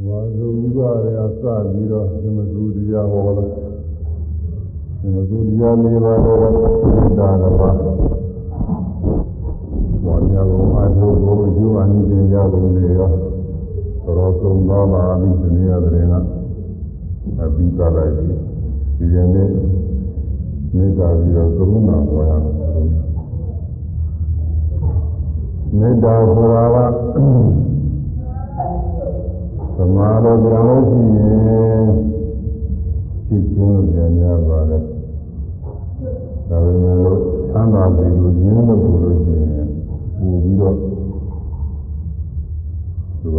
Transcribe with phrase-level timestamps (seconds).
[0.00, 3.44] ဝါဇုဥပရအစပြီးတော့သမသူတရားဟောလာ
[5.00, 7.76] သမသူတရား၄ပါးတော့သစ္စာတစ်ပါး
[10.04, 13.10] ဘောညာကုန်အထုပ်ကိုယူအနိစ္စရကုန်နေရော
[14.04, 16.14] တော်ဆုံးသွားပါပြီဒီနေ့ရတဲ့က
[17.40, 18.34] အပြီးသားလိုက်ပြီ
[18.98, 19.50] ဒီရင်နေ့
[20.76, 22.54] မေတ္တာပြီးတော့ကရုဏာဟောရမယ်
[25.78, 26.76] မေတ္တာဆိုတာက
[27.14, 27.71] သ
[29.96, 31.86] မာဓိကြောင့်လို့ရှိရင်
[33.26, 34.82] ဖြစ်ချင်းပြန်ရပါတယ်
[36.48, 39.66] ဒါပေမဲ့လို့ချမ်းသာပြီလို့ရင်းလို့ဆိုလို့ရှိရင်
[40.18, 40.76] ပူပြီးတော့
[43.20, 43.38] သူက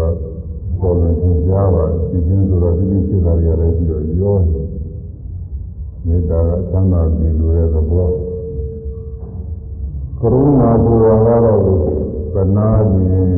[0.80, 4.38] ပေါ်လွင်သင်ကြားပါဖြစ်ချင်းဆိုတော့ဒီလိုဖြစ်တာတွေလည်းပြီးတော့ရော
[6.06, 8.08] မေတ္တာကချမ်းသာပြီလို့ရဲ့သဘော
[10.20, 11.60] ကရုဏာဆိုတာကတော့
[12.34, 13.32] သနာခြင်း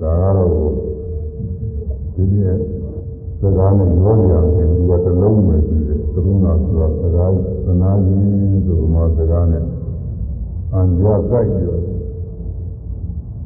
[0.00, 0.95] ဒါကတော့
[2.16, 2.54] ဒီနေ့
[3.40, 7.30] စကားနဲ့ရောနေအောင်ဒီကတလုံးပဲရှိတယ်ကရုဏာဆိုတာစကား
[7.64, 8.22] သနာခြင်း
[8.66, 9.64] ဆိုမှစကားနဲ့
[10.72, 11.82] အံကြကြိုက်ပြီးတော့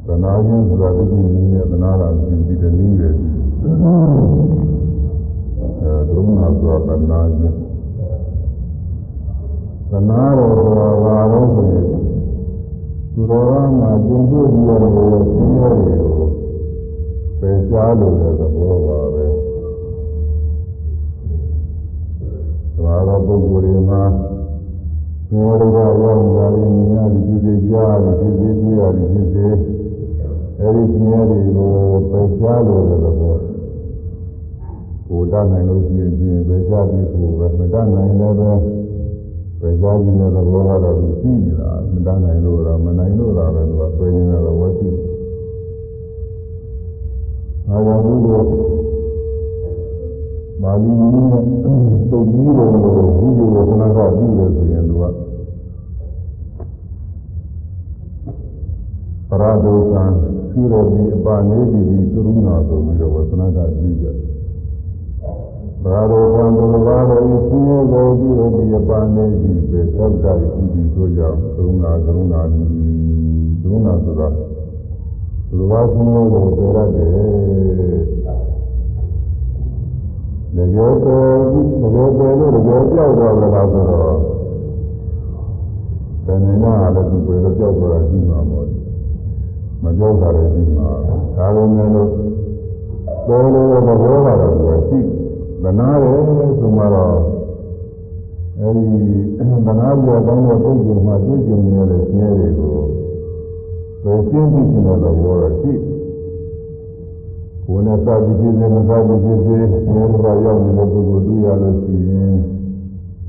[0.07, 7.55] သနာခြင်းဆိုတာဒီနည်းနဲ့သနာတာရှိပြီးတဲ့နည်းပဲအဲကရုဏာဆိုတာသနာခြင်း
[9.91, 11.85] သနာတော်ဆိုတာဘာလို့ဆိုရင်
[13.13, 16.27] သူတော်ကမှကျုံတွေ့ပြီးရတဲ့ဆင်းရဲတွေကို
[17.41, 19.25] ပယ်ရှားလို့တဲ့သဘောပါပဲ။
[22.83, 24.03] ဒါတော့ပုဂ္ဂိုလ်တွေမှာ
[25.27, 29.45] ဆင်းရဲတွေကရောက်နေတာတွေမြင်ရပြီးဖြစ်စေကြားရပြီးဖြစ်စေတွေ့ရပြီးဖြစ်စေ
[30.59, 31.69] အဲဒီဆင်းရဲတွေကို
[32.11, 33.35] ပယ်ရှားလို့တဲ့သဘော။
[35.07, 38.51] ကိုယ်တတ်နိုင်လို့ရှိရင်ပယ်ရှားပြီးကိုယ်ပဲမတတ်နိုင်လည်းပဲ
[39.61, 45.10] ပယ်ရှားခြင်းတဲ့သဘောကတော့သူရှိနေတာမတတ်နိုင်လို့တော့မနိုင်လို့တော့ပဲသူကဆွေးနေတာတော့ဝတ်ရှိတယ်
[47.73, 48.41] အာရုံကို
[50.61, 55.03] မာလီနည်းနဲ့တုတ်ကြီးတော်ကိုဘုရားဝကနာကပြုတယ်ဆိုရင်သူက
[59.29, 59.93] ပရဒုက္ခ
[60.51, 64.15] ပြုတော်ဒီအပါနေဒီဒီကရုဏာဆိုပြီးတော့ဝကနာကပြုကြတယ်
[65.83, 72.63] ပရဒုက္ခဘုရားတော်ဤဆင်းရဲကိုပြုတော်ဒီအပါနေဒီပဲသောတာဤဒီဆိုကြောင့်ကရုဏာကရုဏာဒီ
[73.61, 74.50] ကရုဏာဆိုတာ
[75.55, 77.09] လူဝါဆင်းရဲကိုပြောရတယ်။
[80.55, 81.21] တကယ်ကို
[81.81, 84.17] တကယ်ကိုလို့တကယ်ကြောက်တော့လည်းလားဆိုတော့
[86.25, 88.67] တဏှာလည်းသူပဲကြောက်တော့ရှိမှာပေါ့။
[89.83, 90.87] မကြောက်တာလည်းရှိမှာ။
[91.37, 92.09] ဒါပေမဲ့လို့
[93.27, 94.99] ပေါ်လို့သဘောကတော့သူရှိ
[95.63, 96.19] သနာတယ်
[96.59, 97.15] ဆိုမှတော့
[98.59, 98.85] အဲဒီ
[99.65, 103.00] သနာပြောကောင်းတဲ့ပုဂ္ဂိုလ်မှတွေ့ကြုံရတဲ့ဆင်းရဲတွေကို
[104.03, 105.15] ဘယ်ရှင်းပြီးရှင်းတော့တော့
[105.61, 105.73] ရှိ
[107.65, 112.35] ကိုယ်နဲ့စသည်ဖြစ်စေမစသည်ဖြစ်စေဆင်းရဲကရောက်နေတဲ့ပုဂ္ဂိုလ်တွေ့ရလို့ရှိရင်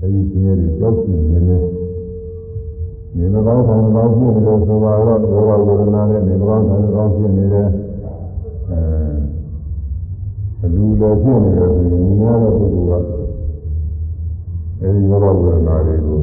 [0.00, 1.58] အဲဒီဆင်းရဲတွေကြောက်စီနေနေ
[3.16, 7.66] နေမကောင်းဆောင်ကောင်းဖြစ်နေလို့ဆိုပါတော့ဘောဂဝေဒနာနဲ့နေမကောင်းဆောင်ကောင်းဖြစ်နေတဲ့
[8.70, 8.80] အဲ
[10.62, 13.08] အလူလည်းဖြစ်နေတယ်ဆိုရင်များတဲ့ပုဂ္ဂိုလ်က
[14.80, 16.20] အဲဒီဘောဂဝေဒနာတွေကို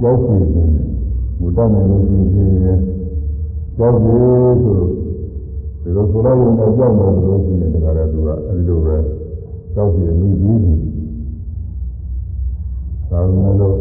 [0.00, 0.68] ကြောက်စီနေတယ်
[1.40, 2.18] ဘုဒ္ဓနဲ့လို့ရှိ
[2.64, 2.80] ရင်
[3.80, 4.16] ကြောက်ပြီ
[4.62, 4.78] ဆို
[5.82, 8.96] ဒီလိုဆိုလိုက်ရင်တော့ကြောက်မယ်လို့ရှိရင်တခါတည်းသူကအဲဒီလိုပဲ
[9.74, 10.74] ကြောက်ပြီမိပြီးပြီ
[13.10, 13.76] ဒါမှမဟုတ်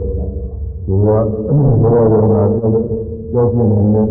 [0.85, 2.83] သူကဘောရဝနာကြောက်
[3.31, 4.03] ကြောက်နေနေ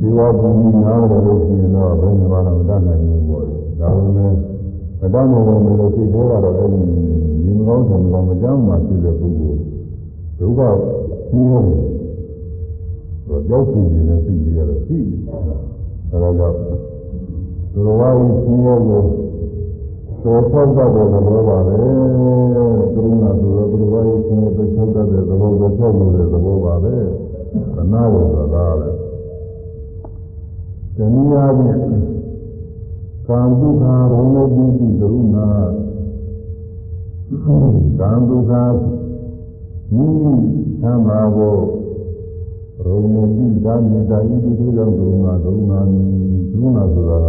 [0.00, 3.44] ဒီဝါဘူးကြီးနားတယ်လို့ရှိရင်တော့ဘယ်မှာမှမတတ်နိုင်ဘူးပေါ့
[3.80, 4.32] ဒါပေမဲ့
[5.00, 6.82] မတတ်နိုင်ဘူးလို့စိတ်ထဲကတော့အဲဒီ
[7.44, 9.58] ဒီမကောင်းတယ်မကောင်းမကြောက်မှဖြစ်တဲ့ပုဂ္ဂိုလ်
[10.38, 10.60] ဒုက္ခ
[11.30, 12.03] ကြီးရတယ်
[13.34, 15.18] တော့ကြောက်စီနေတဲ့စိတ်တွေကတော့ရှိတယ်။
[16.10, 16.56] အဲဒါကြောင့်
[17.72, 19.02] သူတော်ဘာကြီးဆင်းရဲကို
[20.22, 21.76] သောသောတတ်တဲ့သဘောပါပဲ။
[22.94, 26.94] ကရုဏာဆိုတော့သူတော်ဘာကြီးဆင်းရဲကိုသောတတ်တဲ့သဘောကိုကြောက်လို့တဲ့သဘောပါပဲ။
[27.76, 28.96] သနာဝဆိုတာကလည်း
[30.96, 31.78] တဏှာဖြင့်
[33.28, 35.48] ကာမဒုက္ခဘုံလို့ပြီးပြီကရုဏာ
[38.00, 38.52] ကာမဒုက္ခ
[39.94, 40.34] မိမိ
[40.82, 41.54] သံဃာကို
[42.84, 45.80] ရုံမတိဒါမေတ္တာဤသူတို့ကြောင့်ဒုနာဒုနာ
[46.52, 47.28] ဒုနာဆိုတာက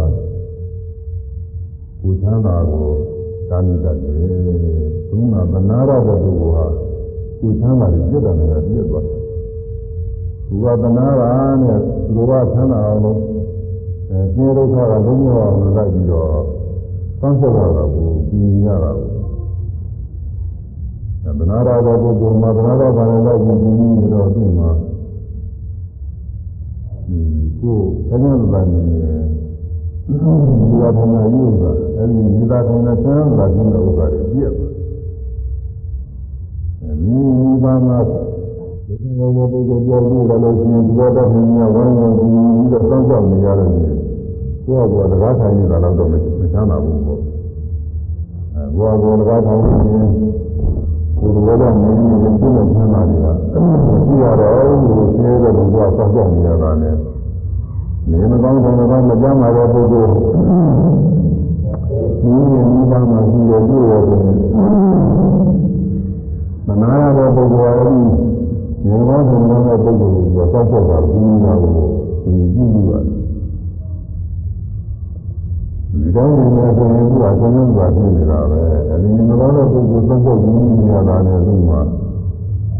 [2.00, 2.86] ကိုချမ်းသာကို
[3.50, 4.14] ဒါမေတ္တာလေ
[5.10, 6.66] ဒုနာဗနာရတဲ့ပုဂ္ဂိုလ်ဟာ
[7.40, 9.06] ကိုချမ်းသာကိုပြတ်တယ်လည်းပြတ်သွား
[10.48, 11.22] ဘုရားဗနာရ
[11.62, 11.78] နဲ့
[12.14, 13.18] သူတော်ကချမ်းသာအောင်လို့
[14.10, 16.28] အဲသင်္ဒုက္ခကလုံးဝအောင်လိုက်ပြီးတော့
[17.20, 19.10] သံဆက်ရတာကိုပြင်ရတာကို
[21.38, 23.66] ဗနာရတဲ့ပုဂ္ဂိုလ်မှာဗနာရဘာလဲလိုက်ပြီးပြ
[24.04, 24.70] င်တော့သူ့မှာ
[27.60, 28.80] ကိုယ်ဘယ်လိုလဲနေ
[30.06, 30.14] ဒီ
[30.80, 34.72] သာထိုင်တာယူတာအဲဒီဒီသာထိုင်တာဆန်းသာခြင်းတဲ့ဥစ္စာတွေပြည့်သွား
[36.80, 43.94] အဲမိမိဘာမှာဒီလိုမျိုးပုဂ္ဂိုလ်ပြောလို့လည်းရှိရင်ဒီတော့တော့မြင်ရဝမ်းဝင်ပြီးတော့စောင့်ကြောက်နေရတဲ့နေ့
[44.64, 47.20] ကိုယ့်ကတကားထိုင်နေတာတော့မချမ်းသာဘူးပေါ့
[48.54, 50.08] အဲကိုယ့်ကတကားထိုင်နေရင်
[51.18, 53.32] ကိုယ်တော်ကနေနေရင်ပြည့်စုံချမ်းသာနေတာ
[54.06, 56.96] ကြည့်ရတော့ကိုယ်ဆင်းရဲတဲ့ဘုရားစောင့်ကြောက်နေရတာနဲ့
[58.10, 64.22] နေမကောင်းတဲ့ကောင်းမကြမ်းပါတဲ့ပုဂ္ဂိုလ်ဒီရင်ဒီပါမှာရှိရတွေ့ရတယ်
[66.66, 68.08] မနာရတဲ့ပုဂ္ဂိုလ်ကလည်း
[68.86, 71.72] နေကောင်းတဲ့ကောင်းတဲ့ပုဂ္ဂိုလ်ကိုစောင့်ကြောက်တာဘူးလားကို
[72.24, 73.02] ဒီကြည့်လို့ရတယ်
[75.90, 81.72] ဒီကောင်းနေတဲ့ဆိုရင်သူကအဆုံးဆုံးကဖြစ်နေတာပဲအဲဒီနေကောင်းတဲ့ပုဂ္ဂိုလ်စောင့်ကြောက်နေနေရတာနဲ့သူက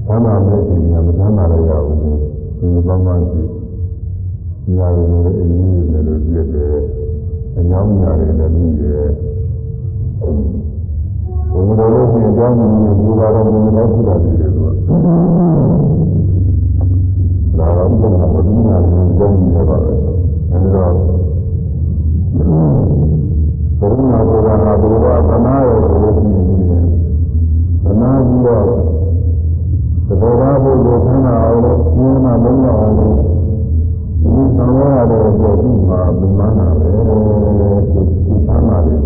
[0.06, 3.55] သမ်းပါမဲ့ချိန်ကမသမ်းပါရရဘူးဒီကောင်းမှရှိ
[4.74, 6.74] ညာရည်နဲ့အင်းကြီးနဲ့လို့ပြည့်တယ်
[7.56, 9.06] အညောင်းညာတွေလည်းပြီးတယ်
[11.52, 12.66] ဘုံတော်လို့ပြင်ကြောင်းနေ
[12.98, 14.68] ဘူပါတော်ဘုံတော်ပြုတာတည်တယ်သူက
[17.58, 19.92] လာတော့ဘုရားဘုရားကိုကြောင်းနေပါပဲ
[20.50, 20.92] အဲဒီတော့
[23.78, 26.84] ဘုရားဘုရားဟာဘုရားသနာရောလို့ရှိနေတယ်
[27.84, 28.64] သနာပြီးတော့
[30.06, 33.16] သဘောထားဖို့ကိုဆန်းတာအောင်လို့ဉာဏ်မှလုံးဝအောင်လို့
[34.32, 39.00] ဒီသံဃာတော်ကိုဒီမှာဘုရားနာပဲဒီချမ်းသာတယ်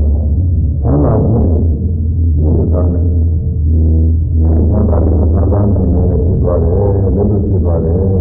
[0.81, 5.87] ချမ်းသာခြင်းဒီသာနဲ့ချမ်းသာတယ်ချမ်းသာတယ်
[6.25, 8.21] ဖြစ်သွားတယ်လည်းလို့ဖြစ်သွားတယ်လည်းဒ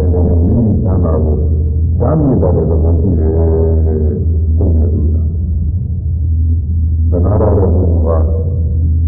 [0.82, 1.36] ချမ်းသာကို
[2.00, 3.32] သာမြည်တယ်လို့ပြောကြည့်တယ်
[4.56, 5.00] ဟုတ်တယ်သူ
[7.10, 8.24] ကသနာတော်ကဘုရား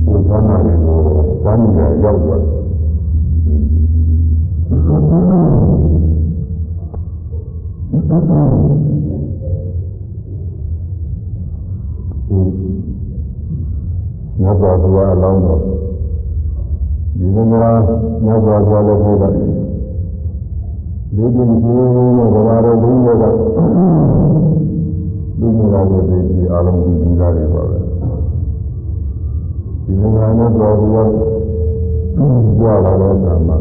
[0.06, 0.98] ကိုချမ်းသာတယ်ကို
[1.44, 5.81] သာမြည်တယ်ရောက်သွားတယ်
[7.92, 8.04] မြတ်
[14.60, 15.60] စွာဘုရားအလောင်းတော်
[17.18, 19.32] ဒီကနေ့မြတ်စွာဘုရားလည်းပြောတယ်
[21.14, 21.72] ဒီဒီဒီ
[22.16, 23.24] နဲ့ဘဝတော်ဘုရားက
[25.40, 27.78] လူမျိုးတော်ရဲ့ဒီအလုံးကြီးကြီးသားတွေပါပဲ
[29.84, 31.08] ဒီကနေ့မြတ်စွာဘုရား
[32.58, 33.56] ပြောလာတဲ့အခါမှာ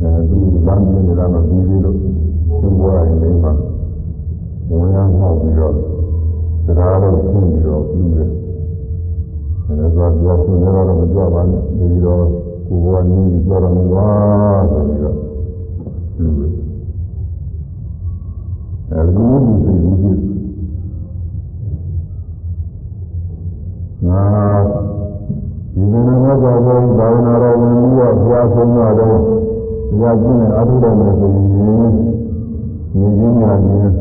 [0.00, 1.96] အဲဒီလမ်းကြီးနေတာမပြီးသေးလို့
[2.48, 3.52] သူ့ဘဝရင်လေးမှာ
[4.68, 5.72] ဝင်ရောက်မှောက်ပြီးတော့
[6.66, 8.28] တရားတော်ရှင်းပြီးတော့ပြုတယ်။
[9.66, 12.22] အဲဒါဆိုတော့သူကတော့မကြွပါနဲ့ဒီတော့
[12.66, 15.16] ကိုယ်ကနင်းပြီးကြွတော့မသွားဆိုပြီးတော့
[16.16, 16.50] ပြုတယ်။
[18.92, 20.18] အဲဒီလိုဒီစိတ်ကြီးကြီး
[24.06, 24.22] ငါ
[25.74, 29.00] ဒီကနေ့တော့ဘာလို့ဘာဝနာတော်ဝင်ပြီးတော့ဘုရားဆုံးတော့တ
[30.00, 31.92] ရားကျင့်တဲ့အထုတော်နဲ့ဆိုရင်
[32.94, 33.94] ဉာဏ်ချင်းညာချင်း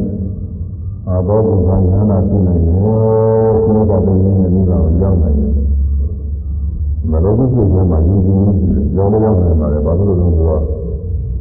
[1.07, 5.51] အာဘောဘုရားဉာဏ်နာဖြစ်နေရောဘုရားတည်းရင်းနဲ့ဒီကောင်ရောက်နိုင်တယ်
[7.11, 10.61] မလို့ဒီစိတ်ကမှယဉ်ကျေးမှုရှိတယ်ကြောင်းရောက်နေပါတယ်ဘာလို့လဲဆိုတော့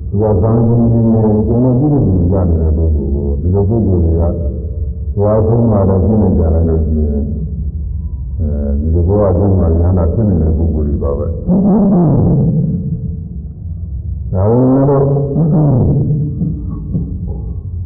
[0.09, 4.25] သူကသံဃာကြီးနဲ့ကိုယ်နဲ့ပြုလို့ရနေတဲ့ပုဂ္ဂိုလ်ကိုဒီလိုပုဂ္ဂိုလ်တွေက
[5.17, 7.23] သွားဆုံးလာတော့ပြင်းနေကြတယ်လို့ရှိရင်
[8.39, 11.27] အဲဒီလိုဘဝအတွင်းမှာဉာဏ်နာဖြစ်နေတဲ့ပုဂ္ဂိုလ်တွေပါပဲ
[14.33, 15.05] ဒါဝင်လို့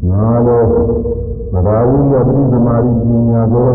[0.09, 0.67] ငါတော့
[1.53, 3.71] မဘာဝိယပရိသမารိပညာကို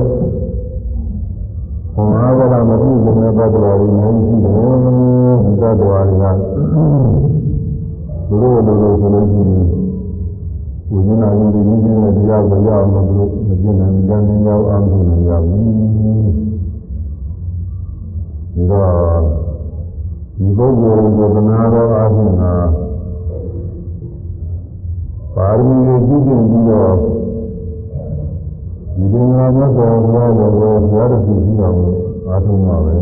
[1.94, 4.78] ဘုရားကလည်းမပြုလို့ပဲတော်တော်လေးနေရှိတယ်
[5.44, 6.26] ဒီတော်တော်တွေက
[8.28, 9.66] သူတို့လိုလိုဆိုလို့ရှိရင်
[10.92, 13.06] ဝိညာဉ်ရင်းဒီနည်းနဲ့တရားကိုရအောင်လို့
[13.48, 15.64] မကျင့်နိုင်ကြနေရောက်အောင်လုပ်နေရဘူး
[18.54, 19.22] ဒီတော့
[20.38, 22.44] ဒီပုဂ္ဂိုလ်ကိုသနာတော်အားဖြင့်က
[25.36, 26.96] ပါရမီကိုပြုကျင့်ပြီးတော့
[28.96, 31.80] ဒီလိုမျိုးတော့ဘုရားကိုဘုရားတခုရှိအောင်
[32.28, 32.94] အားထုတ်မှာပဲ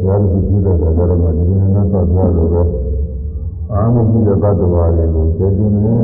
[0.00, 2.68] ဘုရားတခုရှိတဲ့အခါကျတော့ဒီလိုမျိုးတော့ဘုရားလိုတော့
[3.72, 5.94] အာမရှိတဲ့သတ္တဝါတွေကိုကျေတင်နေ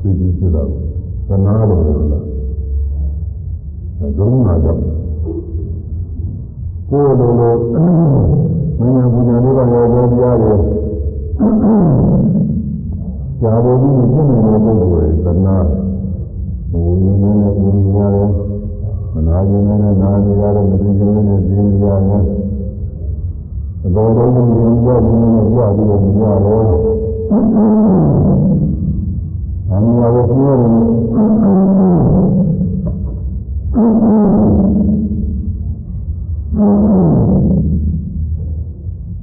[0.00, 0.68] သိကြည့်ကြတော့
[1.28, 2.24] သနာတော်လို့လား
[4.18, 4.82] ဒုံနာကြောင့်
[6.88, 7.54] ကိုယ်လိုလို
[8.78, 10.56] မင်းညာပူဇာလေးပါရောပြောပြရတယ်
[11.38, 12.47] ဇာဘော
[13.40, 15.56] ကြီးကိုပြည့်နေတဲ့ပုဂ္ဂိုလ်တွေသနာ
[16.70, 18.28] ဘုရားနဲ့နဲ့ပူဇာရတယ်
[19.12, 22.22] မနာခြင်းနဲ့နာနေရတယ်မသိခြင်းနဲ့သိနေရတယ်
[23.80, 26.60] သဘောတော်ကိုမြင်ကြခြင်းနဲ့ကြပြီးတော့မြင်ရတယ်
[27.30, 27.60] အမှ
[29.74, 30.70] န်တရားကိုပြောတယ်။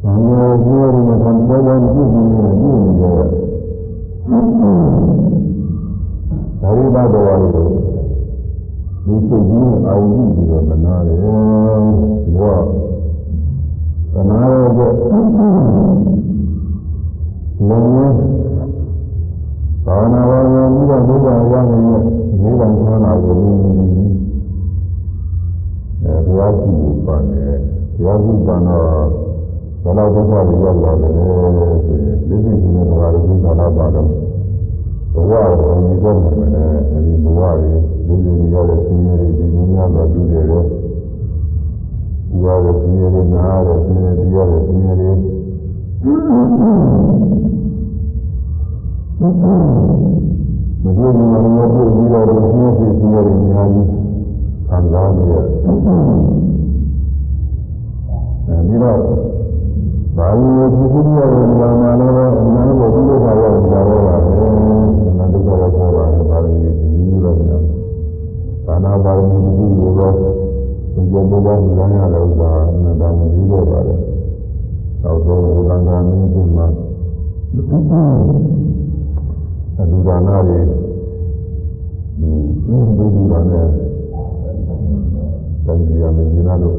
[0.04, 3.26] ဘာလို့ပြောရမလဲ။ဘာလို့ကြည့်နေလဲကြည့်နေတယ်။
[4.25, 7.67] ဒါရိဘတော်ရီကို
[9.05, 12.58] လူစိတ်ကြီးနဲ့အာရုံပြုပြီးတော့သနာတယ်ဘော
[14.13, 14.91] သနာရတဲ့
[17.67, 18.00] လုံးဝ
[19.86, 21.82] ဘာနာဝါယပြီးတော့ဘုရားရမယ်
[22.41, 23.36] နိဗ္ဗာန်ချမ်းသာကို
[26.03, 27.53] အဲဘုရားရှိခိုးပါတယ်
[27.96, 29.35] ဘုရားရှိခိုးတော့
[29.86, 34.08] ဘယ်လောက်ဒုက္ခတွေရောက်လာတယ်ဆိုရင်သိသိချင်းနဲ့ဘုရားရှိခိုးတာပါတော့
[35.13, 37.74] ဘဝကိုမြည်တော့မယ်နဲ့အဲဒီဘဝတွေ
[38.08, 40.63] လူတွေရတဲ့ဆင်းရဲတွေဒီများစွာတူတယ်ရော
[42.42, 45.12] ဘဝရဲ့ဆင်းရဲတွေနားတဲ့ဆင်းရဲတွေရတဲ့ဆင်းရဲတွေ
[50.82, 53.89] မပြောရင်လည်းမပြောပြီးတော့ဆင်းရဲတွေဆင်းရဲတွေအများကြီး
[54.68, 55.46] ခံစားနေရတယ်
[58.48, 59.00] အဲဒီတော့
[60.18, 64.46] ဘာလို့ဒီကုသိုလ်ရဲ့နေရာမှာလည်းအများကြီးပြုလို့ပါရောက်ကြတော့ပါပဲ။
[65.18, 67.62] နာဒုက္ခရောက်ပေါ်လာတဲ့ပါရမီဒီလိုတော့များ။
[68.66, 70.14] ဒါနာပါရမီဒီလိုတော့
[70.94, 71.44] ဒီလိုမျိုး
[71.78, 72.52] လမ်းရတဲ့ဥစ္စာ
[72.84, 74.00] နဲ့တောင်းပြီးတော့ပါတယ်။
[75.04, 76.68] နောက်ဆုံးဘုရားကမင်းကြီးမှာ
[79.78, 83.68] အလူဒါနာတွေဒီဘုရားနဲ့
[85.66, 86.76] တန်ကြီးရမင်းကြီးနာလို့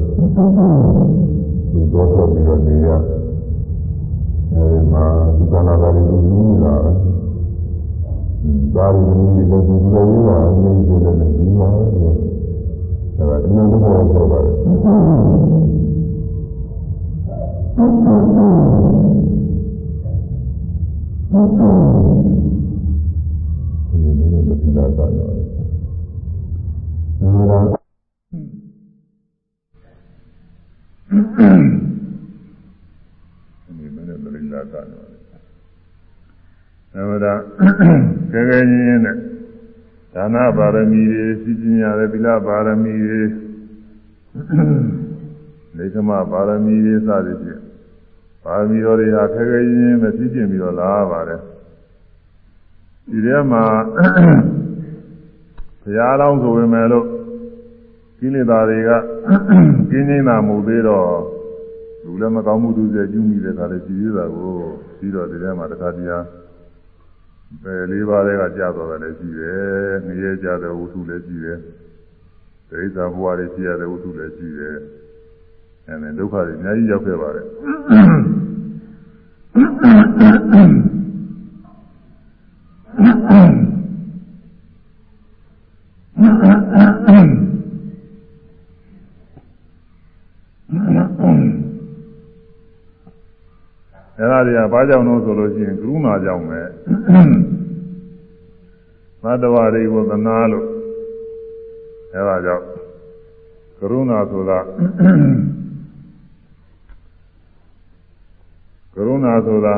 [1.73, 2.89] ဒီတော့တော့ပြီးတော့နေရ
[4.57, 5.05] အဲဒီမှာ
[5.37, 6.95] ဒီကနာတာတွေလူကြီးလာတယ်။
[8.75, 11.83] ဒါရီလူကြီးလည်းဒီလိုလေးကအမြင်ကြီးလည်းဒီမှာပဲ။
[13.17, 14.55] အဲဒါအမှန်တော့ပြောပါတယ်။
[23.89, 25.31] ဒီလိုမျိုးသတိလာတာရော။
[27.21, 27.59] အဲဒါ
[33.77, 35.05] ဒီမနေ့သတိလာတာရော။
[36.97, 37.35] အဲဒါ
[38.33, 39.17] ကဲကဲချင်းချင်းနဲ့
[40.15, 43.23] ဒါနပါရမီတွေစီပညာတွေသီလပါရမီတွေ
[45.77, 47.63] လေကမပါရမီတွေစသည်ဖြင့်
[48.45, 51.41] ပါရမီတော်တွေဟာခဲခဲချင်းချင်းပဲစီးကျင်ပြီးတော့လာပါတယ်
[53.11, 53.63] ဒီထဲမှာ
[55.83, 57.07] ဘုရားလောင်းဆိုပေမဲ့လို့
[58.19, 58.91] ကိလေသာတွေက
[59.91, 61.09] ကင်းနေတာမဟုတ်သေးတော့
[62.05, 64.53] လူလည်းမကောင်းမှုသူစေကျူးမိတဲ့ခါလေးကြည်ရတာကို
[64.99, 66.11] ပြီးတော့ဒီထဲမှာတစ်ခါတည်း
[67.63, 71.59] ပဲလေးပါးတွေကကြာသွားတယ်လည်းရှိတယ်။နေရကြတဲ့ဝတ္ထုလည်းရှိတယ်။
[72.69, 74.77] ဒိဋ္ဌာဘဝတွေရှိရတဲ့ဝတ္ထုလည်းရှိတယ်။
[75.89, 77.47] အဲဒါဒုက္ခတွေအများကြီးရောက်ခဲ့ပါတယ်
[94.19, 96.61] အဲ့ဒါတွေကဘာကြောင့်လို့ဆိုလို့ရှိရင်ကရုဏာကြောင့်ပဲ
[99.23, 100.67] သတ္တဝါတွေကိုသနာလို့
[102.13, 102.65] အဲ့ဒါကြောင့်
[103.79, 104.59] ကရုဏာဆိုတာ
[108.95, 109.77] ကရုဏာဆိုတာ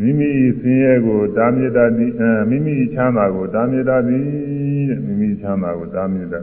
[0.00, 4.18] မိမိဆင်းရဲကိုတာမြစ်တာဒီအဲမိမိချမ်းသာကိုတာမြစ်တာဒီ
[4.88, 6.40] တဲ့မိမိချမ်းသာကိုတာမြစ်တာ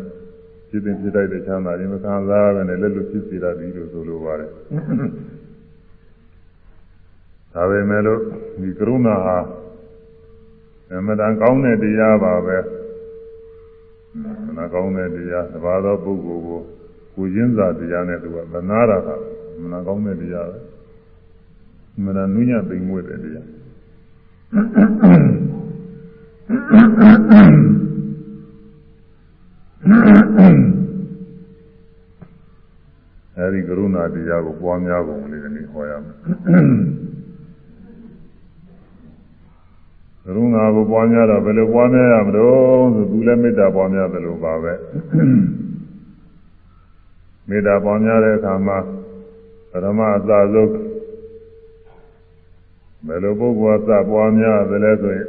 [0.72, 4.50] ဖြစ်တဲ့ဖြစ်တဲ့ချမ်းသာရင်မခံစားရဘဲနဲ့လက်လွတ်ဖြစ်စေတာဒီလိုဆိုလိုပါတယ်
[7.54, 8.20] ဒါပေမဲ့လို့
[8.62, 9.38] ဒီကရုဏာဟာ
[10.90, 12.58] အမှန်တန်ကောင်းတဲ့တရားပါပဲ
[14.46, 16.62] မနာကောင်းတဲ့တရားသဘာဝပုဂ္ဂိုလ်ကို
[17.16, 19.10] ကိုရင်းစာတရားနဲ့သူကသနာတာက
[19.62, 20.60] မနာကောင်းတဲ့တရားပဲ
[22.06, 23.48] မနာနုညသိမ်မွေ့တဲ့တရား
[33.38, 36.16] အဲဒီကရုဏာတရားကိုပွားများပုံလေးနဲ့ဟောရမယ်
[40.26, 44.74] ကရုဏာကိုပွားများတော့ဘယ်လိုပွားများရမလို့ဆိုသူလည်းမေတ္တာပွားများတယ်လို့ပါပဲ
[47.50, 48.78] မေတ္တာပွားများတဲ့အခါမှာ
[49.72, 50.72] ပရမအသာဆုံး
[53.08, 55.28] ဘယ်လိုပုဂ္ဂိုလ်အသာပွားများတယ်လဲဆိုရင်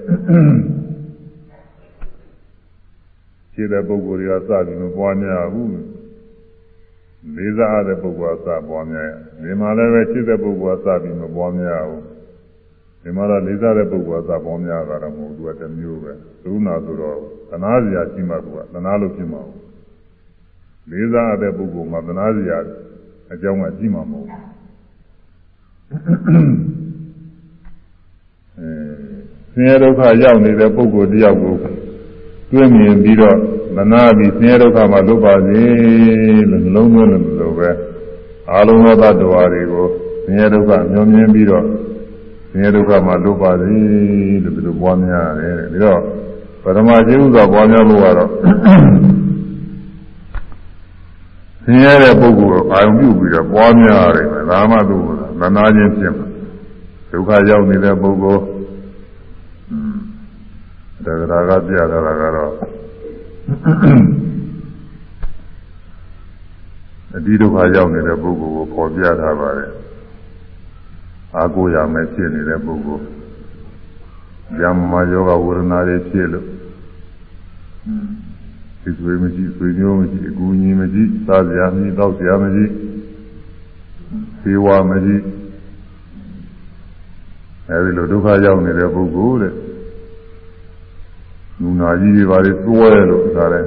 [3.53, 5.71] ခြေတဲ့ပုဂ္ဂိုလ်တွေကစပြီးမပွားများဘူး
[7.37, 9.11] လေးစားတဲ့ပုဂ္ဂိုလ်ကစပွားများ
[9.43, 12.03] ဒီမှာလည်းပဲခြေတဲ့ပုဂ္ဂိုလ်ကစပြီးမပွားများဘူး
[13.03, 16.13] ဒီမှာတော့လေးစားတဲ့ပုဂ္ဂိုလ်ကစပွားများတာတော့မဟုတ်ဘူးသူကတစ်မျိုးပဲ
[16.45, 17.19] သုနာဆိုတော့
[17.51, 19.61] သနာစရာရှိမှသူကသနာလို့ဖြစ်မှာဘူး
[20.91, 22.59] လေးစားတဲ့ပုဂ္ဂိုလ်မှာသနာစရာ
[23.33, 24.41] အကြောင်းကရှိမှာမဟုတ်ဘူး
[28.59, 28.71] အဲ
[29.53, 31.55] ဆင်းရဲဒုက္ခရောက်နေတဲ့ပုဂ္ဂိုလ်တယောက်ကို
[32.53, 33.37] တွေ့မြင်ပြီးတော့
[33.77, 35.63] မနာပြီးဆင်းရဲဒုက္ခမှာလွတ်ပါစေ
[36.51, 37.09] လို့လုံးလုံး
[37.41, 37.71] လို့ပဲ
[38.51, 39.87] အာလုံးသောတ attva တွေကို
[40.25, 41.65] ဆင်းရဲဒုက္ခမျောမြင်ပြီးတော့
[42.51, 43.75] ဆင်းရဲဒုက္ခမှာလွတ်ပါစေ
[44.45, 46.01] လို့ဒီလိုပွားများရတယ်ပြီးတော့
[46.63, 48.31] ပရမကျေဥစွာပွားများလို့ကတော့
[51.65, 54.97] ဆင်းရဲတဲ့ပုဂ္ဂိုလ်အာရုံပြုပြီးတော့ပွားများရတယ်ဒါမှသူ
[55.41, 56.27] သနာချင်းဖြစ်မှာ
[57.11, 58.43] ဒုက္ခရောက်နေတဲ့ပုဂ္ဂိုလ်
[61.05, 62.53] တရားကပြတာကတော့
[67.17, 69.71] အတိဒုက္ခရောက်နေတဲ့ပုဂ္ဂိုလ်ကိုပေါ်ပြထားပါတယ်
[71.37, 73.05] အာကိုရမယ်ဖြစ်နေတဲ့ပုဂ္ဂိုလ်
[74.59, 76.47] ဇာမယောဂဝေဒနာတွေဖြစ်လို့
[78.83, 82.65] ဒီသွေးမရှိသွေးမျိုးမရှိအကူအညီမရှိစားစရာမရှိတောက်စရာမရှိ
[84.43, 85.17] သေဝမရှိ
[87.69, 89.53] အဲဒီလိုဒုက္ခရောက်နေတဲ့ပုဂ္ဂိုလ်တဲ့
[91.61, 93.61] လူနာကြီးတွေပါလေသွဲလို့ဆိုတာလဲ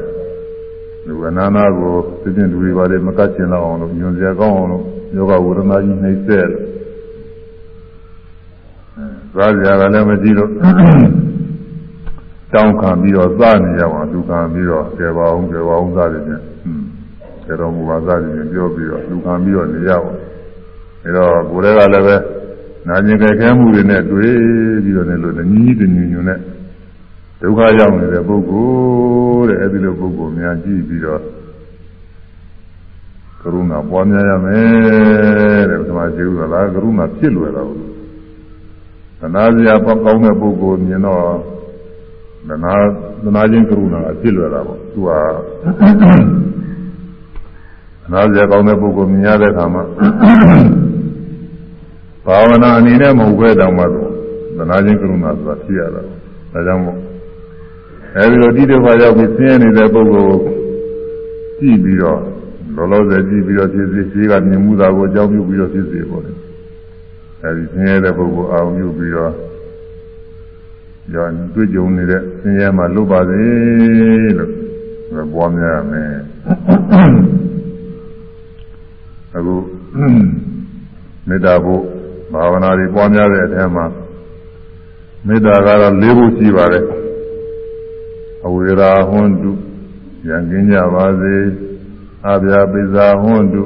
[1.08, 4.84] လူအနာနာကိုသိချင်းလူတွေပါလေမကတ်ချင်တော့အောင်လို့ညွန်စရာကောင်းအောင်လို့
[5.16, 6.66] ယောဂဝေဒနာကြီးနှိမ့်ဆက်လို့
[9.36, 10.52] စားကြရလည်းမရှိလို့
[12.54, 16.44] တောင်းခံပြီးတော့စနေရပါသူခံပြီးတော့ကျေပါအောင်ကျေပါအောင်စတယ်ချင်း
[17.46, 20.12] ကျေတော်မူပါစတယ်ချင်းပြောပြီးတော့သူခံပြီးတော့နေရပါ
[21.04, 22.16] အဲတော့ကိုယ်တည်းကလည်းပဲ
[22.88, 24.36] နာကျင်ကြဲခဲမှုတွေနဲ့တွေ့
[24.84, 26.40] ပြီးတော့လည်းလို့ညီးတညညွနဲ့
[27.46, 28.70] ဒုက္ခရောက်နေတဲ့ပုဂ္ဂို
[29.40, 31.22] လ်တဲ့အဲဒီလိုပုဂ္ဂိုလ်များကြည့်ပြီးတော့
[33.42, 37.70] ကရုဏာပွားများရမယ်တဲ့ပထမကျေဥစွာလားကရုဏာဖြစ်လွယ်တော့
[39.20, 41.22] သနာစရာပေါကောင်းတဲ့ပုဂ္ဂိုလ်မြင်တော့
[42.50, 42.74] သနာ
[43.24, 45.10] သနာချင်းကရုဏာအဖြစ်လွယ်တာပေါ့သူက
[48.04, 49.84] သနာစရာကောင်းတဲ့ပုဂ္ဂိုလ်မြင်ရတဲ့အခါမှာ
[52.26, 53.84] ဘာဝနာအနေနဲ့မဟုတ်ပဲတောင်မှ
[54.58, 57.05] သနာချင်းကရုဏာဆိုတာဖြစ်ရတာဒါကြောင့်မို့
[58.18, 60.38] အဲဒီလိုတိတိကျရောက်ပြီးဆင်းရဲနေတဲ့ပုဂ္ဂိုလ်
[61.60, 62.22] ကြည့်ပြီးတော့
[62.76, 66.32] လောလောဆယ်ကြည့်ပြီးတော့ဖြစ်စီရှိကမြင်မှုတာကိုအကြောင်းပြုပြီးတော့ဖြစ်စီပေါ့လေ
[67.44, 69.34] အဲဒီဆင်းရဲတဲ့ပုဂ္ဂိုလ်အာရုံပြုပြီးတော့
[71.12, 73.42] ကြောင့်တွေ့ကြုံနေတဲ့ဆင်းရဲမှလွတ်ပါစေ
[74.38, 76.12] လို့ပွားများရမယ်
[79.36, 79.56] အခု
[81.28, 81.82] မေတ္တာဖို့
[82.34, 83.86] ဘာဝနာတွေပွားများတဲ့အထက်မှာ
[85.28, 86.86] မေတ္တာကတော့၄ခုရှိပါတယ်
[88.46, 89.52] အဝေရာဟွန်တု
[90.28, 91.36] ရံကင်းကြပါစေ
[92.30, 93.64] အဗျာပိဇာဟွန်တု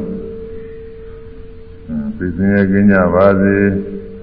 [2.17, 3.57] သိစင်ရကင်းကြပါစေ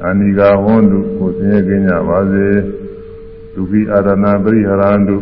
[0.05, 2.47] အနိကာဟွန်တုကိုစင်ရကင်းကြပါစေ
[3.55, 5.17] ဒုက္ခိအာရဏပရိဟရန္တု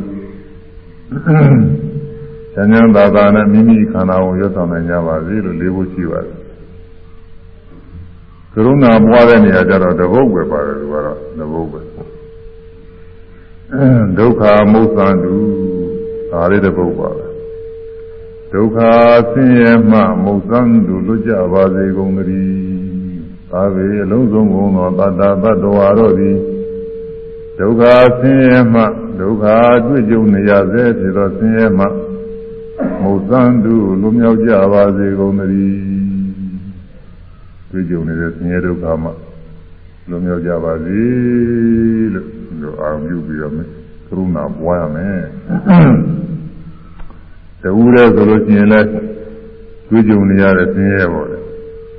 [2.55, 6.37] ဉာဏ်ဉာဏ်သာသာနဲ့မိမိခန္ဓာကိုရွတ်ဆောင်နိုင်ကြပါစေလို့လေးဖို့ရှိပါတယ်
[8.53, 11.94] ကရုဏာပွားတဲ့နေရာကျတော့တပုတ်ပဲပါတယ်သူကတော့တပုတ်ပဲ
[14.19, 15.37] ဒုက္ခမုစ္ဆန္တု
[16.31, 17.27] ဒါလေးတပုတ်ပါပဲ
[18.53, 18.79] ဒုက္ခ
[19.33, 22.55] ဆင်းရဲမှမုစ္ဆန္တုလွတ်ကြပါစေကုန်သတည်း
[23.51, 26.37] သာဝေအလုံးစုံကုန်သောတတ္တတ္တဝါတို့သည်
[27.59, 27.83] ဒုက္ခ
[28.21, 28.83] ဆင်းရဲမှ
[29.21, 29.45] ဒုက္ခ
[29.87, 31.87] တွေ့ကြုံနေရစေဖြစ်သောဆင်းရဲမှ
[33.03, 35.83] မုစ္ဆန္တုလွတ်မြောက်ကြပါစေကုန်သတည်း
[37.71, 39.11] တွေ့ကြုံနေတဲ့ဆင်းရဲဒုက္ခမှ
[40.09, 41.01] လွတ်မြောက်ကြပါစေ
[42.15, 43.59] လို့ လို့အာရုံပြုပြီးတော့က
[44.17, 45.25] ရုဏာပွားရမယ်
[47.63, 48.89] တူရဲဆိုလို့ရှိရင်လည်း
[49.89, 51.39] တွေ့ကြုံနေရတဲ့ဆင်းရဲပေါ့လေ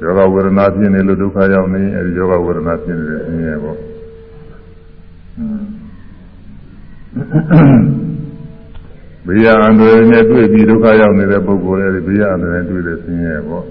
[0.01, 3.78] ယောဂဝေဒနာဖြစ်နေလို့ဒုက္ခရောက်နေအဲဒီယောဂဝေဒနာဖြစ်နေတဲ့ဆင်းရဲပေါ့
[9.25, 13.65] ဘေးရအန္တရာယ်နဲ့တွေ့ပြီးဒုက္ခရောက်နေတဲ့ပုဂ္ဂိုလ်တွေဘေးရအန္တရာယ်တွေ့တဲ့ဆင်းရဲပေါ့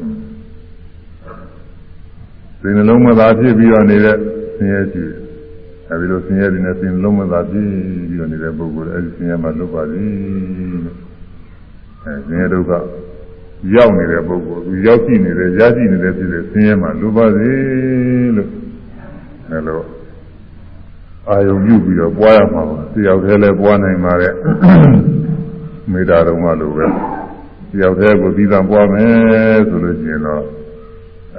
[2.60, 4.16] စိတ်နှလုံးမသာဖြစ်ပြီးတော့နေတဲ့
[4.56, 5.23] ဆင်းရဲရှိတယ်
[5.90, 7.68] အဲဒီလိုဆင်းရဲတွေနဲ့စိတ်နှလုံးမသာဖြစ်
[8.08, 10.12] ပြီးတော့နေတဲ့ပုဂ္ဂိုလ်အဲဒီဆင်းရဲမှလွတ်ပါသည်
[12.04, 12.72] အဲဆင်းရဲဒုက္ခ
[13.74, 17.50] ရောက်နေတဲ့ပုဂ္ဂိုလ်သူရောက်ရှိနေတဲ့ရရှိနေတဲ့ဖြစ်တဲ့ဆင်းရဲမှလွတ်ပါစေ
[18.36, 18.50] လို့
[19.50, 19.80] အဲလို
[21.28, 24.34] အာယုံပြုပြီးတော့ပွားရမှာပါတယောက်တည်းလည်းပွားနိုင်ပါတဲ့
[25.90, 26.86] မေတ္တာတော်မှလိုပဲ
[27.72, 30.44] တယောက်တည်းကိုသီးသန့်ပွားမယ်ဆိုလို့ရှိရင်တော့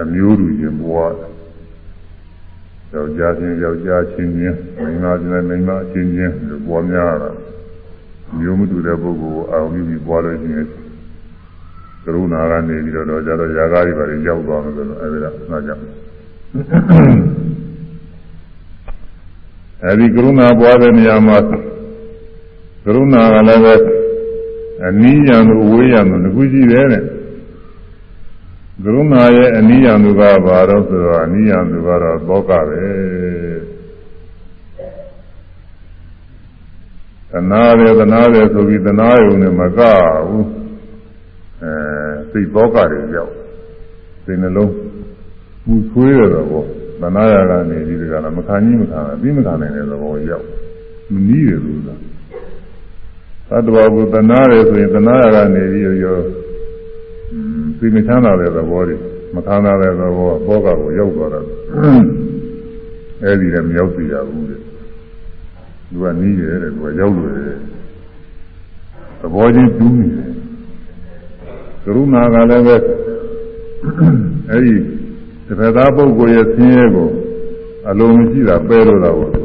[0.02, 1.35] အမျိုးတူချင်းပွားယော
[3.06, 7.32] က်ျားချင်းယောက်ျားချင်းချင်းမိန်းမချင်းမိန်းမချင်းချင်းလို့ပွားများတာ
[8.38, 10.68] မျိုးမတူတဲ့ပုဂ္ဂိုလ်ကိုအာရုံပြုပြီးပွားလို့ရှိရင်
[12.04, 15.72] ကရုဏာကနေပြီးတော့ကြတော့ຢာကားတွေပါရောက်သွားမယ်ဆိုတော့အဲဒီတော့နားကြ
[19.84, 21.38] အဲဒီကရုဏာပွားတဲ့နေရာမှာ
[22.86, 23.76] ကရုဏာကလည်းပဲ
[24.88, 27.04] အနည်းရံလို့ဝေးရံလို့ငခုရှိတယ်တဲ့
[28.84, 32.84] ကရုဏာရဲ့အနည်းရံသူကဘာတော့ဆိုတော့အနည်းရံသူကတော့သောကပဲ
[37.32, 39.80] သနာတယ်သနာတယ်ဆိုပြီးသနာယုံနဲ့မက
[40.28, 40.48] ဘူး
[41.64, 41.74] အဲ
[42.32, 43.34] စိတ်သောကတွေရောက်
[44.26, 44.74] စိတ်နှလုံး
[45.64, 46.64] ပူဆွေးရတော့ဘော
[47.02, 50.46] သနာရကနေဒီကလာမခံကြီးမခံဘူးပြီးမခံနိုင်တဲ့သဘောရောက်
[51.14, 52.00] မနီးတယ်လို့လား
[53.50, 56.18] သတ္တဝါကိုတနာတယ်ဆိုရင်တနာရကနေပြီးရော
[57.80, 58.96] သိမချမ်းသာတဲ့သဘောတွေ
[59.36, 61.40] မခံရတဲ့သဘောဘောကကိုရောက်သွားတာ
[63.24, 64.60] အဲဒီလည်းမရောက်သေးရဘူးတဲ့
[65.90, 67.60] သူကနီးတယ်တဲ့သူကရောက်လို့တယ်
[69.20, 70.32] သဘောချင်းတူးနေတယ်
[71.84, 72.76] ကရုဏာကလည်းပဲ
[74.52, 74.74] အဲဒီ
[75.46, 77.10] တစ်ဖက်သားပုဂ္ဂိုလ်ရဲ့ဆင်းရဲကို
[77.90, 79.40] အလုံးမရှိတာပယ်လို့တာပေါ့အဲ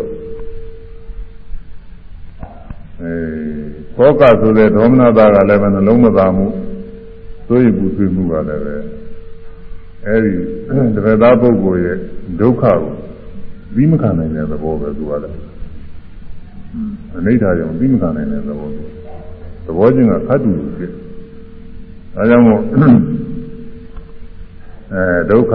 [3.97, 6.47] သောကဆိုတဲ့ဒေါမနတာကလည်းပဲနှလုံးမသာမှု
[7.51, 8.75] သိုးရပူဆွေးမှုကလည်းပဲ
[10.07, 10.31] အဲဒီ
[10.95, 11.97] တစ်ဖက်သားပုဂ္ဂိုလ်ရဲ့
[12.41, 12.79] ဒုက္ခကို
[13.75, 15.39] ပြီးမခံနိုင်တဲ့သဘောပဲသူကလည်း
[17.19, 18.69] အနိဋ္ဌာကြောင့်ပြီးမခံနိုင်တဲ့သဘော
[19.67, 20.91] သဘောချင်းကခတ်တူလို့ဖြစ်
[22.15, 22.63] ဒါကြောင့်မို့
[24.95, 25.55] အဲဒုက္ခ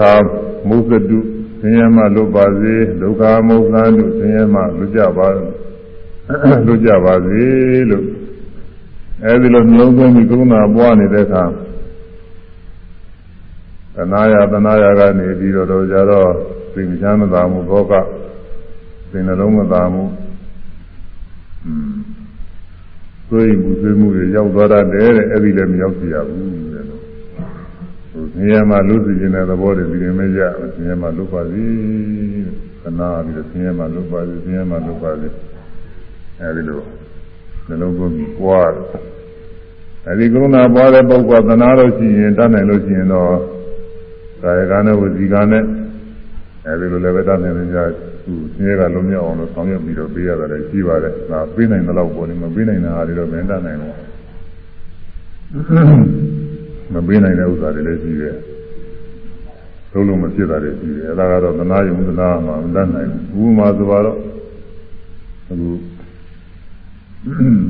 [0.68, 1.18] မုသတု
[1.60, 7.42] ဆင်းရဲမှလွတ်ပါစေဒုက္ခမုသံတုဆင်းရဲမှလွတ်ကြပါလွတ်ကြပါစေ
[7.90, 8.04] လို့
[9.24, 11.44] အဲဒီလိုမျိုးသွင်းပြီးကရုဏာပွားနေတဲ့အခါ
[13.96, 16.30] သနာယသနာယကနေပြီးတော့တော့ကြတော့
[16.74, 17.92] သိမချမ်းသာမှုဘောက
[19.10, 20.04] သိနှလုံးမသာမှု
[21.64, 21.96] อืม
[23.30, 27.02] သွေးမှုသွေးမှုတွေရောက်သွားတတ်တယ်တဲ့အဲ့ဒီလည်းမရောက်စီရဘူးတဲ့လို့
[28.10, 30.40] ဟိုဆင်းရဲမှလွတ်စီခြင်းတဲ့သဘောတွေဒီရင်မရ
[30.74, 31.66] ဆင်းရဲမှလွတ်ပါစေ
[32.80, 35.28] ခဏပြီးတော့ဆင်းရဲမှလွတ်ပါစေဆင်းရဲမှလွတ်ပါစေ
[36.40, 36.80] အဲ့ဒီလို
[37.68, 38.72] နှလုံးသွင်းပြီးပွား
[40.06, 43.32] အဲ့ဒီကရုဏာပွားတဲ့ပုဂ္ဂိုလ်သနာလို့ရှိရင်တတ်နိုင်လို့ရှိရင်တော့
[44.46, 45.64] ကာယကနဲ့ဝစီကနဲ့
[46.66, 47.78] အဲဒီလိုလည်းပဲတတ်နိုင်ကြ
[48.24, 53.94] သူဆင်းရဲကလုံးမြောက်အောင်လို့ဆောင်ရွက်ပြီးတော့ပေးရတယ်လည်းရှိပါတယ်။ဒါပေးနိုင်တဲ့လောက်ပေါ်နေမပေးနိုင်တဲ့ဟာတွေတော့မင်းတတ်နိုင်ဘူး။
[56.94, 58.36] မပေးနိုင်တဲ့ဥစ္စာတွေလည်းရှိတယ်။
[59.92, 64.18] လုံးလုံးမဖြစ်တာတွေရှိတယ်။အဲဒါကတော့သနာယုံသနာမှာမတတ်နိုင်ဘူး။ဘုမာဆိုတော့
[65.48, 65.68] အခု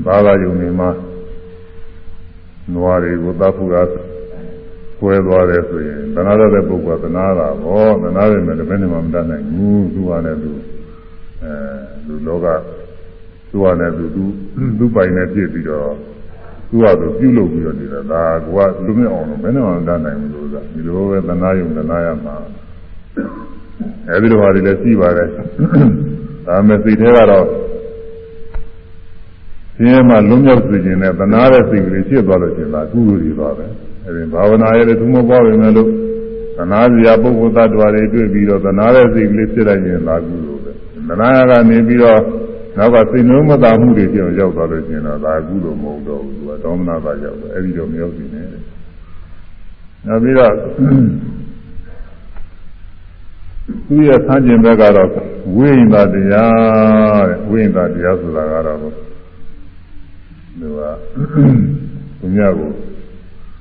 [0.07, 0.91] ဘာသာယုံနေမှာ
[2.75, 3.77] နွားတွေကိုသတ်ဖို့ရ
[5.01, 10.53] ကွဲသွားတယ်ဆိုရင်သနာရတဲ့ပုဂ္ဂိုလ်ကသနာတာပေါ့သနာရမယ်လည်းဘယ်နဲ့မှမတတ်နိုင်ဘူးသူကလည်းသူ
[11.43, 11.53] အဲ
[12.07, 12.47] လူလောက
[13.51, 14.25] သူကလည်းသူသူ
[14.79, 15.93] သူပိုင်နဲ့ပြည့်ပြီးတော့
[16.71, 22.37] သူကသူပြုလုပ်ပြီးတော့နေတာဒါကလူမြအောင်လို့ဘယ်နဲ့မှမတတ်နိုင်ဘူးလို့ဆိုတာဒီလိုပဲသနာယုံသနာရမှာ
[24.09, 25.29] အဲဒီလိုဟာတွေလည်းရှိပါတယ်
[26.47, 27.47] ဒါမဲ့စိတ်ထဲကတော့
[29.77, 33.67] ဆင်းရဲမှလွံ့မြောက်စေခြင်းနဲ့သနာတဲ့စိတ်ကလေးဖြစ်သွားလို့ရှင်သာကုသိုလ်တွေပါပဲ
[34.07, 35.91] အဲဒီဘာဝနာရဲ့သူမပွားပေမဲ့လို့
[36.57, 40.73] သနာစရာပုဂ္ဂိုလ်သတ္တဝါတွေတွေ့ပြီးတော့သနာတဲ့စိတ်ကလေးဖြစ်လိုက်ရင်သာကုသိုလ်ပဲ
[41.09, 42.21] သနာရကနေပြီးတော့
[42.77, 48.47] နောက်ကစိတ်နှုံးမသာမှုတွေပြောင်းရောက်သွားလို့ရှင်တော့ဒါကုသိုလ်မဟုတ်တော့ဘူးသူကဒေါမနတာရောက်တယ်အဲဒီတော့မရောက်ဘူးနဲ့
[50.07, 50.53] နောက်ပြီးတော့
[53.89, 55.11] သူရဲ့ဆန်းကျင်ဘက်ကတော့
[55.57, 58.91] ဝိညာဉ်တရားတဲ့ဝိညာဉ်တရားဆိုတာကတော့သူ
[60.79, 60.81] က
[62.19, 62.71] သူများကို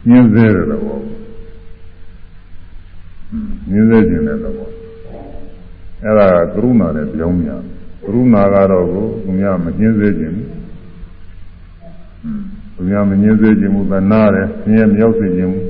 [0.10, 1.00] ညင်းစေတဲ့သဘော
[3.72, 4.68] ညင်းစေခြင်းတဲ့သဘော
[6.04, 7.62] အဲ့ဒါကကရုဏာနဲ့ပြောင်းမြန်
[8.04, 10.36] ကရုဏာကတော့ကိုသူများမညင်းစေခြင်း
[12.76, 15.66] သူများမညင်းစေခြင်းဘူးသနာတယ်ဆင်းရဲမရောက်စေခြင်းဘူး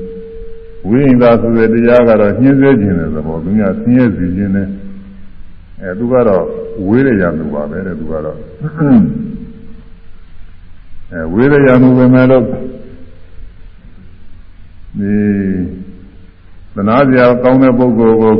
[0.88, 4.68] ဝိညာဉ်သာဆိုတဲ့တရားကတော့ညှင်းစေခြင်းတဲ့သဘောသူများဆင်းရဲစေခြင်းနဲ့
[5.82, 6.44] အဲသူကတော့
[6.86, 8.38] ဝေးရရမှုပါပဲတဲ့သူကတော့
[11.12, 12.44] အဲဝေးရရမှုပဲမဲ့လို့
[15.00, 15.14] ဒီ
[16.74, 18.34] သနာစရာကောင်းတဲ့ပုဂ္ဂိုလ်ကို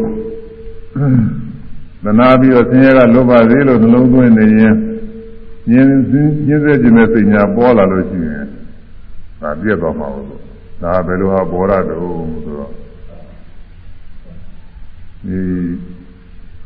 [2.05, 4.75] သနာပြီးတော့ဆင်းရဲကလွတ်ပါစေလို့နှလုံးသွင်းနေရင်
[5.71, 5.88] ညင်း
[6.47, 8.47] ညင်းစေခြင်းနဲ့စိတ်ညာပေါ်လာလို့ရှိရင်
[9.40, 10.27] ဒါပြည့်သွားမှာလို့
[10.83, 12.01] ဒါဘယ်လိုဟာပေါ်ရတော့
[12.45, 12.71] ဆိုတော့
[15.27, 15.38] ဒီ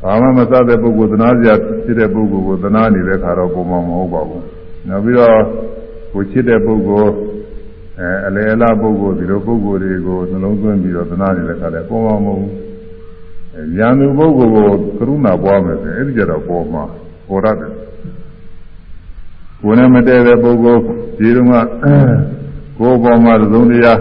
[0.03, 4.44] ဘာမှမစတဲ့ပုဂ္ဂိုလ်သနာစရာဖြစ်တဲ့ပုဂ္ဂိုလ်ကိုသနာနေတဲ့ခါတော့ပုံမှန်မဟုတ်ပါဘူး
[4.88, 5.38] နောက်ပြီးတော့
[6.12, 7.12] ကိုချစ်တဲ့ပုဂ္ဂိုလ်
[8.00, 14.66] အဲအလေအလားပုဂ္ဂိုလ်ဒီလိုပုဂ္ဂိုလ်တွေကိုနှလုံးသွင်းပြီးတော့သနာနေတဲ့ခါလဲပုံမှန်မဟုတ်ဘူးရန်သူပုဂ္ဂိုလ်ကို
[14.98, 16.82] ကရုဏာပွားမယ်ဆိုရင်အဲ့ဒီကြတော့ပေါ်မှာ
[17.28, 17.72] ပေါ်ရတယ်
[19.62, 20.82] ကိုယ်နဲ့မတည့်တဲ့ပုဂ္ဂိုလ်
[21.18, 21.54] ဒီတုန်းက
[22.78, 23.98] ကိုယ်ပေါ်မှာသုံးတရား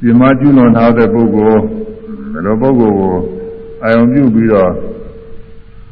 [0.00, 1.60] ဒီမှာကျွလွန်ထားတဲ့ပုဂ္ဂိုလ်
[2.32, 3.12] ဒီလိုပုဂ္ဂိုလ်ကို
[3.82, 4.70] အာယုံပြုပြီးတော့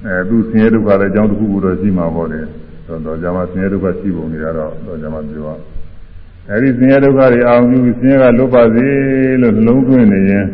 [0.07, 2.41] အဲသူဆင်းရဲဒုက္ခလည်းအကြောင်းတစ်ခုခုတော့ရှိမှာပေါ့လေ
[2.87, 5.57] တော့တော့ဂျာမဆင်းရဲဒုက္ခရှိပုံတွေကတော့တော့ဂျာမပြော
[6.51, 8.87] အဲဒီဆင်းရဲဒုက္ခတွေအာယုံပြုပြီးဆင်းရဲကလွတ်ပါစေ
[9.41, 10.47] လို့နှလုံးသွင်းနေရင်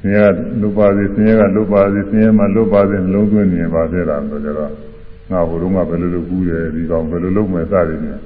[0.00, 0.26] ဆင်းရဲ
[0.60, 4.72] လွတ်ပါစေဆင်းရဲကလွတ်ပါစေဆင်းရဲမှလွတ်ပါစေနှလုံးသွင်းနေရင်ပါသေးတာဆိုကြတော့
[5.30, 8.20] ငါဘုရုံးကဘယ်လိုလုပ်ကူးတယ်ဒီကောင်ဘယ်လိုလုပ်မယ်စသည်ဖြင့်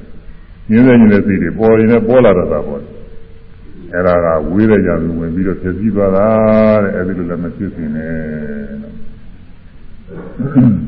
[0.70, 2.82] ညင်းတဲ့ညင်းတဲ့စိတ်တွေပေါ်ရင်လည်းပေါ်လာတော့တာပေါ့
[3.92, 6.28] အဲ့ဒါကဝေးတဲ့ကြံသူဝင်ပြီးတော့ဖြစ်ပြီးသွားတာ
[6.82, 8.89] တဲ့အဲ့ဒီလိုလည်းမဖြစ်စင်နဲ့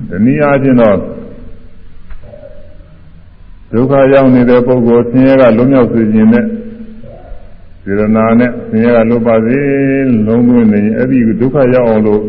[0.09, 0.97] ဒီနည်းအားဖြင့်တော့
[3.73, 6.47] ဒုက္ခရောက်နေတဲ့ပုဂ္ဂိုလ်ဆင်းရဲကလွတ်မြောက်စေခြင်းနဲ့
[7.83, 9.59] စေရနာနဲ့ဆင်းရဲကလွတ်ပါစေ
[10.27, 12.23] လုံးသွင်းနေရင်အဲ့ဒီဒုက္ခရောက်အောင်လို့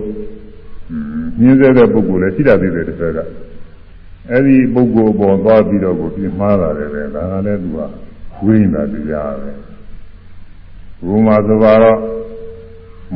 [1.40, 3.20] ညှင်းဆဲတဲ့ပုဂ္ဂိုလ်လည်းရှိတတ်သေးတယ်တစ်ခါက
[4.30, 7.80] အဲ့ဒီပုဂ္ဂိုလ်ပေါ်သွားပြီးတော့ကိုပြမှားတာလည်းပဲဒါကလည်းသူက
[8.46, 9.52] ဝိညာဉ်တရားပဲ
[11.06, 12.00] ဘုမာသဘာတော့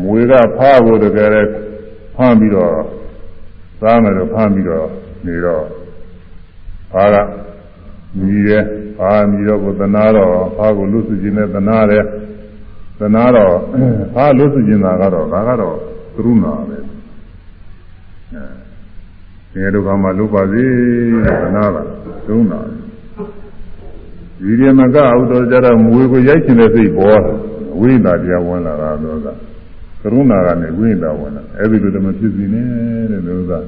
[0.02, 1.52] မွေကဖားဖို့တကယ်လည်း
[2.15, 2.74] ဖမ်းပြီးတော့
[3.82, 4.88] သားမယ်တော့ဖမ်းပြီးတော့
[5.26, 5.66] နေတော့
[6.92, 7.16] ဖားက
[8.20, 8.63] မြည်တယ်
[8.98, 12.04] ဖားမြည်တော့ကိုသနာတော့ဖားကိုလွတ်စုခြင်းနဲ့သနာတယ်
[13.00, 13.56] သနာတော့
[14.13, 15.76] ဖားလွတ်စုခြင်းသာကတော့ဒါကတော့
[16.16, 16.78] ကရုဏာပဲ
[19.54, 20.66] အဲဒီဒုက္ခမှာလွတ်ပါစေ
[21.42, 21.78] သနာက
[22.26, 22.60] ကရုဏာ
[24.44, 27.22] ဒီရမကဥတော်ကြတော့မွေကိုရိုက်ချင်တဲ့စိတ်ပေါ်
[27.80, 29.20] ဝိညာဉ်တရားဝင်လာတာတော့
[30.02, 32.66] ကကရုဏာကနေဝိညာဉ်ဝင်လာအဲ့ဒီလိုတမဖြစ်စီနဲ့
[33.12, 33.60] တဲ့လို့သာ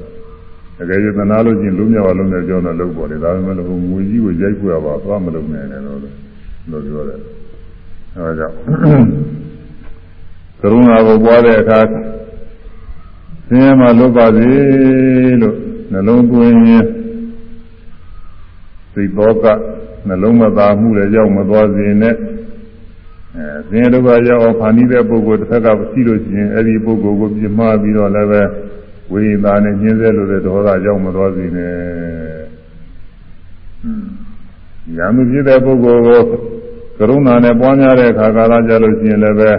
[0.78, 6.00] တကယ်ရသနာလို့ချင်းလုံးမြောက်အောင်လုပ်နေကြောင်းတော့လုပ်ပေါ်တယ်ဒါပေမဲ့လို့ငွေကြီးကိုရိုက်ခွေရပါသွားမလုပ်နိုင်နဲ့လို့
[6.72, 7.20] လို့ပြောတယ်
[8.16, 8.56] အဲဒါကြောင့်
[10.62, 14.50] ကရုဏာကိုပွားတဲ့အခါဆင်းရဲမှလွတ်ပါစေ
[15.42, 15.56] လို့
[15.92, 16.86] နှလုံးသွင်းရင်
[18.94, 19.46] စိတ်သောက
[20.08, 22.16] နှလုံးမသာမှုလည်းရောက်မသွားစေနဲ့
[23.36, 28.42] အဲဆင်းရဲဒုက္ခရောက်အောင်ဖန်တီးတဲ့ပုဂ္ဂိုလ်တစ်ခါကရှိလို့ရှိရင်အဲ့ဒီပုဂ္ဂိုလ်ကိုပြမပြီးတော့လည်းပဲ
[29.12, 31.74] ဝိညာဉ်နဲ့ညှင်းဆဲလို့တဲ့ဒေါသရောက်မသွားစေနဲ့။
[34.96, 36.22] ညာမှုဖြစ်တဲ့ပုဂ္ဂိုလ်ကို
[36.98, 39.52] ကရုဏာနဲ့ပွားများတဲ့အခါကာလကြလို့ရှိရင်လည်းပဲ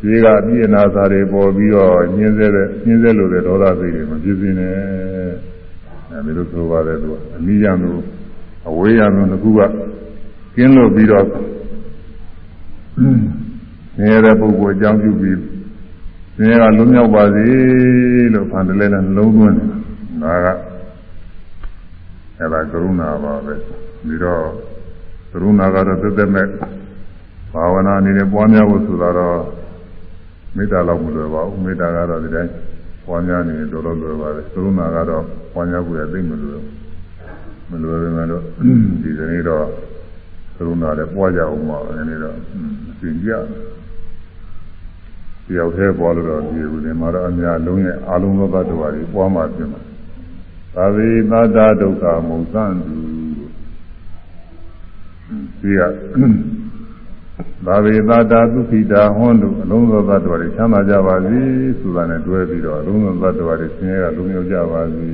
[0.00, 4.74] ဒီကပြည့်နာစာတွေပေါ်ပြီးတော့ညှင်းဆဲတဲ့ညှင်းဆဲလို့တဲ့ဒေါသစိတ်တွေမဖြစ်စေနဲ့။
[6.12, 7.90] အဲဒီလိုဆိုပါတယ်သူကအနိယံသူ
[8.68, 9.60] အဝေးရံသူတစ်ခုက
[10.54, 11.26] ကျင်းလို့ပြီးတော့
[13.98, 15.38] နေတဲ့ပုဂ္ဂိုလ်အကြောင်းပြုပြီး
[16.36, 17.46] ဆင်းရဲကလွတ်မြောက်ပါစေ
[18.34, 19.68] လို့ဖန်တလဲနဲ့နှလုံးသွင်းတယ်
[20.22, 20.46] ဒါက
[22.38, 23.54] အဲ့ဒါကရုဏာပါပဲ
[24.06, 24.42] ပြီးတော့
[25.32, 26.46] ကရုဏာကတော့သက်သက်မဲ့
[27.52, 29.38] ဘာဝနာအနေနဲ့ပွားများဖို့ဆိုတာတော့
[30.56, 32.50] မေတ္တာလောက်မလွယ်ပါဘူးမေတ္တာကတော့ဒီတိုင်း
[33.06, 36.62] ပွားများနေတော်တော်လွယ်ပါတယ်ကရုဏာကတော့ပွားများဖို့ရသိမလွယ်
[37.70, 38.42] မလွယ်ပေမဲ့တော့
[39.02, 39.89] ဒီကနေ့တော့က
[40.66, 42.36] ရုဏာလည်းပွားကြအောင်ပါဒီနေ့တော့
[43.00, 43.30] သင်ကြ
[45.46, 49.80] တယောက်တည်းပွားလို့တော့ဒီဦးဒီမှာတော့အများလုံးရဲ့အာလုံးသောတ attva တွေပွားမှပြင်မှာ
[50.74, 52.94] သာဝေသတ္တဒုက္ခမုံသံတု
[55.60, 55.80] ဒီက
[57.66, 61.38] သာဝေသတ္တသုခိတာဟွန်းတို့အလုံးစုံသတ္တဝါတွေချမ်းသာကြပါစေ
[61.80, 65.08] ဆိုတာနဲ့တွဲပြီးတော့အလုံးစုံသတ္တဝါတွေဆင်းရဲကလုံးရောက်ကြပါစေ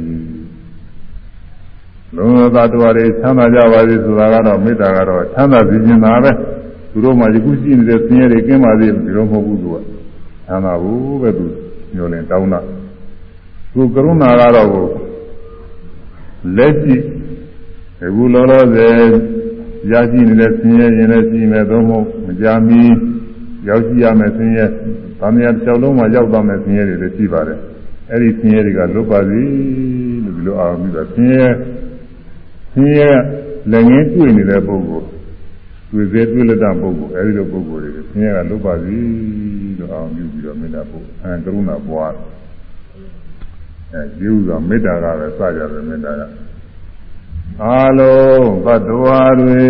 [2.15, 6.31] လုံးစုံသတ္တဝါတွေချမ်းသာကြပါစေဆိုတာကတော့မေတ္တာကတော့ချမ်းသာစေခြင်းသာပဲ
[6.93, 9.77] သူတို့မှယခုရှိနေတဲ့ဆင်းရဲတွေကင်းပါစေဒီလိုမဟုတ်ဘူးသူက
[10.47, 11.45] ချမ်းသာဘူးပဲသူ
[11.95, 12.61] ညှို့လင်တောင်းတာ
[13.75, 14.87] သူကရုဏာကတော့ကို
[16.57, 16.97] လက်ရှိ
[18.05, 18.95] အခုလောလောဆယ်
[19.91, 22.83] ရရှိနေတဲ့ဆင်းရဲရင်လည်းရှိမယ်သို့မဟုတ်မကြမီ
[23.69, 24.67] ရောက်ရှိရမယ်ဆင်းရဲ
[25.21, 27.59] ဗာမယာတစ်ချောင်းလုံးမှာရောက်သွားမယ်ဆင်းရဲတွေလည်းရှိပါတယ်
[28.11, 29.43] အဲ့ဒီဆင်းရဲတွေကလွတ်ပါစေ
[30.25, 31.47] လို့ဒီလိုအားပြီးတော့ဆင်းရဲ
[32.77, 33.11] ဆင်းရဲ
[33.73, 35.09] လည်းငင်းတွေ့နေတဲ့ပုဂ္ဂိုလ်
[35.93, 38.99] တွေ့စေတွေ့လက်တပုဂ္ဂိုလ်အဲဒီလိုပုဂ္ဂိုလ်တွေဆင်းရဲကလွတ်ပါစေ
[39.79, 42.15] လို့အောင်ပြုပြီးတော့မေတ္တာပို့အဲကရုဏာပွား
[43.93, 46.23] အဲဒီဥစွာမေတ္တာကပဲစကြတယ်မေတ္တာက
[47.63, 49.67] အာလုံးဘတ်တော်တွေ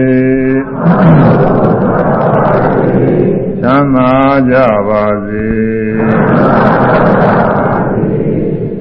[3.61, 4.11] ချမ်းသာ
[4.51, 4.57] ကြ
[4.89, 5.49] ပါစေ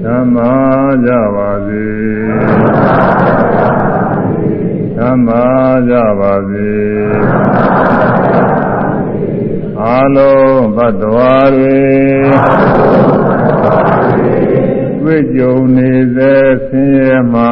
[0.02, 0.54] ချမ်းသာ
[1.06, 1.86] ကြပါစေ
[3.22, 3.25] ချ
[5.10, 5.46] မ်းသာ
[5.90, 6.76] ကြပါစေ
[9.82, 11.80] အာလုံးဘတ်တော်တွေ
[15.02, 16.36] တွေ့ကြုံနေစေ
[16.68, 17.44] ဆင်းရဲမှ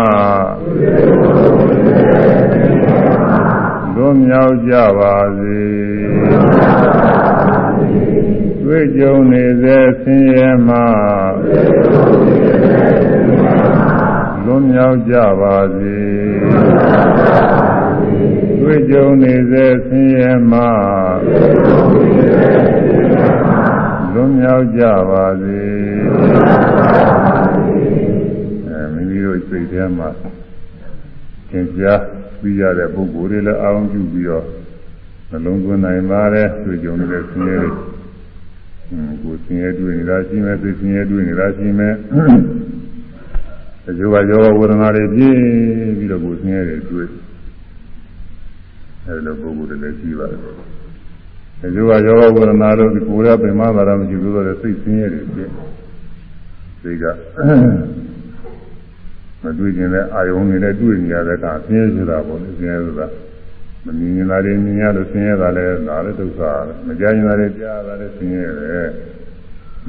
[3.96, 5.63] လွတ်မြောက်ကြပါစေ
[8.63, 10.78] တွေ့ကြုံနေစေဆင်းရဲမှ
[14.46, 16.12] လွတ်မြောက်ကြပါစေ
[18.60, 20.60] တွေ့ကြုံနေစေဆင်းရဲမှ
[24.13, 25.60] လွတ်မြောက်ကြပါစေ
[28.68, 30.10] အဲမိမိတို့စိတ်ထဲမှာ
[31.50, 32.02] သင်ကြား
[32.39, 34.46] ပြီးရတဲ့ပုဂ္ဂိုလ်တွေလည်းအာရုံပြုပြီးတော့
[35.30, 37.72] နှလုံးသွင်းနိုင်ပါတယ်တွေ့ကြုံနေတဲ့ဆင်းရဲတွေ
[39.24, 41.96] ကိုဆင်းရဲတွေ့နေတာရှိမယ်သိဆင်းရဲတွေ့နေတာရှိမယ်
[43.86, 45.39] တချို့ကယောဂဝေဒနာတွေပြင်း
[45.98, 47.08] ပြီးတော့ကိုဆင်းရဲတွေတွေ့
[49.06, 50.39] အဲဒီလိုပုဂ္ဂိုလ်တွေလည်းရှိပါတယ်
[51.62, 55.54] တချို့ကယောဂဝေဒနာတို့ကိုယ်ရပင်မသာရမရှိဘူးဆိုတော့စိတ်ဆင်းရဲတွေပြင်း
[56.82, 57.06] စိတ်က
[59.41, 63.08] မတွေ့ကျင်တဲ့အာယုံတွေနဲ့တွေ့နေရတဲ့အခါဆင်းရဲဆိုတာပေါ့လေဆင်းရဲဆိုတာ
[63.86, 66.41] မမြင်ရင်လာတယ်မြင်ရလို့ဆင်းရဲတာလည်းဒါလည်းဒုက္ခ
[66.88, 68.89] မကြားရင်လာတယ်ကြားတာလည်းဆင်းရဲတယ်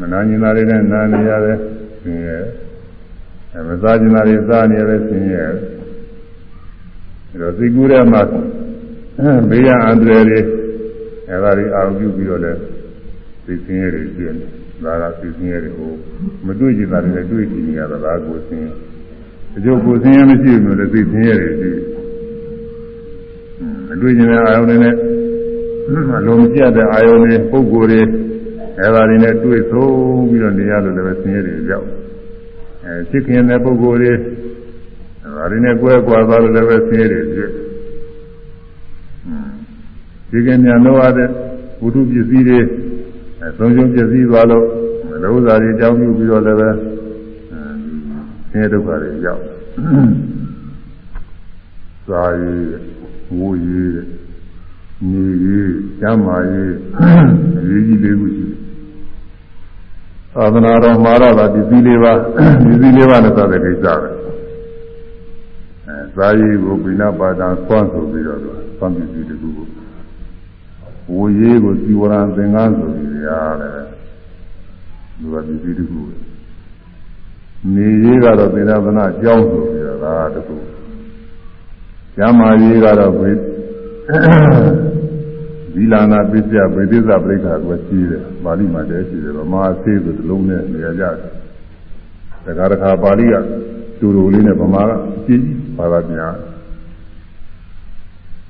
[0.01, 1.59] မနာရင်လာတယ်နားနေရတယ်
[2.03, 2.64] ဆင်းရဲအဲ
[3.69, 5.45] မစားရင်လာတယ်စားနေရတယ်ဆင်းရဲ
[7.31, 8.23] အဲတော့စိတ်ကူးထဲမှာ
[9.49, 10.41] ဘေးရန်အန္တရာယ်တွေ
[11.29, 12.61] အဲဒါတွေအာရုံပြုပြီးတော့လည်း
[13.47, 14.47] သိဆင်းရဲတွေပြည့်နေ
[14.85, 15.93] ဒါကသိဆင်းရဲတွေကို
[16.47, 18.71] မတွေ့ကြတာတွေလည်းတွေ့ကြည့်နေရတာဒါကိုဆင်းရဲ
[19.57, 21.71] အကျိုးကိုဆင်းရဲမရှိဘူးလို့သိဆင်းရဲတွေရှိ
[23.89, 24.95] မတွေ့ကြတဲ့အာယုန်တွေနဲ့
[26.27, 28.01] လုံးမပြတ်တဲ့အာယုန်တွေပုံကိုယ်တွေ
[28.81, 31.94] အဲဒါတွေနဲ့တွေ့ဆုံးပြီးတော့နေရလို့လည်းဆင်းရဲတွေရောက်
[32.85, 34.13] အဲဖြစ်ခင်တဲ့ပုံကိုယ်တွေ
[35.37, 37.51] ဒါတွေနဲ့ကွဲကွာသွားလို့လည်းဆင်းရဲတွေဖြစ်
[40.31, 41.29] ဒီကနေ့လောရတဲ့
[41.83, 42.61] ဝိတုပစ္စည်းတွေ
[43.41, 44.67] အဲသုံးချုံပစ္စည်းသွားလို့
[45.23, 46.71] လောစာတွေအကြောင်းပြုပြီးတော့လည်းပဲ
[48.51, 49.43] ဆင်းရဲဒုက္ခတွေရောက်
[52.07, 52.67] စာရည်
[53.39, 53.97] ဝူရည်
[55.11, 55.71] နေရည်
[56.01, 56.73] ကျမ်းမာရည်
[57.59, 58.64] အရေးကြီးလေးခုရှိတယ်
[60.35, 62.13] သာသနာတော်မှာတော့ဒီသီလေးပါ
[62.65, 64.09] ဒီသီလေးပါနဲ့သာတဲ့ကိစ္စပဲ
[65.87, 68.41] အဲစာရည်ကိုပိဏပါဒံဆွမ်းဆိုပြီးတော့
[68.79, 69.67] ဆွမ်းပစ္စည်းတခုကို
[71.13, 73.29] ဝူရည်ကိုစီဝရံသင်္ကန်းဆိုပြီးရ
[73.61, 73.85] တယ်
[75.19, 76.15] သူကပစ္စည်းတခုပဲ
[77.75, 80.57] နေရေးကတော့သေနာသနာကြောင်းဆိုပြီးတော့ဒါတခု
[82.17, 83.31] ကျမ်းမာရေးကတော့ဝိ
[85.75, 91.05] သီလနာပစ္စယဝိသေသပရိက္ခာကိုရှိတယ်ပါဠိမှာတည်းရှိတယ်ဗမာဆေးဆိုဒီလုံးနဲ့နေရာကြ
[92.45, 93.35] တယ်တခါတခါပါဠိက
[93.99, 95.43] တူတူလေးနဲ့ဗမာကအကြည့်
[95.77, 96.35] ပါတာများ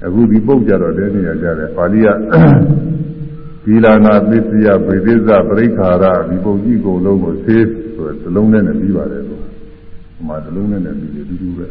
[0.04, 2.08] အခုဒီပုတ်ကြတော့တည်းနေရာကြတယ်ပါဠိက
[3.64, 9.42] သီလနာပစ္စယဝိသေသပရိက္ခာရဒီပုတ်ကြီးကုန်လုံးကိုဆေးဆိုဒီလုံးနဲ့နဲ့ပြီးပါတယ်လို့
[10.18, 11.66] ဗမာဒီလုံးနဲ့နဲ့ပြီးတယ်တူတူပဲ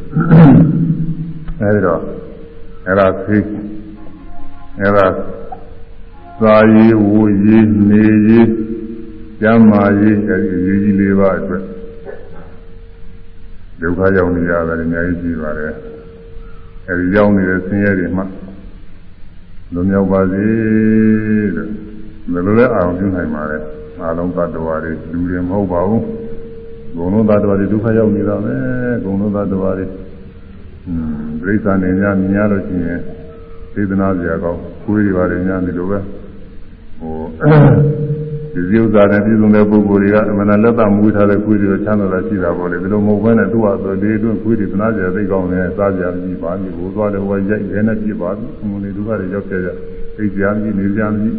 [1.62, 2.02] အဲဒီတော့
[2.88, 3.38] အဲ့ဒါသိ
[4.80, 5.06] အဲ့ဒါ
[6.44, 8.42] သာယီဝူယီနေယီ
[9.42, 11.64] ကျမ်းမာယီအဲဒီရေးကြီးလေးပါအတွက်
[13.80, 15.74] ဒုက္ခရောက်နေရတယ်အများကြီးရှိပါတယ်
[16.88, 18.24] အဲဒီရောက်နေတဲ့ဆင်းရဲတွေမှ
[19.74, 20.44] လွန်မြောက်ပါစေ
[21.56, 21.68] တဲ့
[22.32, 23.58] ဘယ်လိုလဲအာရုံပြုနိုင်ပါလဲ
[24.02, 26.04] အားလုံးသတ္တဝါတွေလူတွေမဟုတ်ပါဘူး
[26.98, 28.56] ဘုံလုံးသတ္တဝါတွေဒုက္ခရောက်နေတာပဲ
[29.04, 29.86] ဘုံလုံးသတ္တဝါတွေ
[31.42, 33.00] ပြိဿာနေများမြင်ရလို့ရှိရင်
[33.74, 36.23] သေဒနာစရာကောင်းကိုယ်တွေပါတယ်များဒီလိုပဲဟို
[38.54, 49.70] ဒီစည်းဥစ္စာနဲ့ပြည်စုံတဲ့ပုဂ္ဂိုလ်တွေကအမှန်လက်သမူထားတဲ့ကိုယ်တွေချမ်းသာတာရှိတာပေါ့လေဒီလိုမဟုတ်ဘဲနဲ့သူ့ဟာဆိုဒီအတွင်းကိုယ်တွေသနာစရာသိကောင်းတယ်စားစရာမရှိပါဘူးဘိုးသွားတယ်ဟိုရိုက်ရဲနဲ့ပြပါဘူးအမှုတွေဒုက္ခတွေရောက်ခဲ့ကြ
[50.18, 51.32] သိစရာမရှိနေစရာမရှိ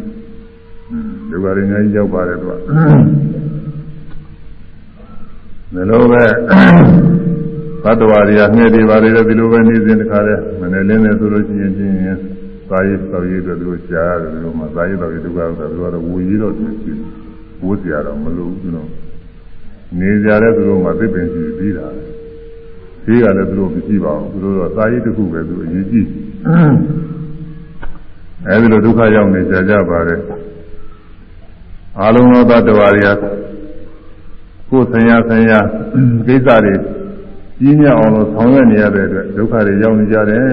[1.31, 6.25] ဒုက္ခတွေအများကြီးရောက်ပါတယ်သူကဒီလိုပဲ
[7.85, 11.95] သတ္တဝါတွေကငှဲ့တွေပါလေဒီလိုပဲနေစဉ်တခါလဲမနေ့လင်းနေဆိုလို့ရှိရင်ချင်း
[12.89, 16.93] ရင်သာယသောက်ရည်တို့သူတို့ရှားတယ်ဒီလိုမှသာယသောက်ရည်ဒုက္ခဆိုတော့သူကတော့ဝူရည်တော့သူရှိ
[17.63, 18.89] ဝိုးစရာတော့မလိုဘူးနော်
[19.99, 21.87] နေကြတဲ့သူတို့မှသိပင်ရှိပြီးတာ
[23.05, 26.09] သေးကလည်းသူတို့မရှိပါဘူးသူတို့တော့သာယတစ်ခုပဲသူအရေးကြီး
[28.49, 30.21] အဲဒီလိုဒုက္ခရောက်နေကြကြပါတယ်
[32.01, 33.09] အာလုံးသောတ attva တွေက
[34.71, 35.53] ကိုယ်ဆင်ရဆင်ရ
[36.27, 36.75] ကိစ္စတွေ
[37.61, 40.45] ကြီးမြတ်အောင်လို့ဆောင်ရွက်နေရတဲ့အတွက်ဒုက္ခတွေရောက်နေကြတယ်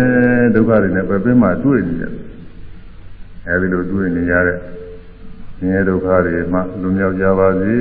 [0.56, 2.14] ဒုက္ခတွေနဲ့ပဲပင်မှတွေ့နေတယ်
[3.48, 4.58] အဲဒီလိုတွေ့နေရတဲ့
[5.58, 7.76] ဆင်းရဲဒုက္ခတွေမှလွန်မြောက်ကြပါစေ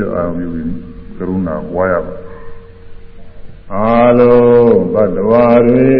[0.00, 0.68] လို့အာရုံပြုပြီး
[1.16, 2.14] ကရုဏာပွားရပါ
[3.72, 5.92] အာလုံးဘတ်တော်တွေ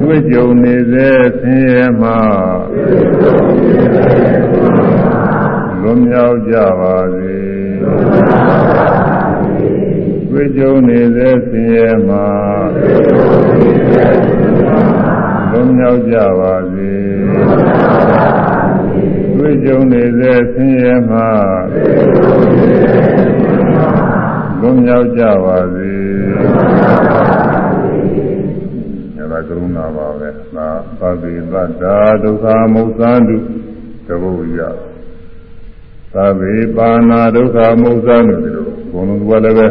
[0.00, 1.08] တွေ့ကြုံနေစေ
[1.40, 2.10] ဆင်းရဲမှ
[5.80, 7.41] လွန်မြောက်ကြပါစေ
[10.30, 12.26] တွေ့ကြုံနေစေဆင်းရဲမှာ
[15.50, 16.92] လွန်မြောက်ကြပါစေ
[19.36, 21.28] တွေ့ကြုံနေစေဆင်းရဲမှာ
[24.60, 25.92] လွန်မြောက်ကြပါစေ
[29.16, 30.68] အဲဒါကရုဏာပါပဲသာ
[30.98, 33.36] သဗ္ဗေသတ္တာဒုက္ခမုစ္ဆန္တု
[34.06, 34.91] တဘုရား
[36.14, 39.66] သဗ္ဗေပါဏာဒုက္ခမုစ္ဆာလို့ဒီလိုဘုံလုံးကလည်းပဲ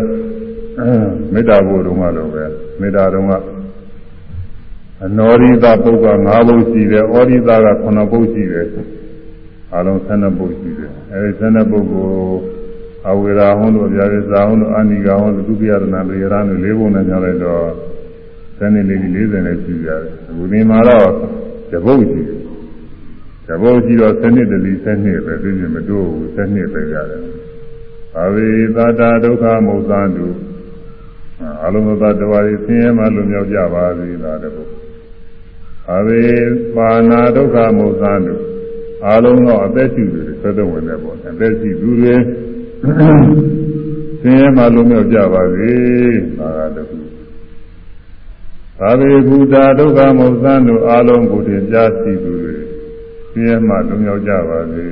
[1.34, 2.44] မေတ္တာဘုရုံကလည်းပဲ
[2.80, 3.34] မေတ္တာတုံးက
[5.06, 8.68] အနောရိသပုဂ္ဂ၅ဘုရှိတယ်ဩရိသက9ဘုရှိတယ်
[9.76, 12.08] အလုံး12ဘုရှိတယ်အဲဒီ12ဘုကို
[13.10, 17.66] အဝေရာဟွန်းတို့ဗျာရဇာဟွန်းတို့အာနိကာဟွန်းတို့ဒုတိယရဏလေရဏတို့၄ဘုနဲ့ညလိုက်တော့
[18.58, 21.10] ဆယ်နှစ်လေး40နဲ့ရှိရတယ်အခုဒီမှာတော့
[21.72, 22.41] တဘုရှိတယ်တ
[23.62, 27.24] ဘောကြီးတော့7နှစ်တလီ7နှစ်ပဲပြည့်ပြည့်မတိုးဘူး7နှစ်ပဲရတယ်
[28.20, 30.28] အဝိသတာဒုက္ခမုသံတု
[31.64, 34.64] အလုံးစုံသောတဝါရီဆင်းရဲမှလွတ်မြောက်ကြပါစေသာတပု
[35.96, 36.22] အဝိ
[36.76, 38.36] ပါဏာဒုက္ခမုသံတု
[39.08, 42.16] အလုံးသောအသက်ရှိသူတွေသက်သက်ဝင်တဲ့ပေါ့အသက်ရှိသူတွေ
[44.22, 45.72] ဆင်းရဲမှလွတ်မြောက်ကြပါစေ
[46.40, 46.98] သာတပု
[48.80, 52.41] သာဝေဘုဒ္ဓဒုက္ခမုသံတုအလုံးကိုတင်ပြရှိသူတွေ
[53.32, 54.88] ဆင်းရဲမှလွတ်မြောက်ကြပါစေ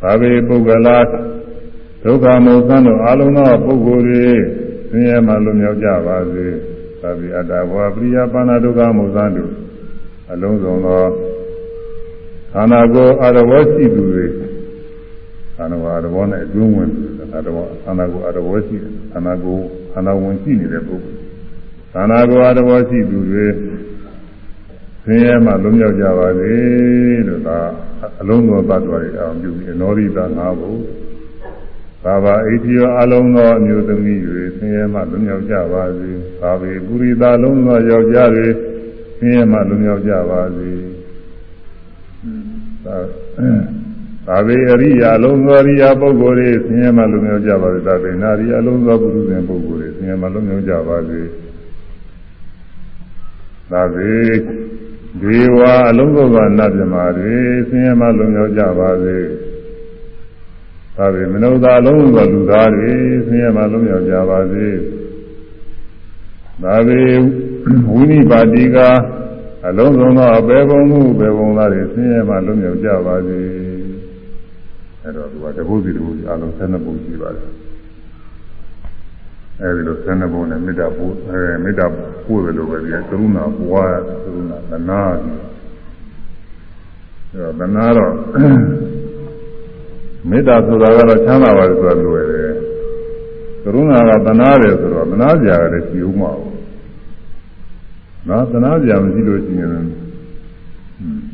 [0.00, 0.98] သာဝေပုဂ္ဂလာ
[2.02, 4.26] ဒုက္ခမုသံတို့အလုံးသောပုဂ္ဂိုလ်တွေ
[4.90, 6.46] ဆင်းရဲမှလွတ်မြောက်ကြပါစေ
[7.00, 9.52] သာဝေအတ္တဘောပရိယပါဏဒုက္ခမုသံတို့
[10.32, 11.04] အလုံးစုံသော
[12.52, 14.26] ခန္ဓာကိုယ်အရဝရှိသူတွေ
[15.56, 21.18] ခန္ဓာကိုယ်အရဝနဲ့အတွင်းဝင်သူခန္ဓာကိုယ်ခန္ဓာကိုယ်အရဝရှိတယ်ခန္ဓာကိုယ်ခန္ဓာဝင်ရှိနေတဲ့ပုဂ္ဂိုလ်
[21.92, 23.46] ခန္ဓာကိုယ်အရဝရှိသူတွေ
[25.04, 26.52] ဆင်းရဲမှလွတ်မြောက်ကြပါစေ
[27.28, 27.58] လို့သာ
[28.20, 30.80] အလုံးစုံသတ္တဝါတွေအောင်ပြုပြီးအနောရိတာငါးဖို့
[32.04, 38.46] သာဘာအိတိယောအလုံးသောအမျိုးသမီးတွေဆင်းရဲမှလွတ်မြောက်ကြပါစေသာဝေပုရိသလုံးသောယောက်ျားတွေ
[39.18, 40.70] ဆင်းရဲမှလွတ်မြောက်ကြပါစေ
[42.84, 42.96] သာ
[44.26, 51.20] သာဝေအရိယာလုံးသောအရိယာပုဂ္ဂိုလ်တွေဆင်းရဲမှလွတ်မြောက်ကြပါစေသာဝေနာရိယာလုံးသောပုရုဇဉ်ပုဂ္ဂိုလ်တွေဆင်းရဲမှလွတ်မြောက်ကြပါစေ
[53.70, 54.12] သာဝေ
[55.20, 55.58] ဒေဝ
[55.88, 57.36] အလုံးစုံသောနတ်မြမာတွေ
[57.68, 59.18] ဆင်းရဲမှလုံရောက်ကြပါစေ။
[60.96, 62.92] ဒါပေမနုဿာအလုံးစုံသောလူသားတွေ
[63.26, 64.66] ဆင်းရဲမှလုံရောက်ကြပါစေ။
[66.62, 67.00] ဒါပေ
[67.90, 68.78] ဝိနိပါတိက
[69.66, 73.40] အလုံးစုံသောအပေဘုံမှုပေဘုံသားတွေဆင်းရဲမှလုံရောက်ကြပါစေ။
[75.02, 77.48] အဲတော့သူကတပုစီတပုစီအလုံး၁၂ပုံရှိပါတယ်။
[79.60, 81.86] အဲဒီလိုဆန်းတဲ့ဘုံနဲ့မေတ္တာပို့အဲမေတ္တာ
[82.26, 85.40] ပို့တယ်လို့ပဲဒီကရုဏာပွားကရုဏာသနာပြီး
[87.30, 88.12] အဲတော့သနာတော့
[90.30, 92.52] မေတ္တာဆိုတာကတော့ချမ်းသာပါတယ်ဆိုတာလွယ်တယ်
[93.62, 96.54] ကရုဏာကသနာတယ်ဆိုတော့သနာစရာကလည်းရှိဦးမှာဘူး
[98.28, 99.70] နော်သနာစရာမရှိလို့ရှိရင်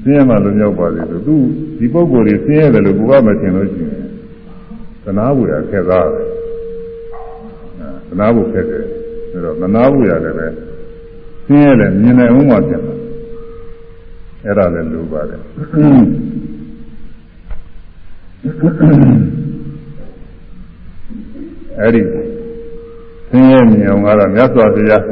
[0.02, 1.34] ဆင်းရဲမှလွန်မြောက်ပါစေဆိုသူ
[1.78, 4.04] ဒီပုံကိုယ်ကြီးဆင်းရဲတယ်လို့ကိုယ်ကမထင်လို့ရှိရင်
[5.04, 6.39] သနာဘူးရခက်သားတယ်
[8.10, 8.84] သနာဖို့ခက်တယ်
[9.32, 10.46] အဲတော့သနာဖို့ရတယ်ပဲ
[11.46, 12.94] ဆင်းရဲတယ်မြင်နိုင်အောင်မှပြန်တာ
[14.44, 15.40] အဲ့ဒါလည်းလိုပါတယ်
[21.78, 22.02] အဲ့ဒီ
[23.30, 25.04] ဆင်းရဲမြင်အောင်ကတော့မြတ်စွာဘုရား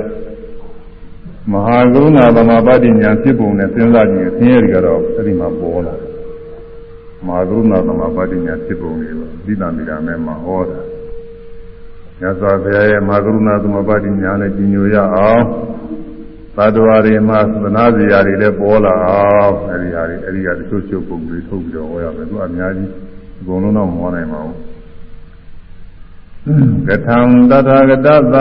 [1.52, 5.94] မဟာကရုဏာသမာပတိညာဖြစ်ပုံနဲ့စဉ်းစားကြည့်ဆင်းရဲတွေကတော့အဲ့ဒီမှာပေါ်လာ
[7.26, 10.78] မဟာကရုဏာသမာပတိညာဖြစ်ပုံတွေပါသီတံမိရာမဲမှာဟောတာ
[12.20, 15.42] မြတ်စွာဘုရားရဲ့မဟာကရုဏာသမပတိညာနဲ့ကြီးညိုရအောင်
[16.56, 22.90] သတ္တဝါတွေမှာသနာစရာတွေလည်းပေါ်လာအောင်အဲဒီဟာတွေအဲဒီကတချို့ချုပ်ပုံတွေထုတ်ပြီးတော့ဟောရမယ်သူအများကြီး
[23.40, 24.56] အကုန်လုံးတော့မဟောနိုင်ပါဘူး
[26.88, 27.18] ကထံ
[27.50, 28.36] တထာဂတသ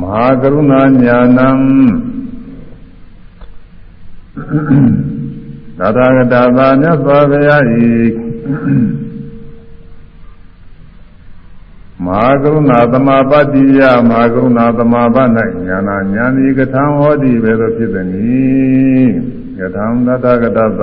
[0.00, 1.48] မဟာကရုဏာညာဏံ
[5.78, 7.62] တထာဂတသာမြတ်စွာဘုရား၏
[12.06, 15.16] မဟာကရုဏာသမာပတ္တိယမဟာကရုဏာသမာပ၌
[15.66, 19.08] ညာနာညာတိကထံဟောတိပဲသို့ဖြစ်သည်။
[19.58, 20.82] ကထံတတကတသ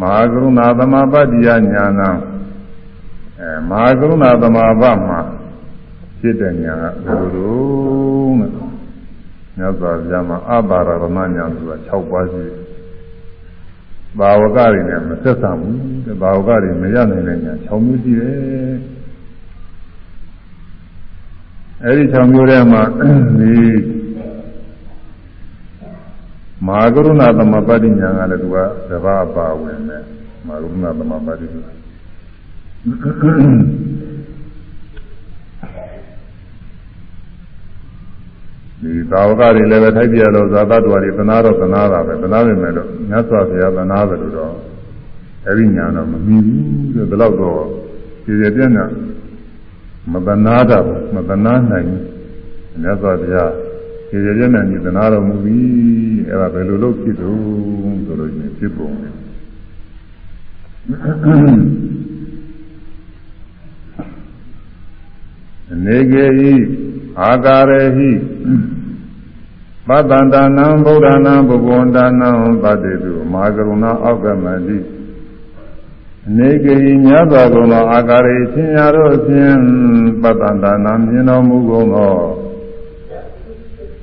[0.00, 2.10] မဟာကရုဏာသမာပတ္တိယညာနာ
[3.40, 5.20] အဲမဟာကရုဏာသမာပမှာ
[6.20, 8.48] ဖြစ်တဲ့ညာကဘယ်လိုလဲ။
[9.56, 12.60] မြတ်စွာဘုရားမှာအပါရမညာဆိုတာ6ပါးရှိတယ်။
[14.18, 15.76] ဘာဝကတွေနဲ့မဆက်ဆံဘူး။
[16.22, 18.76] ဘာဝကတွေမရနိုင်တဲ့ညာ6မျိုးရှိတယ်။
[21.84, 22.82] အဲဒီ6မျိုးထဲမှာ
[23.38, 23.52] ဒီ
[26.66, 28.56] မဟာကရုဏာသမပတ္တိညာကလည်းသူက
[28.88, 30.02] သဘာပါဝင်တယ်
[30.46, 31.46] မဟာကရုဏာသမပတ္တိ
[38.82, 44.54] ဒီသာဝကတွေလည်းပဲထိုက်ပြလို့ဇာတတော်တွေသနာတော့သနာတာပဲသနာနေမယ်လို့မြတ်စွာဘုရားသနာတယ်လို့တော့
[45.46, 47.62] အဲဒီညာတော့မမီဘူးတဲ့ဘယ်တော့တော့
[48.24, 48.82] ခြေခြေပြန့်ပြ
[50.10, 50.78] မသနာတာ
[51.14, 52.04] မသနာနိုင်ဘူး
[52.80, 53.52] မြတ်စွာဘုရား
[54.08, 55.58] ခြေခြေပြန့်ပြန့်ဒီသနာတော်မူပြီ
[56.28, 57.38] အဲ့ဒါဘယ်လိုလုပ်ဖြစ်တော့
[58.06, 59.12] ဆိုလို့ရှိရင်ဖြစ်ပုံတယ်
[65.86, 66.52] နေကေဤ
[67.20, 68.10] အာကာရေဟိ
[69.88, 72.30] ပတ္တန္တနံဗုဒ္ဓနာဘုဂဝန္တနံ
[72.62, 74.76] သတ္တေတုမဟာကရုဏာအောက်ကမတိ
[76.36, 79.58] နေကေဤမြတ်စွာဘုရားအာကာရေသင်ရတော့ဖြင့်
[80.22, 82.16] ပတ္တန္တနာမြင်တော်မူကုန်သော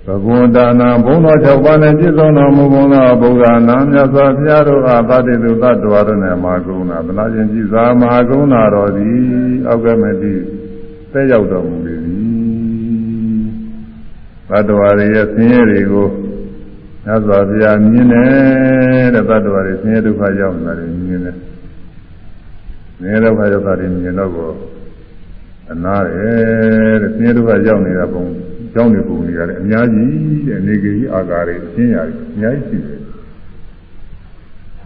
[0.06, 9.20] ဗဂဝန္တာနာဘုံတော်၆ပါးနဲ့ပြည့်စုံတော်မူကုန်သောဘုရားနာမြတ်စွာဘုရားတို့အားသတ္တိတုသတ္တဝါတို့နဲ့မဟာကရုဏာသနာခြင်းကြည်သာမဟာကရုဏာတော်သည်
[9.68, 10.34] အောက်ကမတိ
[11.12, 12.20] သက်ရောက်တော်မူလေသည်
[14.50, 16.08] သတ္တဝါတွေရဲ့ဆင်းရဲတွေကို
[17.06, 21.49] မြတ်စွာဘုရားမြင်တယ်တဲ့သတ္တဝါတွေဆင်းရဲဒုက္ခရောက်နေတာတွေမြင်တယ်
[23.00, 24.50] ဆင်းရဲဒုက္ခရောက်တာတွေမြင်တော့ကို
[25.72, 28.24] အနာတယ်တဲ့ဆင်းရဲဒုက္ခရောက်နေတာပုံ
[28.74, 30.12] ကြောင်းနေပုံတွေရတယ်အများကြီး
[30.48, 33.00] တဲ့နေကြီးအာကာတွေအရှင်းရတယ်အများကြီးရှိတယ်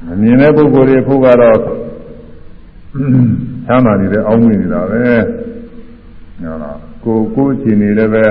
[0.06, 5.04] မမြင်တဲ့ပုဂ္ဂိုလ်တွေဖို့ကတော့ချမ်းသာနေတဲ့အောင်းမြင်နေတာပဲ
[6.44, 8.26] နော်လားကိုကိုအခြေအနေလည်းပဲ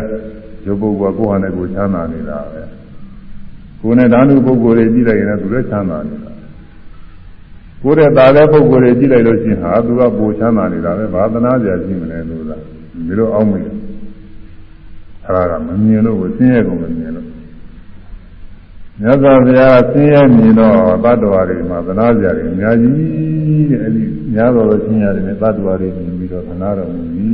[0.66, 2.62] ရုပ်ပုဂ္ဂိုလ်ကကိုယ်ဟာနဲ့ကိုချမ်းသာနေတာပဲ
[3.80, 6.31] ကိုယ်နဲ့ဓာတုပုဂ္ဂိုလ်တွေကြည့်လိုက်ရင်လည်းသူလည်းချမ်းသာနေတာ
[7.82, 12.62] ကိုယ်တဲ့ตาတဲ့ပုဂ္ဂိုလ်တွေကြည့်လိုက်လို့ရှိရင်ဟာသူကပိုချမ်းသာနေတာပဲဘာသနာကြရှိမလဲလို့လား
[13.06, 13.64] ဒီလိုအောင်းမြင်
[15.24, 17.26] အဲ့ဒါကမမြင်လို့ကိုဆင်းရဲကုန်မမြင်လို့
[19.00, 24.04] မြတ်စွာဘုရားဆင်းရဲမြင်တော့တတ္တဝါတွေမှာသနာကြတယ်အများကြီးတဲ့အဲ့ဒီ
[24.34, 27.32] များတော်ဆင်းရဲတယ်နဲ့တတ္တဝါတွေမြင်ပြီးတော့သနာတော်မူပြီ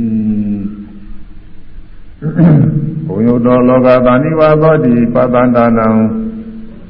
[3.07, 5.87] ဘုံယုတ်တော်လောကသာနိဝါသောတိပတ္တန္တနံ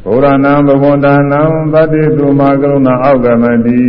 [0.03, 1.41] ဘုရားနာဘဂဝန္တနံ
[1.73, 3.83] သတ္တိသုမကရုဏအောက်ကမတိ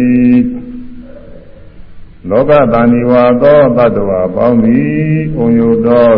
[2.29, 6.17] လောကသာနိဝါသောတတ္တဝါပေါင်းသည်ဘုံယုတ်တော်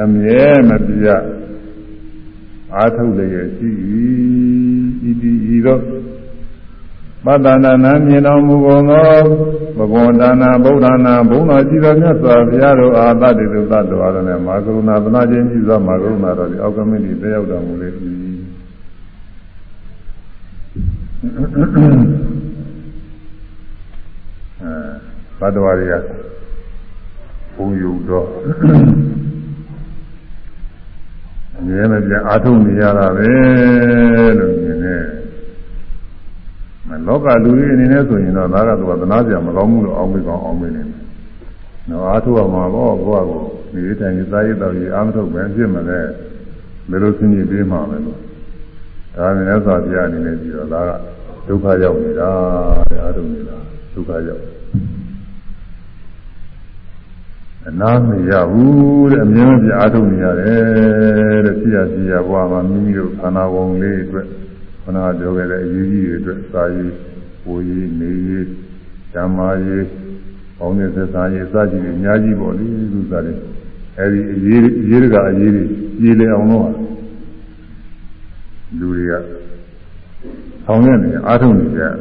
[0.00, 1.22] အမြဲမပြတ်
[2.74, 3.68] အာထုတ်လျက်ရှိ၏
[5.08, 5.78] ဤဒီဤသော
[7.24, 9.10] ပတ္တနာနာမြင်တော်မူကုန်သော
[9.78, 17.88] ဘဂဝန္တနာဗုဒ္ဓနာဘုံတော်ကြည်တော်မြတ်စွာဘုရားတို့အာတတိတုသတ္တဝါတို့နဲ့မာကရုဏာသနာခြင်းပြုသောမာကရုဏာတော်ဒီအောက်ကမင်းဒီတယောက်တော်မူလေ၏
[21.20, 21.26] အဲ
[25.38, 25.94] ဘတ်တော်ရီက
[27.54, 28.26] ဘုံယူတော့
[31.58, 33.30] အမြဲမပြတ်အာထုံနေရတာပဲ
[34.38, 35.04] လို့မြင်တယ်
[36.88, 40.98] မလောကလူကြီးအနေနဲ့ဆိုရင်တော့ဒါကတော့သနာစရာမကောင်းဘူးလို့အောင်းမေးကောင်းအောင်းမေးနေတယ်။
[41.88, 43.42] နော်အာထုရမှာပေါ့ကိုယ့်ကို
[43.72, 46.00] ဒီတိုင်းရေးသားရေးတော်ရေးအာမထုတ်ပဲဖြစ်မလဲ
[46.90, 48.18] ဘယ်လိုဆင်းရဲပေးမှာလဲလို့
[49.18, 50.90] ဒါနဲ့လည်းဆိုပြအနေနဲ့ပြီးတော့ဒါက
[51.46, 52.30] ဒုက္ခရောက်နေတာ
[52.90, 53.56] တဲ့အာထုနေတာ
[53.92, 54.42] ဒုက္ခရောက်
[57.68, 64.26] အနာမရဘူးတဲ့အမြဲတမ်းအားထုတ်နေရတယ်တဲ့ဖြစ်ရဖြစ်ရဘဝမှာမိမိတို့ခန္ဓာကိုယ်လေးအတွက်
[64.82, 66.90] ခန္ဓာပြောခဲ့တဲ့အရေးကြီးတွေအတွက်စာရေး၊
[67.44, 68.44] ကိုယ်ရေး၊နေရေး၊
[69.14, 69.82] ဓမ္မရေး၊
[70.58, 73.38] ပေါင်းတဲ့သက်သာရေးစသဖြင့်အများကြီးပေါ့လေသူစားတယ်
[73.98, 75.64] အဲဒီအရေးအရေးကအရေးတွေ
[76.00, 76.66] ပြည်လေအောင်လို့
[78.78, 79.12] လူတွေက
[80.64, 81.94] ဆောင်ရနေအားထုတ်နေကြတယ်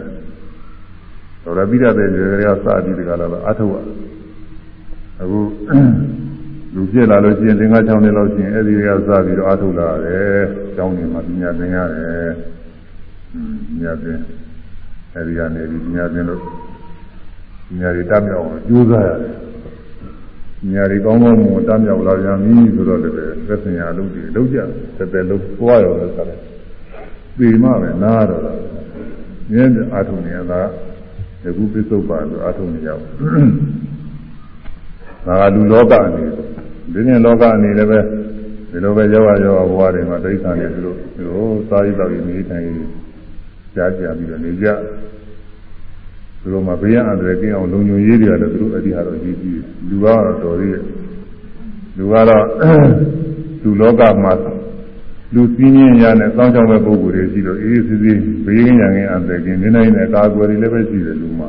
[1.43, 3.75] တော်ရပိရတဲ့တွေကစပြီးတကလားအားထုတ်ရ
[5.21, 5.39] အခု
[6.75, 10.39] လူပြည့်လာလို့ရှိရင်သင်္ဃ6နှစ်လောက်ရှိရင်အဲ့ဒီကစပြီးတော့အထုလာတယ်။
[10.75, 12.31] ကျောင်းနေမှာပညာသင်ရတယ်။
[13.69, 14.19] ပညာသင်
[15.13, 16.41] အဲ့ဒီကနေဒီပညာသင်လို့
[17.69, 19.33] ပညာတွေတတ်မြောက်အောင်ကြိုးစားရတယ်။
[20.61, 23.15] ပညာတွေကောင်းကောင်းမွန်တတ်မြောက်လာကြပြီဆိုတော့လည်း
[23.47, 26.39] သက်စင်ရအလုပ်တွေလုပ်ကြတယ်တဲ့လို့ပွားရောလို့ဆိုတယ်။
[27.37, 28.43] ပြီးမှပဲနားတော့
[29.51, 30.61] မြင်းအထုနေရတာ
[31.41, 33.01] ဒီခုပစ္စုပ္ပန်ဆိုအထုနေရောက်
[35.25, 36.23] ဒါကလူလောကအနေ
[36.93, 37.99] ဒီနေ့လောကအနေလည်းပဲ
[38.69, 42.67] ဒီလိုပဲရောက်ရရောက်ဘဝတွေမှာဒိဋ္ဌာန်တွေသူတို့ဟိုသာယိတော်ကြီးနေထိုင်
[43.75, 44.67] ကြားကြပြီးတော့နေကြ
[46.41, 49.59] သူတို့မှာဘေးရန်အန္တရာယ်ကင်းအောင်လုံခြုံရေးတွေလည်းသူတို့အတိဟာတော့ကြီးကြီး
[49.89, 50.83] လူကတော့တော်သေးတယ်
[51.97, 52.45] လူကတော့
[53.63, 54.33] လူလောကမှာ
[55.33, 61.47] လူစည်းရင်းရနဲ့စောင်းချောင်းမဲ့ပုဂ္ဂိုလ်တွေရှိလို့အေးအေးဆေးဆေးဘေးရင်းရန်ကင်းအန္တရာယ်ကင်းနေနိုင်တဲ့ကာကွယ်တွေလည်းပဲရှိတယ်လူမှာ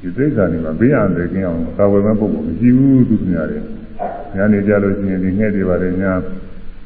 [0.00, 3.58] ဒီသိက္ခာတွေမှာဘေးရန်တယ်ကင်းအောင်ကာဝယ်မဲ့ပုဂ္ဂိုလ်မရှိဘူးသူများတွေ
[4.34, 6.12] ညနေကြလို့ရှိရင်ဒီငှက်တွေပါတယ်ညာ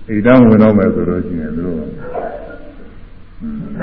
[0.08, 1.78] အိမ်တန်းဝင်တော့မယ်ဆိုလို့ရှိရင်သူတို့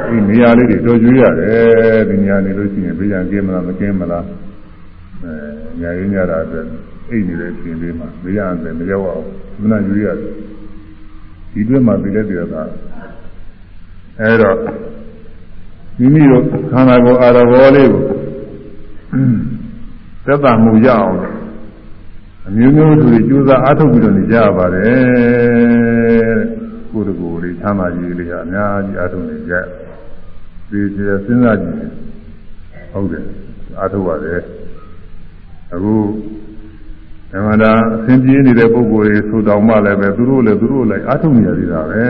[0.09, 4.25] ဒီနေရာလေးတွေတော်ကျွေးရတယ်ဒီနေရာနေလို့ရှိရင်ဘေးရန်ကင်းမလားမကင်းမလား
[5.23, 5.33] အဲ
[5.81, 6.65] ညာရင်းညတာအတွက်
[7.09, 9.25] အိမ်နေတဲ့အချိန်လေးမှာဘေးရန်တယ်မရောက်အောင်
[9.61, 10.31] မနာယူရတယ်
[11.55, 12.63] ဒီအတွက်မှပြလက်ပြတာ
[14.21, 14.57] အဲတော့
[15.99, 18.03] မိမိတို့ခန္ဓာကိုယ်အာရဘောလေးကို
[20.25, 21.15] သက်သာမှုရအောင်
[22.47, 26.37] အမျိုးမျိုးသူတွေကြိုးစားအားထုတ်ပြီးတော့နေကြရပါတယ်
[26.91, 29.53] ကိုယ်တကူလေးချမ်းသာကြီးလေးကအများကြီးအားထုတ်နေကြ
[30.69, 31.77] ဒီကျေစဉ်းစားကြည့်
[32.91, 33.25] ဟုတ်တယ်
[33.79, 34.41] အားထုတ်ရတယ်
[35.73, 35.95] အခု
[37.31, 42.05] ဓမ္မတာအသင်ပြေးနေတဲ့ပုဂ္ဂိုလ်တွေဆိုတော်မှလည်းပဲသူတို့လည်းသူတို့လည်းအားထုတ်နေရသေးတာပဲ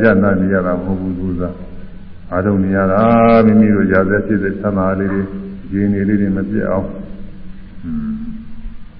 [0.00, 1.54] ညနာနေရတာမဟုတ်ဘူးသူစား
[2.32, 3.00] အားထုတ်နေရတာ
[3.46, 5.22] မိမိတို့ရာဇက်ဖြစ်တဲ့သမားလေးတွေ
[5.72, 6.88] ရင်းနေလေးတွေမပြတ်အောင်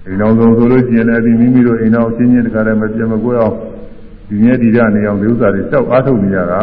[0.05, 3.55] အိမ်အောင်ဆုံးဆိုလို့ရှိရင်လည်းဒီမိမိတို့အိမ်အောင်ချင်းချင်းတခါလည်းမပြတ်မကွဲအောင်
[4.29, 6.61] ဒီမြဲဒီရနေအောင်ဒီဥစ္စာတွေတောက်အားထုတ်နေရတာ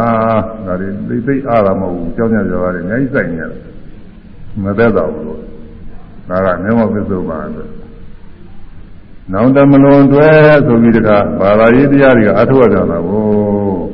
[0.65, 3.61] ဒါတွေသိသိအားတာမဟုတ်ဘူးကြောင်းကြကြပါလေအများကြီးစိုက်နေရတယ်
[4.63, 5.41] မသက်တော့ဘူးလို့
[6.29, 7.67] ဒါကမျက်မှောက်ပစ္စုပန်ဆို
[9.33, 10.27] နောင်တမလွန်တွဲ
[10.65, 13.23] ဆိုပြီးတခါဘာသာရေးတရားတွေကအထောက်အကြတာကို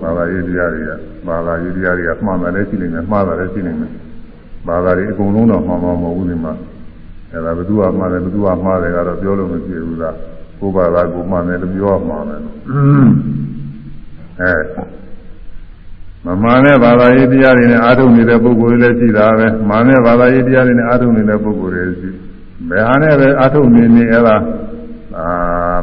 [0.01, 0.91] ဘာသာရေးတရားတွေက
[1.27, 3.91] ဘာသာရေးတရားတွေကမှန်တယ်လည်းရှိနေတယ်မှားတယ်လည်းရှိနေတယ်
[4.67, 6.53] ဘာသာတွေအကုန်လုံးတော့မှန်မှာမဟုတ်ဘူးဒီမှာ
[7.31, 10.15] အဲဒါဘယ်သူကမှားတယ်ဘယ်သူကမှားတယ်ကတော့ပြောလို့မရှိဘူးလား
[10.59, 12.39] ကိုယ်ဘာသာကိုမှားတယ်လို့ပြောမှာမယ်
[14.41, 14.53] အဲ
[16.25, 22.09] မမှန်တဲ့ဘာသာရေးတရားတွေနဲ့အားထုတ်နေတဲ့ပုဂ္ဂိုလ်တွေလည်းရှိတာပဲမှန်တဲ့ဘာသာရေးတရားတွေနဲ့အားထုတ်နေတဲ့ပုဂ္ဂိုလ်တွေရှိ
[22.69, 24.35] ဘယ်ဟာနဲ့ပဲအားထုတ်နေနေအဲ့ဒါ
[25.17, 25.27] အာ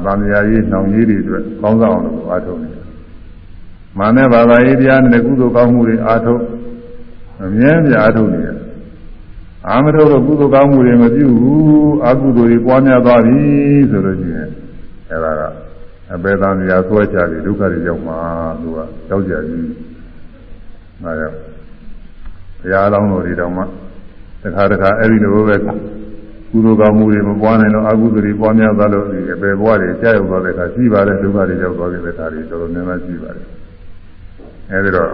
[0.05, 2.85] ဗာမယာရေးနှောင်ရေးတွေအတွက်ကောင်းဆောင်လို့အားထုတ်နေတယ်
[3.99, 6.43] မှန်တဲ့ဘာသာရေးတရားနဲ့ကုသိုလ်ကောင်းမှုတွေအားထုတ်
[7.45, 8.59] အမြဲတမ်းအားထုတ်နေတယ်
[9.69, 13.39] အာမထုတ်တော့ကုသိုလ်ကောင်းမှုတွေမပြုဘူးအကုသိုလ်တွေပွားများသွားပြီ
[13.91, 14.49] ဆိုလို့ရှိရင်
[15.11, 15.43] အဲ့ဒါက
[16.15, 18.19] အပေသံမြာဆွဲချပြီးဒုက္ခတွေရောက်မှာ
[18.61, 19.65] သူကကြောက်ကြကြီး။
[21.05, 21.37] ဒါကြောင့်
[22.61, 23.63] ဘုရားအလောင်းတော်တွေတောင်မှ
[24.43, 25.57] တခါတခါအဲ့ဒီလိုပဲ
[26.51, 33.47] ကုသိုလ်ကောင်းမှုတွေမပွားနိုင်တော့အကုသိုလ်တွေပွားများသွားလို့ဒီအပေဘဝတွေကြာရောက်သွားတဲ့အခါရှိပါတယ်ဒုက္ခတွေရောက်သွားတဲ့အခါတွေတော်တော်များများရှိပါတယ်။
[34.71, 35.11] အဲဒီတော့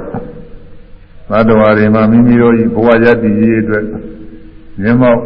[1.31, 3.85] သတ္တဝါတွေမှာမိမိတို့ဤဘဝရည်တည်ရေးအတွက်
[4.81, 5.21] မျက်မှောက်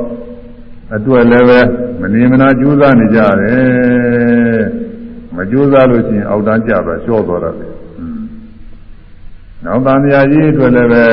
[0.97, 1.61] အတွက်လည်းပဲ
[2.01, 4.63] မနေမနာကြိုးစားနေကြတယ်။
[5.37, 7.55] မကြိုးစားလို့ရှိရင်အောက်တန်းကျသွားလျှော့သွားတယ်။
[9.65, 11.05] နောက်တန်မြာကြီးအတွက်လည်းပဲ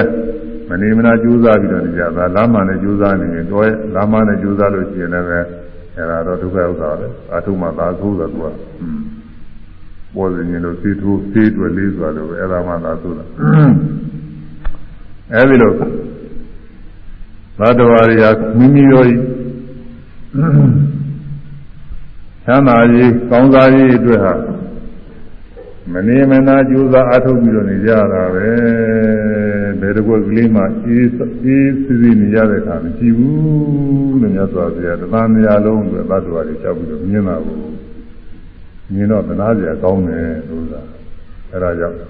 [0.69, 5.39] မနေမနာကြိုးစားပြီးတော့နေကြတာလမ်းမှလည်းကြိုးစားနေရင်တော့လမ်းမှလည်းကြိုးစားလို့ရှိရင်လည်းပဲ
[5.95, 8.47] အဲ့ဒါတော့ဒုက္ခဥစ္စာပဲအထုမှသာသိုးတယ်သူက
[10.15, 13.25] ပေါ်နေရင်လို့သိထိုးသိတွေ့လေးဆိုတော့အဲ့ဒါမှသာသိုးတာ
[15.33, 15.71] အဲ့ဒီလို
[17.59, 18.25] သတ္တဝါတွေက
[18.57, 19.07] မိမိတို့
[22.45, 24.33] ချမ်းသာရေးကောင်းစားရေးအတွက်ဟာ
[25.91, 28.47] မနေမနာကြိုးစားအထုတ်ပြီးတော့နေကြတာပဲ
[29.34, 29.34] ဘ
[29.85, 31.09] ယ်တစ်ခွက်ကလေးမှအေး
[31.45, 37.57] အေးစီစီနေရတဲ့အခါမရှိဘူးလို့မြတ်စွာဘုရားတသံတရားလုံးအတွက်သတ္တဝါတွေကြောက်ပြီးတော့မြင်တာကို
[38.93, 40.81] မြင်တော့သနာစရာကောင်းတယ်လို့သာ
[41.51, 42.01] အဲဒါကြောင့်သ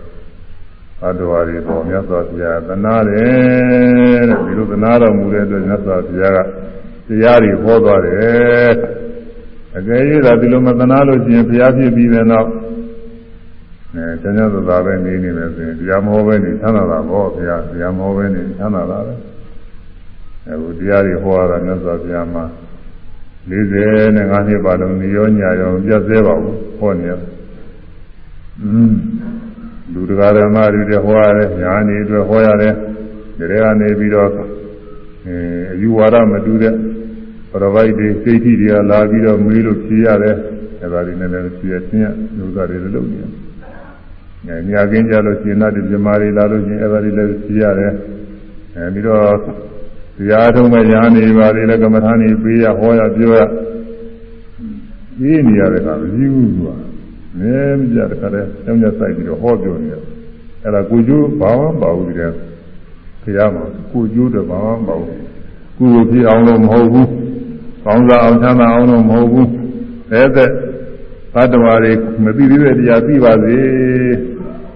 [1.08, 6.40] တ္တဝါတွေပေါ်မြတ်စွာဘုရားသနာတယ်တဲ့ဒီလိုသနာတော်မူတဲ့အတွက်မြတ်စွာဘုရားက
[7.08, 8.74] တရားတွေဟောသွားတယ်
[9.78, 12.50] အကယ်၍သာဒီလိုမသနာလို့ရှိရင်ဘုရားဖြစ်ပြီးတဲ့နောက်
[13.96, 19.14] အဲကျမ်းစာသာပဲနေနေမယ်ဆိုရင်တရားမဟောပဲနေသမ်းသာတာပေါ့ဘုရားတရားမဟောပဲနေသမ်းသာတာပဲ
[20.48, 22.44] အခုတရားတွေဟောရတာမြတ်စွာဘုရားမှာ
[23.50, 27.12] 40နဲ့5နှစ်ပါလုံးနေရောညာရောပြတ်သေးပါဘူးဟောနေ
[28.62, 28.94] อืม
[29.94, 32.74] လူတရားဓမ္မတွေဟောရတယ်ညာနေအတွက်ဟောရတယ်
[33.38, 34.30] ဒီထဲကနေပြီးတော့
[35.28, 35.38] အဲ
[35.74, 36.74] အယူဝါဒမတူတဲ့
[37.52, 40.36] ပရဝိုက်တွေစိတ်ထိတွေကလာပြီးတော့မေးလို့ဖြေရတယ်
[40.82, 43.45] အဲဒါတွေနဲ့လည်းဖြေရချင်းရလူသားတွေလုပ်နေတယ်
[44.48, 47.94] အဲညာကင်းကြလို့ရှင်နာတိပြမာတွေလာလို့ရှင်အဲဒါတွေလည်းဖြေရတယ်
[48.76, 49.38] အဲပြီးတော့
[50.18, 53.42] တရားထုံးမဲ့ညာနေပါလေလည်းကမ္မထာနေပေးရဟောရပြောရ
[55.18, 56.76] ပြီးနေရတဲ့ကမရှိဘူးကွာ
[57.40, 60.04] နည်းမကြတခါတည်းကျောင်းကျစိုက်ပြီးတော့ဟောပြောနေတယ်
[60.64, 62.22] အဲ့ဒါကိုကျိုးဘာမှမပါဘူးဒီက
[63.24, 65.20] ဘုရားမှာကိုကျိုးတော့ဘာမှမပါဘူး
[65.78, 67.10] ကိုယ်ကိုပြအောင်လို့မဟုတ်ဘူး
[67.86, 69.50] ကောင်းစားအောင်ချမ်းသာအောင်လို့မဟုတ်ဘူး
[70.12, 70.46] အဲ့ဒါ
[71.36, 73.58] သတ္တဝါတွေမသိသေးတဲ့တရားသိပါစေ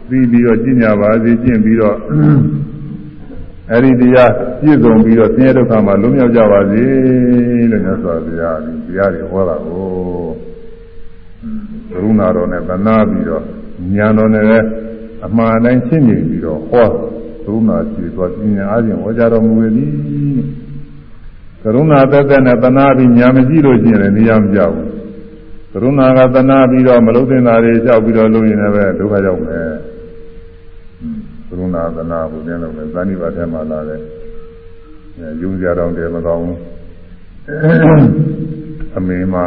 [0.09, 1.97] သိပြီးတော့ကျင့်ကြပါစေကျင့်ပြီးတော့
[3.71, 4.31] အဲ့ဒီတရား
[4.61, 6.83] ပြည့်စုံပြီးတော့ဆင်းရဲဒုက္ခမှာလွတ်မြောက်ကြပါစေ
[7.71, 9.87] လို့မြတ်စွာဘုရားဒီတရားတွေဟောတာကို
[11.89, 13.43] ကရုဏာတော်နဲ့ဗနာပြီးတော့
[13.95, 14.67] ဉာဏ်တော်နဲ့လည်း
[15.25, 16.91] အမှန်တိုင်းရှင်းနေပြီးတော့ဟောက
[17.45, 19.53] ရုဏာရှိသွားပညာအားဖြင့်ဟောကြားတော်မူ၏
[21.61, 24.98] ကရုဏာသက်သက်နဲ့ဗနာပြီးဉာဏ်မရှိလို့ရှိရင်လည်းနေရာမကြဘူး
[25.71, 29.67] ကရုဏာကသနာပြီးတော့မလုံးသင်တာတွေလျှောက်ပြီးတော့လုပ်ရင်လည်းဒုက္ခရောက်မယ်
[31.47, 34.01] ကရုဏာသနာဘုရင်လုံးလည်းဇာတိပါထဲမှာလာတယ်။
[35.41, 36.57] ယူကြတော့တယ်မကောင်းဘူး။
[38.97, 39.45] အမေမှာ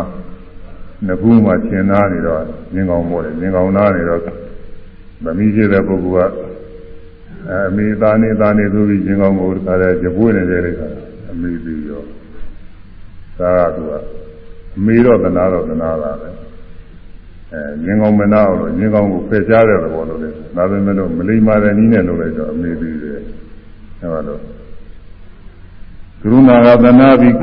[1.07, 2.43] နှစ်ခုမှရှင်းသားနေတော့
[2.75, 4.21] ငင်ကောင်ပေါ်တယ်ငင်ကောင်သားနေတော့
[5.25, 6.35] ဗမီးရှိတဲ့ပုဂ္ဂိုလ်က
[7.51, 10.81] အမေသားနေသားနေသူပြီးငင်ကောင်ကိုတခါတည်းကြပွေးနေတယ်လေက
[11.31, 12.07] အမေပြီးတော့
[13.39, 14.22] သာကသူကအ
[14.85, 16.29] မေတော့သနာတော့သနာတာပဲ
[17.53, 23.21] အဲငင်ကောင်မနာအောင်လို့ငင်ကောင်ကိုဖယ်ရှားတဲ့သဘောလို့လေဒါပေမဲ့လို့မလိမ္မာတဲ့နည်းနဲ့လုပ်လိုက်တော့အမေပြီးတယ်
[24.01, 24.41] အဲပါလို့
[26.21, 27.37] ကရုဏာကသနာပြီး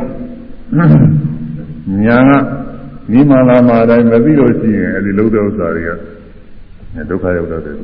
[2.05, 2.31] ညာက
[3.11, 5.91] နိမလာမှာတိုင်းမသိလို့ရှိရင်အဲဒီလုံးတဲ့ဥစ္စာတွေက
[7.09, 7.75] ဒုက္ခရောက်တတ်တယ်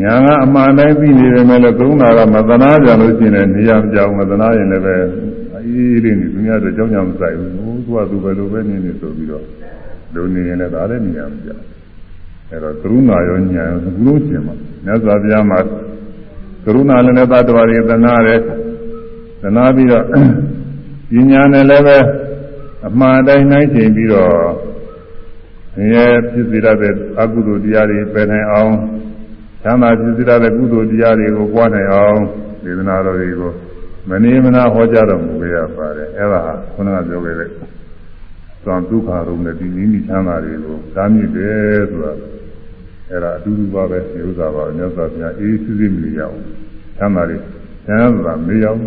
[0.00, 4.96] ညာကအမှန်တိုင်းသိနေတယ်မဲ့လို့ကရုဏာကမသနာကြလို့ရှိရင်နေရာမကြောက်မသနာရင်လည်းပဲ
[5.64, 9.44] အေးလေးနေသူများတို့ကြောင်းကြောင်မဆိုင်ဘူးသူကသူပဲလိုပဲနေနေဆိုပြီးတော့
[10.14, 11.50] လူနေရင်လည်းဒါလည်းမြင်ရမှာကြ
[12.50, 14.54] အဲ့တော့ကရုဏာရောညာရောဘုလို့ရှင်မှာ
[14.84, 15.58] မြတ်စွာဘုရားမှာ
[16.64, 18.40] ကရုဏာလည်းသတ္တဝါတွေသနာတယ်
[19.42, 20.04] သနာပြီးတော့
[21.10, 21.98] ပညာနဲ့လည်းပဲ
[22.86, 24.32] အမှန်တိုင်းနိုင်ချိန်ပြီးတော့
[25.92, 28.72] ရဲဖြစ်စေရတဲ့အကုသိုလ်တရားတွေပယ်နိုင်အောင်
[29.62, 32.18] ချမ်းသာဖြစ်စေရတဲ့ကုသိုလ်တရားတွေကိုပွားနိုင်အောင်
[32.64, 33.52] ဒေသနာတော်တွေကို
[34.08, 36.40] မနေမနာဟောကြားတော်မူခဲ့ရပါတယ်အဲ့ဒါ
[36.72, 37.48] ခုနကပြောခဲ့တဲ့
[38.64, 42.12] သံဒုက္ခရုံနဲ့ဒီမိမိချမ်းသာတွေကိုတားမြစ်တယ်ဆိုတာ
[43.10, 46.38] အဲ့ဒါအတူတူပါပဲဒီဥစ္စာပါမြတ်စွာဘုရားအေးစစ်စစ်မနေရအောင်
[46.96, 47.36] ချမ်းသာတွေ
[47.86, 48.80] ချမ်းသာမရအောင်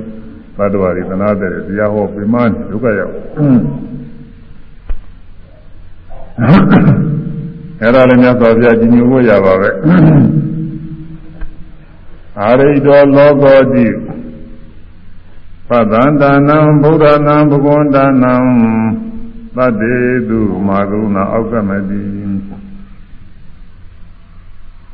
[0.57, 2.36] ဘတ်တော်ရီသနာတဲ့တရားဟောပြမ
[2.72, 3.13] ဒုက္ခရောက်
[7.82, 9.70] အဲ့ဒါလည်းမြတ်စွာဘုရားကြီးညိုဖို့ရပါပဲ
[12.39, 13.86] အာရိတောလောကောတိ
[15.70, 18.34] ပတ္တန္တနံဗုဒ္ဓနာဘဂဝန္တနံ
[19.55, 19.95] သတ္တေ
[20.30, 22.03] တုမာကုဏအောက်ကမတိ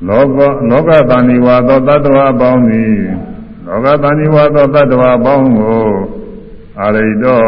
[0.07, 0.37] လောက
[0.69, 2.95] လောကတဏိဝါသောတတ္တဝါပေါင်းသည်
[3.67, 5.85] လောကတဏိဝါသောတတ္တဝါပေါင်းကို
[6.79, 7.41] အာရိတော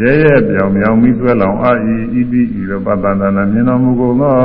[0.00, 4.36] ရဲရဲပြောင်ပြောင်ပြီးဆွဲလောင်အာဤဤတိဤသောပတ္တန္တနာမြင်တော်မူကုန်သော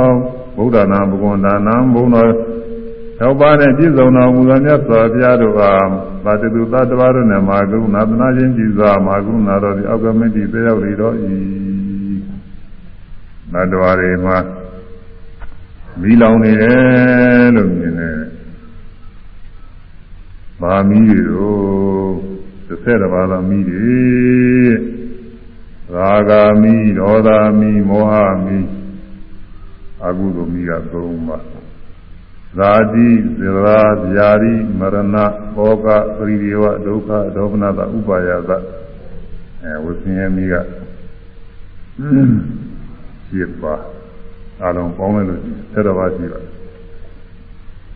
[0.56, 2.30] ဗုဒ္ဓနာဘဂဝန္တနံဘုံတော်
[3.20, 5.88] သောပါနဲ့ပြည့်စုံတော်မူသောမြတ်စွာဘုရားတို့အား
[6.24, 11.34] ပါတတုသတ္တဝါတို့နဲ့မာကုဏသနာချင်းကြည်စွာမာကုဏတော်ဒီအောက်ကမတိသေရောက်လေတော့ဤ
[13.52, 14.38] သတ္တဝါတွေမှာ
[16.00, 18.18] မီးလောင်နေတယ်လို့မြင်တယ်။
[20.62, 22.12] မာမီးတွေတို့
[22.66, 23.98] တစ်ဆက်တစ်ပါးသောမီးတွေ
[25.94, 28.14] ရာဂာမီးဒေါသမီးမောဟ
[28.44, 28.66] မီး
[30.04, 31.57] အကုသိုလ်မီးကသုံးပါး
[32.56, 33.80] ဇာတိဇရာ
[34.12, 35.16] ဗျာတိမရဏ
[35.56, 35.86] ဘောက
[36.16, 38.50] ပရိဒီဝဒုက္ခဒေါမနတဥပါယသ
[39.62, 40.54] အဲဝဆင်းရဲမိက
[43.26, 43.74] ရှိပါ
[44.62, 45.40] အလုံးပေါင်းလိုက်လို့
[45.72, 46.40] ဆက်တော်ပါရှိပါ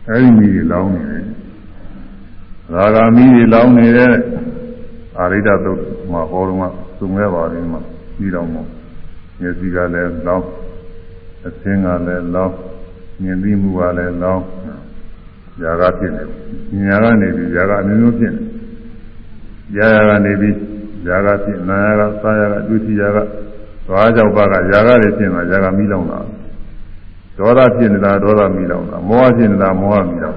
[0.07, 1.23] အဲဒီမိတွေလောင်းနေတယ်
[2.73, 4.13] ရာဂာမိတွေလောင်းနေတဲ့
[5.19, 5.81] အာရိဒသုတ်
[6.11, 7.79] မှာဟောတော့မှသုံးရပါတယ်မှာ
[8.15, 8.59] ပြီးတော့မှ
[9.39, 10.47] မျက်စိကလည်းလောင်း
[11.47, 12.55] အသင်းကလည်းလောင်း
[13.22, 14.44] မြင်သိမှုကလည်းလောင်း
[15.62, 18.42] ຢာကဖြစ်နေတယ်ညာကနေပြီးຢာကအမျိုးမျိုးဖြစ်နေ
[19.76, 20.56] ຢာရာကနေပြီး
[21.06, 23.18] ຢာကဖြစ်နာယာကသာယာကဒုတိယက
[23.86, 26.18] သွားကြောက်ပါကຢာကတွေဖြစ်မှာຢာကမိလောင်တာ
[27.38, 30.36] ဒေါသဖြစ်နေတာဒေါသမိလောင်တာမောဟဖြစ်နေတာမောဟမိလောင်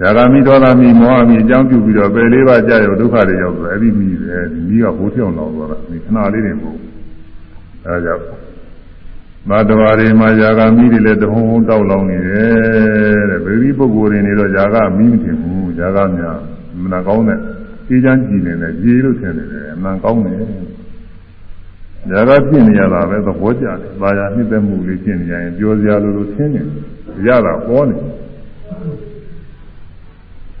[0.00, 6.78] ຢာကမိဒေါသမိမောဟမိအကြောင်းပြုပြီးတော့ပယ်လေးပါးကြာရောဒုက္ခတွေရောက်ဆိုအဲ့ဒီမိပဲဒီမိကဘိုးဖြောင်းတော့သွားတာဒီခဏလေးတွေမဟုတ်
[7.86, 8.47] အဲဒါကြောင့်
[9.48, 16.38] မတ္တဝါတွေမှာຢာကမိတွေလည်းတဟုံဟုံတောက်လောင်နေတယ်တဲ့ဗေဒီပုဂ္ဂိုလ်တွေနေတော့ຢာကမိမထင်ဘူးຢာကများ
[16.82, 17.38] မနာကောင်းတဲ့
[17.86, 20.38] ကြေးချမ်းကြည်နေတယ်ကြေးလို့ထင်နေတယ်အမှန်ကောင်းတယ်
[22.10, 26.62] ຢာကဖြစ်နေရတာပဲသဘောကျတယ်။ဘာယာနှစ်သက်မှုလေးဖြစ်နေရင်ပြောစရာလိုလိုရှင်းနေ
[27.26, 27.96] ရတာပေါ်နေ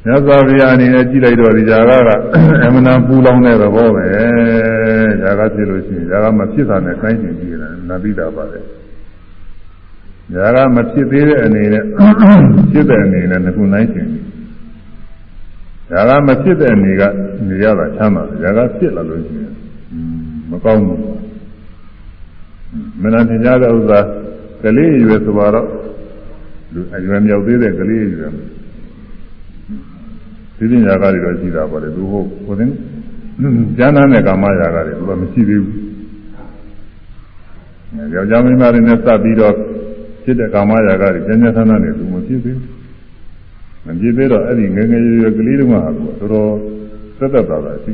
[0.04, 2.10] မြတ်စွာဘုရားအနေနဲ့ကြည့်လိုက်တော့ဒီຢာကက
[2.64, 4.04] အမှန်တန်ပူလောင်တဲ့သဘောပဲ
[5.29, 8.59] ရာဂဖြစ်လို့ရှိရင်ရာဂမဖြစ်တာနဲ့ကိုင်းကျင်ကြည့်ရတာနပိတာပါပဲ
[10.35, 11.83] ရာဂမဖြစ်သေးတဲ့အနေနဲ့
[12.71, 14.07] ဖြစ်တဲ့အနေနဲ့ငခုနိုင်ကျင်
[15.93, 17.03] ရာဂမဖြစ်တဲ့အနေက
[17.47, 19.53] နေရတာချမ်းသာရာဂဖြစ်လာလို့ရှိရင်
[20.49, 21.01] မကောင်းဘူး
[23.01, 23.99] မနာတင်ကြတဲ့ဥစ္စာ
[24.63, 25.67] ကလေးရွယ်ဆိုတော့
[26.73, 28.31] လူအရွယ်မြောက်သေးတဲ့ကလေးရွယ်
[30.57, 32.71] ဒီပညာကားတွေတော့ရှိတာပါလေသူဟုတ်ဟိုသင်
[33.77, 35.75] ကျမ်းသာတဲ့ကာမရာဂတွေသူကမရှိသေးဘူး။
[38.15, 39.53] ယောက်ျားမိန်းမတွေနဲ့စပ်ပြီးတော့
[40.23, 42.67] ဖြစ်တဲ့ကာမရာဂတွေကျမ်းကျမ်းသန်းသန်းတွေသူမဖြစ်သေးဘူး။
[43.85, 46.51] မဖြစ်သေးတော့အဲ့ဒီငယ်ငယ်ရွယ်ရွယ်ကလေးတုန်းကဟာသူတော်တော်
[47.19, 47.93] သက်သက်သာသာရှိ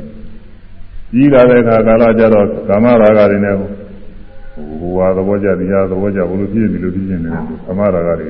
[1.11, 7.33] ။ကြီးလာတဲ့အခါကာလကျတော့ကာမရာဂတွေနဲ့ဟိုဟာသဘောကျဒီဟာသဘောကျဘလို့ဖြစ်နေလို့ဖြစ်နေတယ်
[7.65, 8.27] ကာမရာဂတွေ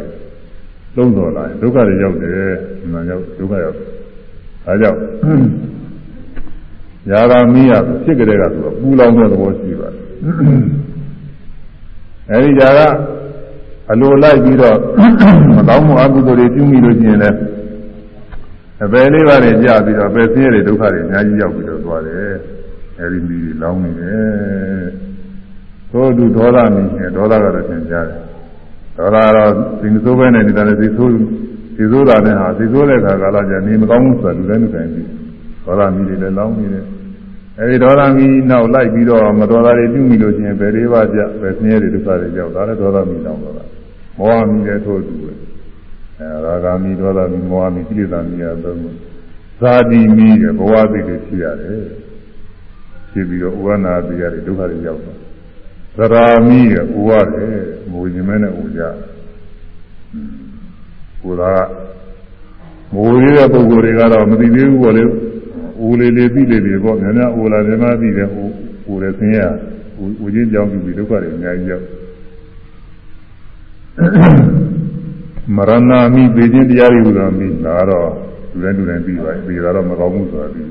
[0.95, 2.51] သုံးတော်လာဒုက္ခတွေရောက်တယ်။
[2.91, 3.77] မှန်ရောက်ဒုက္ခရောက်။
[4.65, 4.99] ဒါကြောင့်
[7.09, 10.01] ယာဂမီးရဖြစ်ကြတဲ့ကဆိုတော့ပူလောင်တဲ့သဘောရှိပါတယ်
[12.31, 12.79] အဲဒီယာက
[13.91, 14.77] အလိုလိုက်ပြီးတော့
[15.55, 17.37] မကောင်းမှုအကုသိုလ်တွေပြုမိလို့ရှိရင်လည်း
[18.83, 22.33] အပယ်လေးပါးတွေကြာပြီးတော့ပယ်ဆင်းရဲတဲ့ဒုက္ခတွေအများကြီးရောက်ပြီးတော့သွားတယ်
[22.99, 24.85] အဲဒီမီးလောင်နေတယ်
[25.91, 28.21] သို့သူဒေါသမီးနဲ့ဒေါသကတော့သင်ကြားတယ်
[28.97, 29.51] ဒေါသကတော့
[29.81, 31.11] ဒီမစိုးပဲနဲ့နေတာလည်းဒီဆိုး
[31.75, 35.07] ဒီဆိုးတာနဲ့ဟာဒီဆိုးတဲ့ခါကာလကျနေမကောင်းဘူးဆိုတော့လူတိုင်းလူတိုင်းပြီး
[35.65, 36.85] ဒေါသမီးတွေလည်းလောင်းနေတယ်
[37.59, 43.65] အဲဒီဒေါသမီးနောက်လိုက်ပြီးတော့မတော်တာတွေပြုမိလို့ရှိရင်ဘယ်လေးပါးကြဘယ်ဆင်းရဲတွေဒုက္ခတွေကြောက်တာလဲဒေါသမီးတောင်းတော့တာ
[44.17, 45.31] မောဟမီလည်းထို့တူပဲ
[46.19, 48.89] အဲရာဂမီဒေါသမီမောဟမီကိလေသာမီရသုံးခု
[49.59, 50.27] ဇာတိမီ
[50.57, 51.83] ဘဝသိတွေရှိရတယ်
[53.11, 55.17] ဖြစ်ပြီးတော့ဥဝနာတရားတွေဒုက္ခတွေရောက်တော့
[56.11, 57.57] သရာမီးကဥရတယ်
[57.91, 58.81] မူရင်မဲနဲ့ဥကြ
[61.21, 61.69] ကိုယ်က
[62.93, 65.03] မူရတဲ့ပုဂ္ဂိုလ်တွေကတော့မသိသေးဘူးပေါ့လေ
[65.83, 68.51] ဦးလေးလေးပြီးလေးလေးပေါ့များများဦးလာများများပြီးတယ်ဦး
[68.91, 69.39] ဦးလည်းဆင်းရ
[70.23, 71.85] ဦးချင်းကြောင်းပြီးဒုက္ခတွေအများကြီးရောက်
[75.55, 78.09] မရဏမိပေခြင်းတရားတွေဟူသောမိဒါတော့
[78.51, 80.69] လူတိုင်းလူတိုင်းပြီးပါပြီဒါတော့မကောင်းဘူးဆိုတာပြီး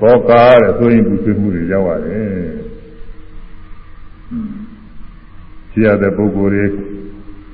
[0.00, 2.28] ဘောကာတဲ့ဆိုရင်ပူဆွေးမှုတွေရောက်ရတယ်
[5.72, 6.64] ရှိရတဲ့ပုဂ္ဂိုလ်တွေ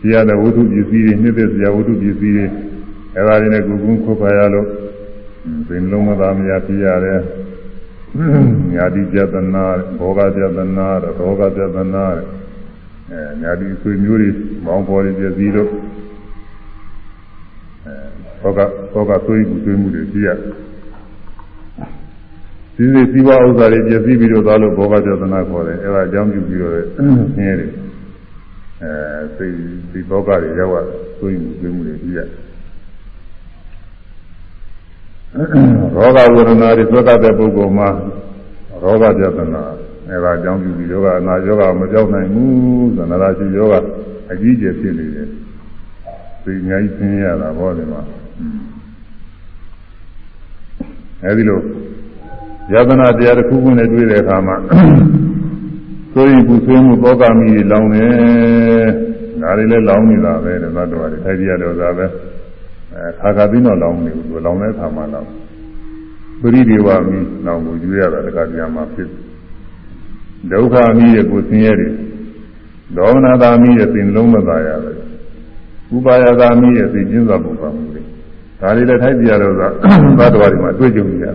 [0.01, 2.47] ရှိရတဲ့ဝတ္ထုပစ္စည်းတွေနှစ်သက်စရာဝတ္ထုပစ္စည်းတွေ
[3.17, 4.67] အဲဒါတွေနဲ့ကုကုခွတ်ပါရလို့
[5.69, 7.21] ပင်လုံးမသာမရဖြစ်ရတယ်
[8.75, 9.65] ညာတိပြဒနာ
[9.99, 12.05] ဘောဂပြဒနာရောဂပြဒနာ
[13.11, 14.31] အဲညာတိဆွေမျိုးတွေ
[14.65, 15.71] မောင်းပေါ်တွေပြည့်စည်လို့
[18.43, 18.61] အဲဘောဂ
[18.93, 20.29] ဘောဂဆွေးမှုဆွေးမှုတွေဖြစ်ရ
[22.77, 27.71] စီစီစီဝဥစ္စာတွေပြည့်စည်ပြီးတော့သွားလို့ဘောဂပြဒနာခေါ်တယ်အဲဒါအကြောင်းပြုပြီးတော့ဆင်းရဲတယ်
[28.83, 29.55] အဲစိတ်
[29.93, 30.87] ဒီဘောဂတွေရောက်ရ
[31.19, 32.21] ဆွေးမှုဆွေးမှုတွေဖြစ်ရ
[35.37, 37.89] ရောဂဝေဒနာတွေသွက်တဲ့ပုဂ္ဂိုလ်မှာ
[38.83, 39.63] ရောဂပြဿနာ
[40.09, 43.85] အဲဒါအကြောင်းပြုပြီးယောဂအနာယောဂမကြောက်နိုင်ဘူးသန္တာရှိယောဂ
[44.33, 45.29] အကြီးကျယ်ဖြစ်နေတယ်
[46.45, 48.01] သိအများကြီးသိရတာဟောဒီမှာ
[51.25, 51.61] အဲဒီလို
[52.73, 54.57] ယသနာတရားတစ်ခုခုနဲ့တွေ့တဲ့အခါမှာ
[56.13, 58.05] ဆိုရင်ကုသိုလ်မှုတောကမိလောင်နေ
[59.43, 62.07] ဒါတွေလည်းလောင်နေတာပဲတဲ့သတ္တဝါတွေထိုက်ပြရတော့သာပဲ
[62.95, 65.29] အဲခါခါပြီးတော့လောင်နေဘူးသူလောင်တဲ့အခါမှာလောင်
[66.41, 69.09] ပရိဒီဝမိလောင်ကိုယူရတာတခါတည်းမှာဖြစ်
[70.51, 71.93] ဒုက္ခမိရဲ့ကိုဆင်းရဲတယ်
[72.97, 74.97] ဒေါမနတာမိရဲ့သင်လုံးမသာရတယ်
[75.95, 78.01] ဥပါယတာမိရဲ့သိချင်းစွာပုပ္ပမှုတွေ
[78.61, 79.69] ဒါတွေလည်းထိုက်ပြရတော့သာ
[80.19, 81.35] သတ္တဝါတွေမှာတွေ့ကြုံရတယ်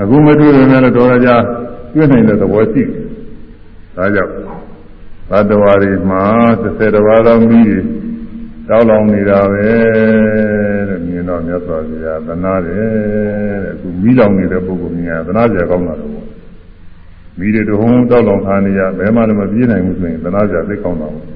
[0.00, 1.30] အခုမတွေ့ရင်လည်းတော်ရကြ
[1.94, 3.02] တွေ့နိုင်တဲ့သဘောရှိတယ်
[3.96, 4.32] ဒါကြောင့်
[5.30, 6.22] သတ္တဝါတွေမှာ
[6.62, 7.78] 30တဝါသောမိတွေ
[8.68, 9.66] တောက်လောင်နေတာပဲ
[10.88, 16.12] တဲ့မြင်တော့မြတ်စွာဘုရားသနာတယ်တဲ့အခုမိလောင်နေတဲ့ပုဂ္ဂိုလ်များသနာကြကောင်းတာတော့
[17.38, 21.26] မိတွေတုံးတောက်လောင်ခါနေရဘယ်မှလည်းမပြေးနိုင်ဘူးဆိုရင်သနာကြသိကောင်းတာပေါ့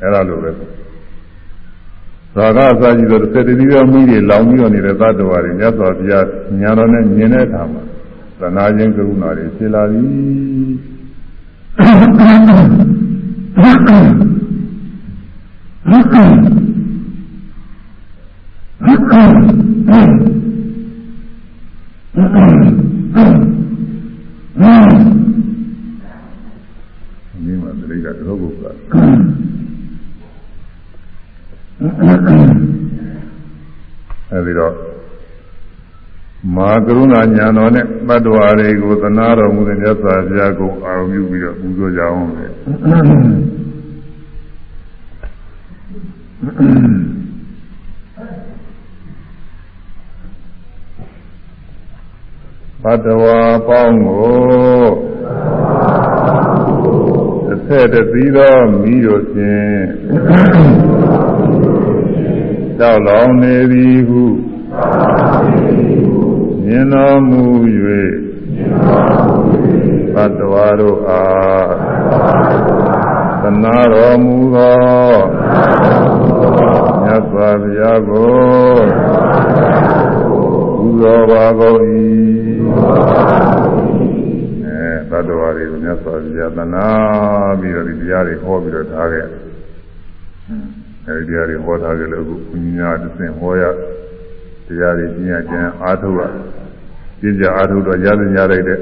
[0.00, 0.50] အဲ့ဒါလိုပဲ
[2.36, 6.26] သာဂအစာကြီးဆိုတဲ့တတိယမိတွေလောင်ပြီးတော့နေတဲ့သတ္တဝါတွေမြတ်စွာဘုရား
[6.60, 7.82] ညာတော်နဲ့မြင်တဲ့အခါမှာ
[8.40, 10.02] သနာခြင်းကရုဏာတွေဖြစ်လာပြီ
[27.44, 28.76] ဒီမှာတိတ်ကတော့ဘုရား
[34.30, 34.74] အဲဒီတော့
[36.56, 42.46] မာကရုဏာညာတော်နဲ့တတ္တဝါတွေကိုသနာတော်မူတဲ့မြတ်စွာဘုရားကိုအာရုံပြုပြီးတော့ပူဇော်ကြအောင်လေ
[46.42, 46.44] ဘ
[52.92, 54.32] တ်တော်ပေါင်းကို
[57.46, 59.80] တစ်ဆက်တည်းသောမိတို့ဖြင့်
[62.78, 64.22] တောက်လောင်နေသည်ဟု
[66.64, 67.42] မြင်တော်မူ၍
[70.14, 71.66] ဘတ်တော်တို့အား
[73.42, 74.76] သနာတော်မူသော
[77.02, 78.30] မြတ်စွာဘုရားကို
[80.78, 81.78] ပူဇော်ပါကုန်၏
[84.66, 86.86] အဲသတ္တဝါတွေကိုမြတ်စွာဘုရားသနာ
[87.60, 89.26] ပြီးတော့ဒီတရားတွေဟောပြီးတော့ထားခဲ့
[91.06, 93.62] အဲဒီတရားတွေဟောထားကြလို့အခုဘုရားတဆင်ဟောရ
[94.66, 96.20] တရားတွေကျင့်ရကျင့်အားထုတ်ရ
[97.20, 98.78] ကျင့်ကြအားထုတ်တော့ရသညာလိုက်တဲ့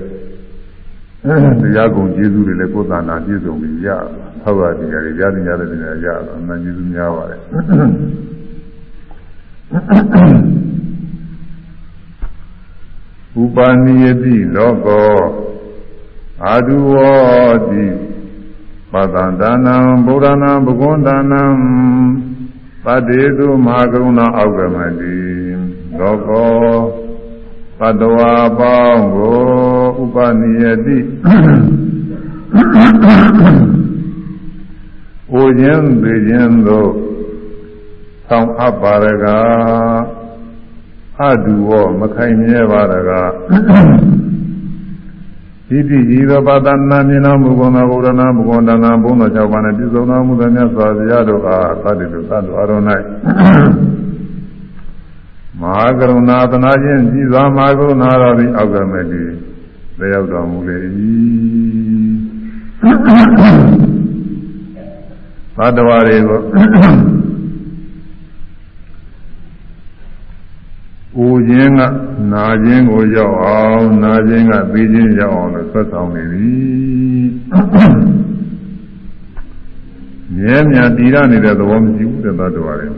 [1.61, 3.89] တရားကုန်ကျေးဇူးတွေလည်းကိုယ်သာနာပြည့်စုံပြီးရ
[4.43, 7.41] ဟောရတရားတွေရသညာတဲ့တရားရအမှန်ကျေးဇူးများပါတယ်
[13.43, 15.14] ဥပါနိယတိလောကော
[16.47, 16.95] အာဒုဝ
[17.68, 17.86] တိ
[18.93, 19.76] ပတံဒါနံ
[20.07, 21.43] ဗုဒ္ဓနာဘဂဝန္တနာ
[22.84, 25.16] ပတေတုမဟာကရုဏာအောက်ကမတိ
[25.99, 26.53] လောကော
[27.78, 29.41] ပတဝါပေါင်းကို
[30.03, 30.99] ဥပနိယတိ။
[35.33, 36.91] အိုခြင်းပေခြင်းသို့
[38.28, 39.26] ဆောင်းအပ်ပါရက
[41.20, 41.70] အတူဝ
[42.01, 43.31] မခိုင်မြဲပါတကား
[45.68, 52.83] ဣတိဤသောပါဒနာမြင်တော်မူကုန်သောဘုရားနာမဂုဏ်တနာဘုံတော်၆ပါးနှင့်ပြည့်စုံတော်မူသောမြတ်စွာဘုရားတို့အားသတ္တိတုသတ္တဝါတော်၌
[55.61, 59.28] မဟာကရုဏာသနာခြင်းကြည်စွာမဟာကရုဏာတော်သည်အောက်ကမဲ့သည်
[59.99, 60.76] လက်ရောက်တော်မူလေ၏
[65.61, 66.41] သတ္တဝါတွေကို
[71.17, 71.81] အိုခြင်းက
[72.33, 77.29] နာခြင်းကိုရောက်အောင်နာခြင်းကသိခြင်းရောက်အောင်လို့ဆက်ဆောင်နေသည်
[80.37, 82.89] မြဲမြံတည်ရနေတဲ့သဘောမရှိဘူးတဲ့သတ္တဝါတွေ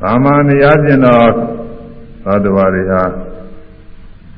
[0.00, 1.30] သာမန်တရားကျင်တော့
[2.24, 3.02] သတ္တဝါတွေဟာ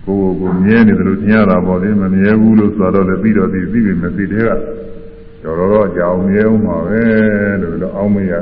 [0.05, 4.51] ကိုယ်ကိုယ်မြဲနေတယ်လို့ထင်ရတာပေါ့လေမမြဲဘူးလို့ဆိုတော့လည်းပြီးတော့ပြီးပြီးပြီမသိတဲ့က
[5.45, 7.03] တော်တော်ကြောင်မြဲအောင်ပါပဲ
[7.63, 8.33] လို့တော့အောင်းမရ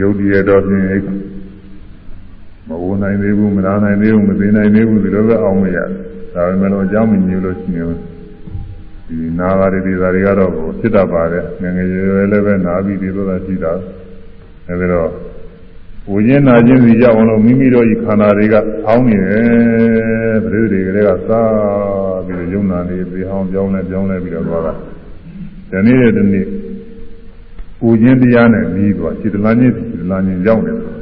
[0.00, 0.84] ယုတ်တည်ရတော့ဖြင့်
[2.68, 5.78] မဝနိုင်သေးဘူးမနာနိုင်သေးဘူးမသိနိုင်သေးဘူးဒီလိုပဲအောင်းမရ
[6.34, 7.92] ဒါပေမဲ့လို့အကြောင်းမညို့လို့ရှိရင်
[9.08, 10.50] ဒီနာဂရီဒီသာတွေကတော့
[10.80, 13.72] ဖြစ်တတ်ပါတယ်ငငယ်ရွယ်ရွယ်လည်းပဲနာပြီးဒီလိုသာရှိတာ
[14.68, 15.10] အဲဒီတော့
[16.12, 18.54] ဝိညာဉ်နာခြင်းစီရောက်အောင်လို့မိမိတို့ဤခန္ဓာတွေက
[18.86, 24.72] အောင်းနေတယ်ပရိသေတွေကလေးကစားပြီးတော့ယုံနာနေပြီးဟောင်းပြောင်းလဲပြောင်းလဲပြီးတော့သွားတာ
[25.70, 26.46] ဒီနေ့တဲ့ဒီနေ့
[27.84, 30.94] ဝိညာဉ်တရားနဲ့ပြီးသွားစိတ္တလန်းချင်းစိတ္တလန်းချင်းရောက်နေတယ်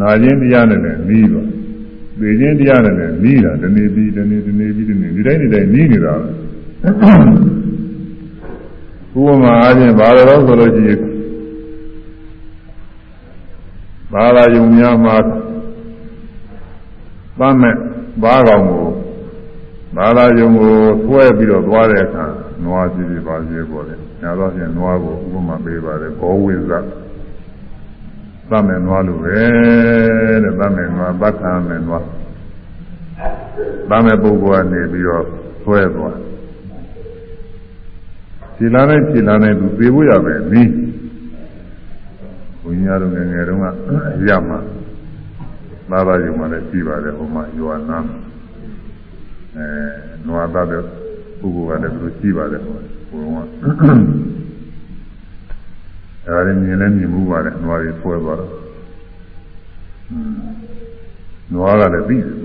[0.00, 1.48] နာခြင်းတရားနဲ့လည်းပြီးသွား
[2.20, 6.14] သိခြင်းတရားနဲ့လည်းပြီးတာဒီနေ့ပြီးဒီနေ့ဒီနေ့ပြီးဒီနေ့ဒီတိုင်းဒီတိုင်းပြီးနေတာ
[9.16, 11.00] ဥပမာအားဖြင့်ဘာလို့ဆိုလို့ရှိရင်
[14.14, 15.16] ဘာသာယုံများမှာ
[17.38, 17.74] သမ်းမဲ့
[18.22, 18.86] ဘာကောင်ကို
[19.96, 22.24] ဘာသာယုံကိုဆွဲပြီးတော့သွားတဲ့အခါ
[22.64, 26.72] နွားစီစီပါစီပေါ်တယ်။ညာတော့ဖြင့်နွားကိုဥပမာပေးပါတယ်ဘောဝိဇ္ဇ
[28.50, 29.38] သမ်းမဲ့နွားလိုပဲ
[30.42, 32.04] တဲ့သမ်းမဲ့နွားပတ်ခံမဲ့နွား
[33.88, 35.24] သမ်းမဲ့ပုဂ္ဂိုလ်ကနေပြီးတော့
[35.64, 36.16] ဆွဲသွား
[38.56, 40.70] ခြေလာနဲ့ခြေလာနဲ့သူသေဖို့ရပဲနီး
[42.64, 43.66] ဘုန်းကြီးများတို့ငယ်ငယ်တုန်းက
[44.28, 44.58] ရမှာ
[45.90, 47.98] သာသာယုံမှလည်းရှိပါတယ်ဟိုမှာယောနာ
[49.56, 49.66] အဲ
[50.26, 50.82] နွားသားတဲ့
[51.40, 52.76] ပုဂ္ဂိုလ်ကလည်းသူရှိပါတယ်ဟို
[53.10, 53.48] ဘုံက
[56.26, 58.52] အဲဒါလည်းမြင်လည်းမြင်မှုပါတယ်နွားတွေဆွဲသွားတော့
[61.52, 62.36] နွားကလည်းပြီးတယ်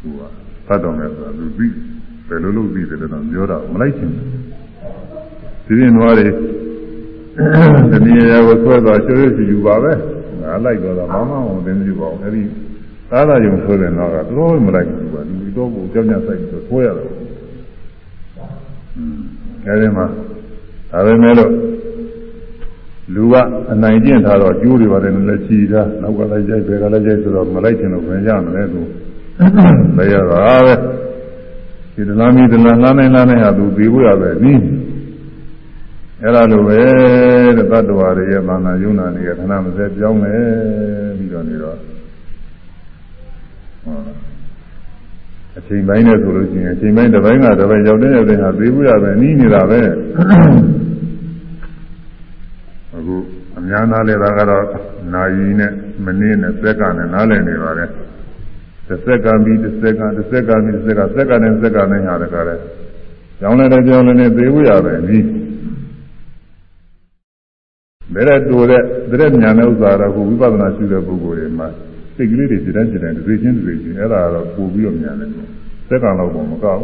[0.00, 0.22] သူက
[0.66, 1.74] သတ်တော်မယ်ဆိုတာသူပြီး
[2.28, 4.30] ဘယ်လိုလုပ်ပြီးတယ်လဲတော့ပြောတာမလိုက်ချင်ဘူး
[5.66, 6.26] ဒီရင်နွားတွေ
[7.90, 9.92] တနည်းအားကိုဆွဲသွားကျွေးစီယူပါပဲ
[10.42, 12.42] ငါလိုက်တော့ဘာမှမသိဘူးပေါ့အဲဒီ
[13.10, 17.08] သာသာယုံဆွဲတဲ့တော့ကတော့မလိုက်ဘူးကွာဒီတော့ကိုကြောက်ကြဆိုင်ပြီးဆွဲရတယ်
[19.66, 20.06] အဲဒီမှာ
[20.92, 21.52] ဒါပဲမဲ့လို့
[23.14, 23.34] လူက
[23.72, 28.80] အနိုင်ကျင့်ထားတော့ကျိုးတွေပါတယ်လည်းချီထားနောက်ကလည်းကြိုက်ဘယ်ကလည်းကြိုက်ဆိုတော့မလိုက်ချင်တော့ဘယ်ရမလဲသူ
[29.96, 30.74] လည်းရတာပဲ
[31.94, 34.60] ဒီဒလမီဒလလှမ်းနိုင်လှမ်းနိုင်ဟာသူပြီးဖို့ရပဲနီး
[36.22, 36.80] အဲ့ဒါလိုပဲ
[37.56, 40.34] တဲ့တတ္တဝါတွေရဲ့မာနယုံနာတွေကခဏမစဲပြောင်းလဲ
[41.18, 41.76] ပြီးတော့နေတော့
[45.58, 49.80] အချိန်ပိုင်းနဲ့ဆိုလို့ရှိရင်အချိန်ပိုင်းတစ်ပိုင်းကတစ်ပိုင်းရောက်တဲ့ရောက်တဲ့ဟာသေးဘူးရပဲနီးနေတာပဲ
[52.94, 53.16] အခု
[53.58, 54.64] အများသားလည်းဒါကတော့
[55.14, 55.72] နာယီနဲ့
[56.04, 57.88] မနည်းနဲ့စက်ကနဲ့နားလည်နေပါတယ်
[58.88, 62.56] တစ်စက်ကပြီးတစ်စက်ကတစ်စက်ကပြီးတစ်စက်ကစက်ကနဲ့စက်ကနဲ့ဟာတကားလဲ
[63.40, 65.39] ကြောင်းလည်းကြောင်းလည်းသေးဘူးရပဲနီး
[68.14, 68.82] ဘယ်တဲ့တူတဲ့
[69.20, 71.68] တဲ့ညာတဲ့ဥစ္စာတော့ကိုဝိပဿနာရှိတဲ့ပုဂ္ဂိုလ်တွေမှာ
[72.16, 75.30] စိတ်ကလေးတွေစိတ်တိုင်းစိတ်တိုင်းသိချင်းသိချင်းအဲ့ဒါတော့ပို့ပြီးတော့ညာတယ်
[75.88, 76.82] စက္ကန့်လောက်တော့မကောက်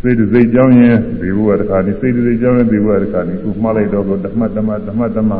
[0.00, 5.32] စိတ်စိတ်ကြောင်းရင်ဒီဘုရားတစ်ခါဒီစိတ်စိတ်ကြောင်းရင်ဒီဘုရားတစ်ခါဒီခုမှားလိုက်တော့ဓမ္မဓမ္မဓမ္မဓမ္မ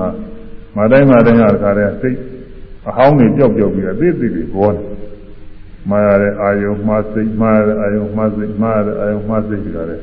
[0.77, 2.19] မတိုင်းမတိုင်းဟာတစ်ခါတည်းစိတ်
[2.89, 4.83] အဟောင်းတွေကြောက်ကြောက်ပြီးအသေးသေးတွေဘောတယ်
[5.91, 10.01] မှားရတဲ့အာယုံမှားစိတ်မှားရတဲ့အာယုံမှားစိတ်မှားရတဲ့အာယုံမှားစိတ်ကြတယ်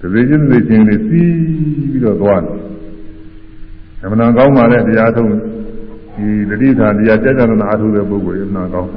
[0.00, 1.34] ဒီချင်းသိချင်းလေးစီး
[1.90, 2.58] ပြီးတော့သွားတယ်
[4.02, 5.28] အမှန်ကောင်းပါတဲ့တရားထုံး
[6.16, 8.90] ဒီတတိထာတရားကြကြနာအားထုတ်တဲ့ပုဂ္ဂိုလ်ရမှန်ကောင်း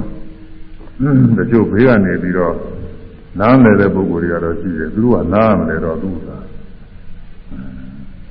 [1.38, 2.54] တချို့ဘေးကနေပြီးတော့
[3.40, 6.28] နားလည်တဲ့ပုဂ္ဂိုလ်တွေကတော့ရှိတယ်သူတို့ကနားမလဲတော့သူက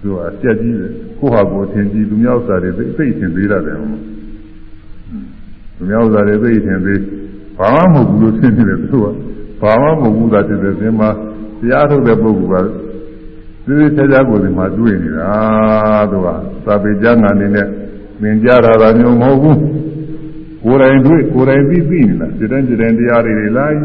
[0.01, 4.01] သူကအပြက်ကြီးတယ်ကိုဟာကိုထင်ကြည့်သူများဥစ္စာတွေသိသိထင်သေးတယ်ဟုတ်
[5.75, 7.01] သူများဥစ္စာတွေသိထင်သေး
[7.59, 9.05] ဘာမှမဟုတ်ဘူးလို့ထင်နေတယ်သူက
[9.61, 11.09] ဘာမှမဟုတ်ဘူးသာတည်တယ်ဒီမှာ
[11.59, 12.92] တရားထုတ်တဲ့ပုဂ္ဂိုလ်က
[13.65, 15.31] သေသေးချာချာကိုယ်ဒီမှာတွေ့နေတာ
[16.11, 16.27] သူက
[16.65, 17.67] သာပေကျမ်းဂန်နေနဲ့
[18.21, 19.59] သင်ကြားတာမျိုးမဟုတ်ဘူး
[20.63, 23.77] ကိုယ်တိုင်တွေ့ကိုယ်တိုင်ပြီးပြီးနေတာဒီတိုင်းဒီတိုင်းတရားတွေလိုက်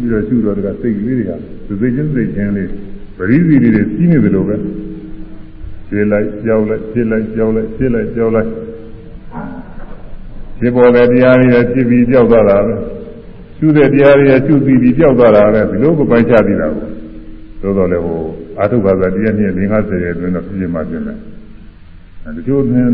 [0.00, 1.32] ပြီးတော့ရှုတော့တကစိတ်ကလေးတွေက
[1.66, 2.68] သူသိချင်းသိချင်းလေး
[3.16, 4.56] ပရိသီလေးတွေစီးနေတယ်လို့ပဲ
[5.88, 8.48] ခြေလိုက်ကြောက်လိုက်ခြေလိုက်ကြောက်လိုက်ခြေလိုက်ကြောက်လိုက်
[10.58, 12.74] ခြေပေါ်တဲ့တရားတွေဖြစ်ပြီးကြောက်သွားတာပဲ
[13.56, 16.84] ရှုတဲ့တရားတွေရှုပြီးပြီးကြောက်သွားတာပဲဒီလိုပဲပိုက်ချပြီးတာကို
[17.62, 21.18] သို့တော်လည်းဟို အာထုဘာသာတရားနည်း50ရဲ့အတွင်းတော့ပြည့်မှပြင်တယ်
[22.36, 22.88] ဒီလိုနဲ့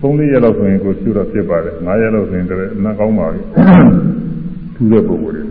[0.00, 3.40] သုံးလေးရက်လောက်ဆိုရင်ကိုရှုတော့ဖြစ်ပါတယ်၅ရက်လောက်ဆိုရင်တည်းအနာကောင်းပါပြီ
[4.74, 5.42] ထူးတဲ့ပုံစံတွေ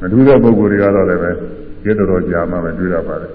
[0.00, 1.30] မထူးတဲ့ပုံစံတွေကတော့လည်းပဲ
[1.82, 3.32] ကြည့်တော်တော်ကြာမှပဲတွေ့ရပါတယ်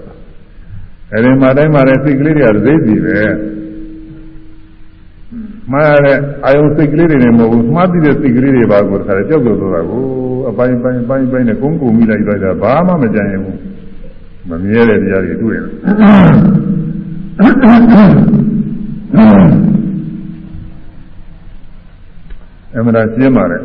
[1.12, 3.18] အဲဒီမှာတိုင်းမှာလည်းစိတ်ကလေးတွေကသိစီပဲ
[5.72, 10.02] မှားရတဲ့အာယုစိတ်ကလေးတွေနဲ့မဟုတ်ဘူးမှားပြီးတဲ့စိတ်ကလေးတွေပါကိုတခါကြောက်ကြောက်သွားတာကို
[10.48, 13.58] အပိုင်းပိုင်းပိုင်းပိုင်းနဲ့ကုန်းကုန်မိလိုက်လိုက်တာဘာမှမကြံရဘူး
[14.48, 15.66] မမြဲတဲ့တရားတွေတွေ့ရင်
[22.74, 23.60] အမှန်တရားရှင်းပါတယ်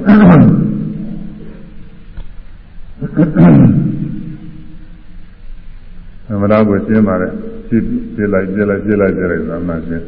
[6.30, 7.32] အမှန်တရားကိုရှင်းပါတယ်
[7.68, 7.82] ဖြစ်
[8.16, 10.06] ပြလိုက်ပြလိုက်ပြလိုက်ပြလိုက်သာမှရှင်း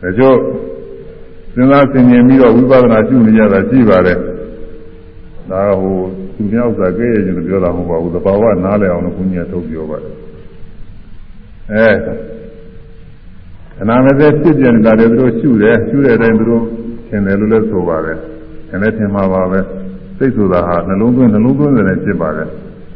[0.00, 0.40] ဒါကြောင့်
[1.54, 4.18] စဉ်းစားဆင်ခြင်ပြီးတော့ဝိပဿနာရှုနေကြတာရှိပါတယ်
[5.50, 5.98] ဒါဟို
[6.38, 10.14] သူများဥစ္စာကဲရခြင်းလို့ပြောတာမဟုတ်ပါဘူးသဘာဝနားလည်အောင်လို့ဘုရားထုတ်ပြောပါတယ်
[11.72, 11.88] အဲ
[13.82, 16.62] အနာမသက်ဖြစ်ပြနေတာတွေသူတို့ရှုတယ်ရှုတဲ့အတိုင်းသူတို့
[17.08, 18.16] သင်တယ်လို့လည်းဆိုပါတယ်။
[18.68, 19.60] ဒါနဲ့သင်မှာပါပဲ။
[20.18, 22.48] စိတ်ဆိုတာဟာနှလုံးသွင်းနှလုံးသွင်းတယ်လည်းဖြစ်ပါတယ်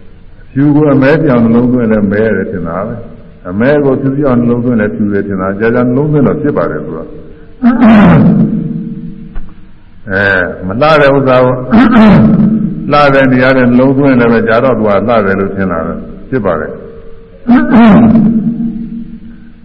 [0.53, 2.95] ။ဖြူကအမဲပြောင်နှလုံးသွင်းလည်းမဲရတယ်ထင်တာပဲ။
[3.49, 6.99] အမဲကိုဖြူပြောင်နှလုံးသွင်းလည်းဖြူတယ်ထင်တာကြာကြာနှလုံးသွင်းတော့ဖြစ်ပါတယ်သူက။
[10.11, 10.25] အဲ
[10.67, 11.55] မလှတဲ့ဥစ္စာကို
[12.91, 15.93] လှတဲ့နေရာနဲ့နှလုံးသွင်းလည်းပဲကြာတော့သူကလှတယ်လို့ထင်တာပဲ
[16.31, 16.73] ဖြစ်ပါတယ်။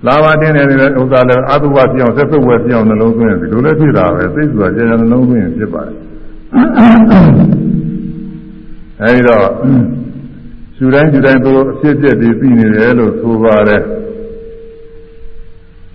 [0.05, 5.95] လာပါတင်းနေတဲ့ဥစ္စာလည်းအတုဝပြောင်းဆက်စုပ်ဝဲပြောင်းနှလုံးသွင်းဒီလိုလည်းဖြစ်တာပဲသိဆိုတာကျေကျေနှလုံးသွင်းဖြစ်ပါတယ်
[9.01, 9.47] အဲဒီတော့
[10.75, 13.81] ရှူတိုင်းရှူတိုင်းသူအဖြစ်အပျက်တွေသိနေတယ်လို့ဆိုပါတယ်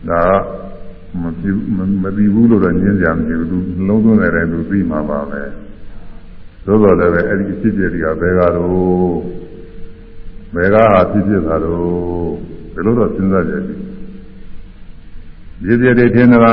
[0.09, 0.23] ဒါ
[1.23, 1.57] မပြီး
[2.03, 5.43] မပြီးဘူးလို့တော့ညင်းကြမရှိဘူးသူနှလုံးသွင်းတဲ့တိုင်းသူသိမှာပါပဲ
[6.67, 8.71] သို့တော်လည်းပဲအဲ့ဒီအဖြစ်အပျက်တွေကဘယ်ကတော့
[10.55, 10.77] ဘယ်က
[11.11, 11.83] ဖြစ်ဖြစ်တာတော့
[12.75, 13.65] ဘယ်လိုတော့စဉ်းစားကြည့်
[15.65, 16.53] ရည်ရည်တွေထင်တာဟာ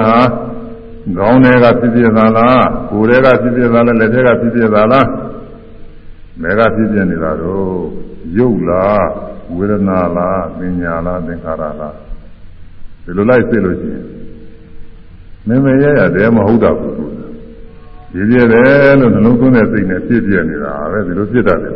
[1.18, 5.08] ခေါင်းထဲကဖြစ်ဖြစ်တာလားကိုယ်ထဲကဖြစ်ဖြစ်တာလားလက်ထဲကဖြစ်ဖြစ်တာလား
[6.42, 7.74] ဘယ်ကဖြစ်ဖြစ်နေတာတော့
[8.38, 9.06] ရုပ်လား
[9.56, 11.96] ဝေဒနာလားပညာလားသင်္ခါရလား
[13.04, 14.06] ဒီလိုလိုက်သိလို့ရှိရင်
[15.48, 17.19] မင်းမရရတဲ့မဟုတ်တော့ဘူး
[18.16, 21.74] ရည်ရည်တယ်လို့နှလုံးသွင်းတဲ့စိတ်နဲ့ဖြစ်ပြနေတာပဲဒီလိုဖြစ်တတ်တယ်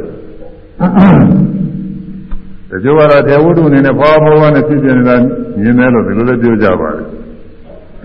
[2.69, 5.15] တချို့ကတော့တေဝုဒ္ဓအနေနဲ့ဖွာဖွာဖွာနဲ့ဖြစ်ပြနေတာ
[5.61, 7.07] မြင်တယ်လို့ဒီလိုလည်းပြောကြပါတယ်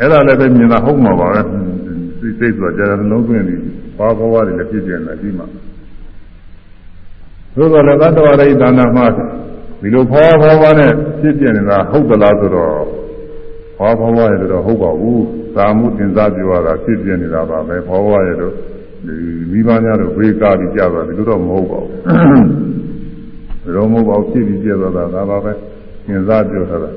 [0.01, 1.41] အဲ့ဒါလည်းပဲမြင်တာဟုတ်မှာပါပဲ
[2.21, 3.61] စိတ်စိတ်ဆိုတာကြာကြာလုံးသွင်းပြီး
[3.97, 5.47] ဖွာဖွာဖွာတွေလည်းဖြစ်ပြနေတာဒီမှာ
[7.57, 9.07] သို့တော်လည်းသတ္တဝရိဒါနမှာ
[9.81, 13.08] ဒီလိုဖွာဖွာဖွာနဲ့ဖြစ်ပြနေတာဟုတ်သလားဆိုတော့
[13.79, 15.25] ဖွာဖွာဖွာရတော့ဟုတ်ပါဘူး
[15.57, 18.53] သာမှုတင်စားပြောရတာဖြစ်ပြနေတာပါပဲဖွာဖွာရတော့
[19.07, 19.15] ဒီ
[19.51, 25.53] မိဘများတို့ဝေကားပြီးကြသွားဒီလိုတော့မဟုတ်ပါဘူးရောမဟုတ်ပါဘူးဖြစ်ပြီးပြသွားတာဒါပါပဲ
[26.07, 26.91] သင်စားပြောထားတာ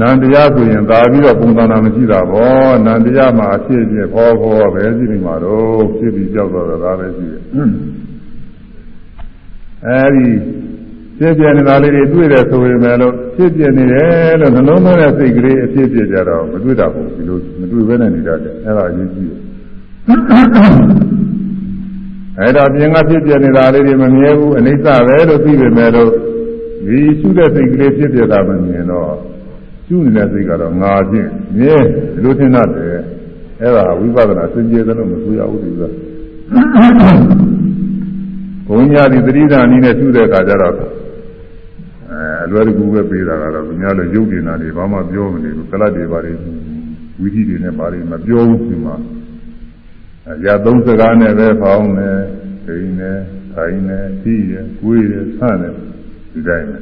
[0.00, 7.42] နန္တရားဆိုရင်သာပြီးတော့ပုံသဏ္ဍာန်မရှိတာပေါ့နန္တရားမှာအဖြစ်ဖြစ်ဟောဟောပဲရှိနေမှာတော့ဖြစ်ပြီးကြောက်သွားတာဒါပဲရှိတယ်
[9.86, 10.28] အဲဒီ
[11.18, 19.40] ဖြစ်ပြနေတာလေးတွေတွေ့တယ်ဆိုရင်လည်းဖြစ်ပြနေတယ်လို့နှလုံးသွင်းတဲ့စိတ်ကလေးအဖြစ်ဖြစ်ကြတော့မတွေ့တာဘူးဒီလိုမတွေ့ဘဲနဲ့နေတတ်တယ်အဲ့ဒါအရေးကြီးတယ်
[22.38, 26.10] အဲ့တော့ပြင်ကဖြစ်ပြနေတာလေးတွေမမြဲဘူးအနိစ္စပဲလို့သိပေမဲ့လို့
[26.86, 29.10] ဒီရှုတဲ့စိတ်ကလေးဖြစ်ပြတာမမြင်တော့
[29.86, 32.98] ရှုနေတဲ့စိတ်ကတော့ငါချင်းမြဲဒီလိုထင်တတ်တယ်
[33.60, 35.82] အဲ့ဒါဝိပဿနာစင်ကြယ်တယ်လို့မဆိုရဘူးဒီက
[38.68, 40.74] ဘုံညာဒီသတိဓာနီးနဲ့ရှုတဲ့အခါကျတော့
[42.24, 46.32] အဲအလွယ်တကူပဲပေးတာကတော့သူများလည်းရုပ်တင်တာတွေဘာမှပြောမနေဘူးကလတ်တွေဘာတွေ
[47.20, 48.96] ဝိသီတွေနဲ့ဘာတွေမပြောဘူးဒီမှာ
[50.44, 52.10] ရသုံးစကားနဲ့ပဲဖောင်းနေ
[52.66, 53.12] ဒိနေ
[53.54, 55.68] ထိုင်နေကြည့်ရကိုယ်ရဆန့်နေ
[56.32, 56.78] ဒီတိုင်းပဲ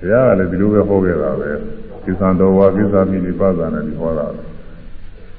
[0.00, 1.50] တရားကလည်းဒီလိုပဲဟောခဲ့တာပဲ
[2.04, 4.26] ကိစ္စတော်ဝါကိစ္စမိနိပါဒနာဒီဟောတာ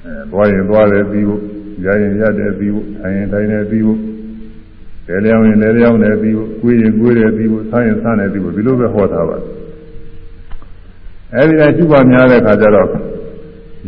[0.04, 1.40] အဲသွားရင်သွားတယ်ပြီးဖို့
[1.84, 4.00] ရရင်ရတယ်ပြီးဖို့ထိုင်ရင်ထိုင်တယ်ပြီးဖို့
[5.08, 9.36] လဲလျောင်းရင်လဲလျောင်းတယ်ပြီးဖို့ကိုယ်ရင်ကိုယ်တယ်ပြီးဖို့ဆန်းရင်ဆန်းတယ်ပြီးဖို့ဒီလိုပဲဟောထားပါ
[11.34, 12.88] အဲဒီတိုင်းရှိပါများတဲ့ခါကျတော့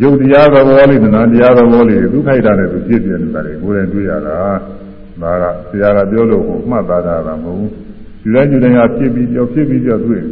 [0.03, 4.37] ယုတ်တရားသဘောလေးနာတရားသဘောလေးဒုက္ခိတာနဲ့သူဖြစ်ပြနေတာလေကိုယ်တိုင်တွေ့ရတာ
[5.23, 7.71] ဒါကဆရာကပြောလို့ကိုမှတ်သားတာမဟုတ်ဘူး
[8.23, 10.23] ယူတိုင်းယူတိုင်းကဖြစ်ပြီးကြောဖြစ်ပြီးကြောတွေ့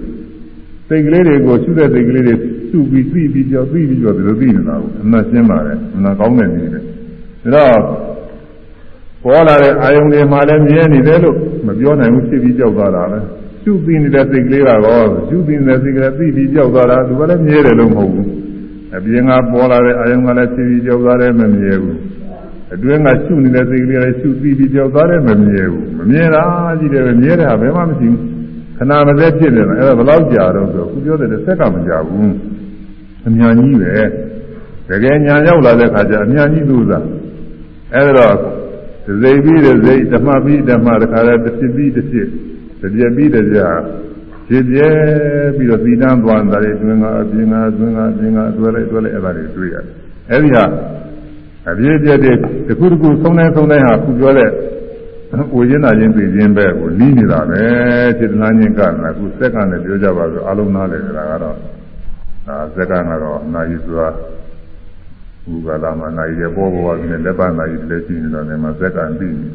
[0.88, 2.34] စိတ်ကလေးတွေကိုရှုတဲ့စိတ်ကလေးတွေ
[2.70, 6.90] စုပြီးသိပြီးကြောသိပြီးကြောဒီလိုသိနေတာကိုအမှန်ရှင်းပါတယ်အမှန်ကောင်းတဲ့နည်းနဲ့ဒါ
[7.54, 7.78] တော့
[9.24, 11.36] ပေါ်လာတဲ့အာယုန်တွေမှာလည်းမြဲနေတယ်လို့
[11.66, 13.18] မပြောနိုင်ဘူးဖြစ်ပြီးကြောက်သွားတာပဲ
[13.62, 18.28] ရှုပြီးနေတဲ့စိတ်ကလေးကတော့ရှုပြီးနေတဲ့စိတ်ကလေးသိပြီးကြောက်သွားတာသူကလည်းမြဲတယ်လို့မဟုတ်ဘူး
[18.96, 21.98] အပြင်ကပေါ်လာတဲ့အာယုံကလည်းဖြည်းဖြည်းကြောက်သွားတယ်မမြဲဘူး
[22.74, 26.44] အတွင်းကရှုနေတဲ့စိတ်ကလေးလည်းရှုပြီးပြီးကြောက်သွားတယ်မမြဲဘူးမမြဲတာ
[26.78, 28.20] ကြီးတယ်ပဲမြဲတယ်ဟာဘယ်မှမရှိဘူး
[28.76, 32.34] ခဏမစဲဖြစ်နေတယ်အဲ့ဒါဘယ်လောက်ကြာတော့ဆိုခုပြောတဲ့ဆက်ကမကြဘူး
[33.26, 33.96] အမြန်ကြီးပဲ
[34.88, 37.04] တကယ်ညာရောက်လာတဲ့ခါကျအမြန်ကြီးသူစား
[37.94, 38.53] အဲ့ဒါတော့
[39.06, 42.28] ဇိပြီးတဲ့ဇိဓမ္မပြီးဓမ္မတခါလဲတစ်ဖြစ်ပြီးတစ်ဖြစ်
[42.80, 43.74] တစ်ပြက်ပြီးတစ်ပြက်
[44.48, 44.88] ဖြစ်ပြဲ
[45.56, 49.84] ပြီးတော့သီတန်းသွားတာတွေတွင်ကအပြင်ကအတွင်ကအပြင်ကအတွဲလိုက်တွဲလိုက်အဲ့ဒါတွေတွေ့ရတယ်
[50.30, 50.64] အဲ့ဒီဟာ
[51.70, 52.36] အပြည့်ပြည့်တဲ့
[52.66, 54.50] တစ်ခုတစ်ခုဆုံးတိုင်းဆုံးတိုင်းဟာခုပြောတဲ့
[55.54, 57.62] ဝိညာဉ်နာချင်းသိခြင်းပဲကိုနီးနေတာပဲ
[58.18, 61.56] စေတနာချင်းကနာခုစက္ကန့်နဲ့ပြောကြပါဆိုအလုံးနားတယ်ဆိုတာကတော့
[62.46, 64.08] ဒါစက္ကန့်ကတော့နာယီဆိုတာ
[65.46, 69.48] ဘုရားလာမနာယီရဲ့ပေါ်ပေါ်ကနေလက်ပါနာယီလည်းရှိနေတော့လည်းမစက္ကန့်ပြီးနေ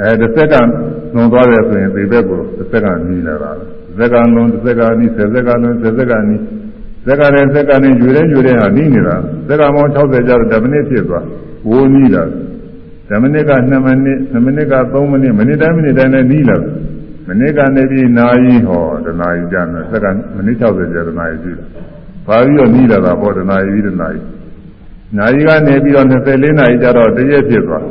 [0.00, 0.68] အဲတစ်စက္ကန့်
[1.14, 3.50] လွန်သွားတယ်ဆိုရင်ဒီဘက်ကိုတစ်စက္ကန့်နီးလာတာ
[3.98, 6.42] စက္ကန့်လွန်တစ်စက္ကန့်နီးဆယ်စက္ကန့်လွန်ဆယ်စက္ကန့်နီး
[7.06, 9.16] စက္ကန့်နဲ့စက္ကန့်နဲ့ယူရဲယူရဲဟာနီးနေတာ
[9.48, 11.24] စက္ကန့်ပေါင်း60ကျတော့10မိနစ်ဖြစ်သွား
[11.68, 12.22] ဝိုးနီးတာ
[13.08, 16.56] 10မိနစ်က2မိနစ်2မိနစ်က3မိနစ်မိနစ်တိုင်းမိနစ်တိုင်းနဲ့နီးလာ
[17.26, 21.66] မိနစ်ကနေပြီးနာရီဟောတနာရီကြာတယ်စက္ကန့်မိနစ်60ကြာတနာရီရှိတယ်
[22.26, 24.20] ပါပြီးတော့နီးလာတာပေါ့တနာရီပြီးတနာရီ
[25.16, 27.84] နာရီကနေပြီးတော့24နာရီကြာတော့တရက်ဖြစ်သွား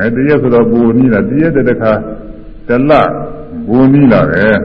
[0.00, 1.92] အဲတရက်ဆိုတော့ပူနီးလာတရက်တည်းခါ
[2.68, 2.92] တလ
[3.68, 4.56] ပူနီးလာတယ်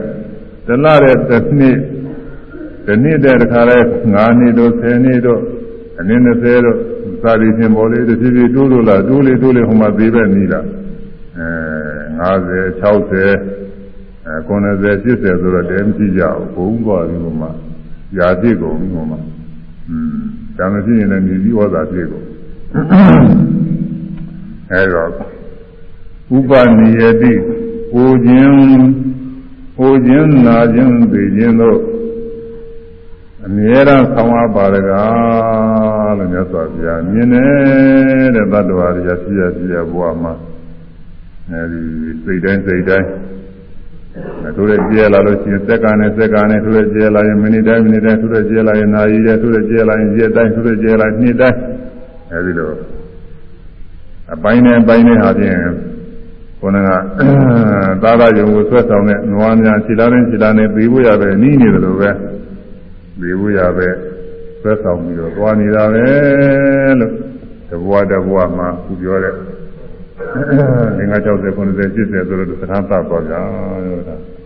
[0.66, 1.76] တလတဲ့တစ်နှစ်
[2.86, 3.78] ဒီနှစ်တည်းတခါလဲ
[4.10, 5.40] 9နှစ်တို့10နှစ်တို့
[6.00, 6.78] အနည်း20တို့
[7.22, 10.60] သာဒီရှင်ပေါ်လေးတစ်ဖြည်းဖြည်းတိုးလို့လာတိုးလေတိုးလေဟိုမှာသေးပဲနီးလာ
[11.38, 11.48] အဲ
[12.20, 16.22] 50 60အဲ90 80ဆိုတော့တဲမရှိကြ
[16.54, 17.50] ဘူးဘုံသွားပြီးဟိုမှာ
[18.17, 19.19] ຢာပြည့်ကုန်ပြီးဟိုမှာ
[19.89, 20.17] อืม
[20.57, 22.25] ဒါမှဖြစ်ရင်လည်းမြည်ပြီးဩဇာပြည့်ကုန်
[24.71, 25.09] အဲတော့
[26.35, 27.33] ဥပနိယတိ
[27.91, 28.57] ပူခြင်း
[29.75, 31.79] ပူခြင်းနာခြင်းသိခြင်းတို့
[33.45, 40.33] အမြဲတမ်းဆောင်းအပ်ပါရကားလို့မြတ်စွာဘုရားမြင်တယ်တဲ့တ attva တွေရရှိရရှိရဘဝမှာ
[41.51, 41.81] အဲဒီ
[42.23, 43.07] စိတ်တိုင်းစိတ်တိုင်း
[44.56, 51.58] ထိုးရကျဲလာလို့ရှိရင်စက္ကန့်နဲ့စက္ကန့်နဲ့ထိုးရကျဲလာရင်မိနစ်တိုင်းမိနစ်တိုင်းထိုးရကျဲလာရင်နာရီတိုင်းထိုးရကျဲလာရင်ရက်တိုင်းထိုးရကျဲလာနှစ်တိုင်း
[52.32, 52.68] အဲဒီလို
[54.34, 55.56] အပိုင်းနဲ့အပိုင်းနဲ့ဟာဖြင့်
[56.60, 62.10] ခေါင်းကသာသာယုံကိုဆွဲဆောင်တဲ့နွားများခြေလာနဲ့ခြေလာနဲ့ပြီးဖို့ရပဲနီးနေတယ်လို့ပဲ
[63.18, 63.88] ပြီးဖို့ရပဲ
[64.60, 66.06] ဆွဲဆောင်ပြီးတော့သွားနေတာပဲ
[67.00, 67.12] လို့
[67.70, 69.34] တဘွားတဘွားမှာသူပြောတဲ့
[71.10, 73.42] ငါ60 90 80ဆိုတော့သထမ်းသတ်သွားကြတာ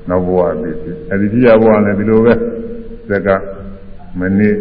[0.08, 0.76] နောက်ဘဝအဖြစ်
[1.10, 2.34] အဲဒီပြရဘဝနဲ့ဒီလိုပဲ
[3.08, 3.28] ဇက်က
[4.18, 4.56] မိနစ်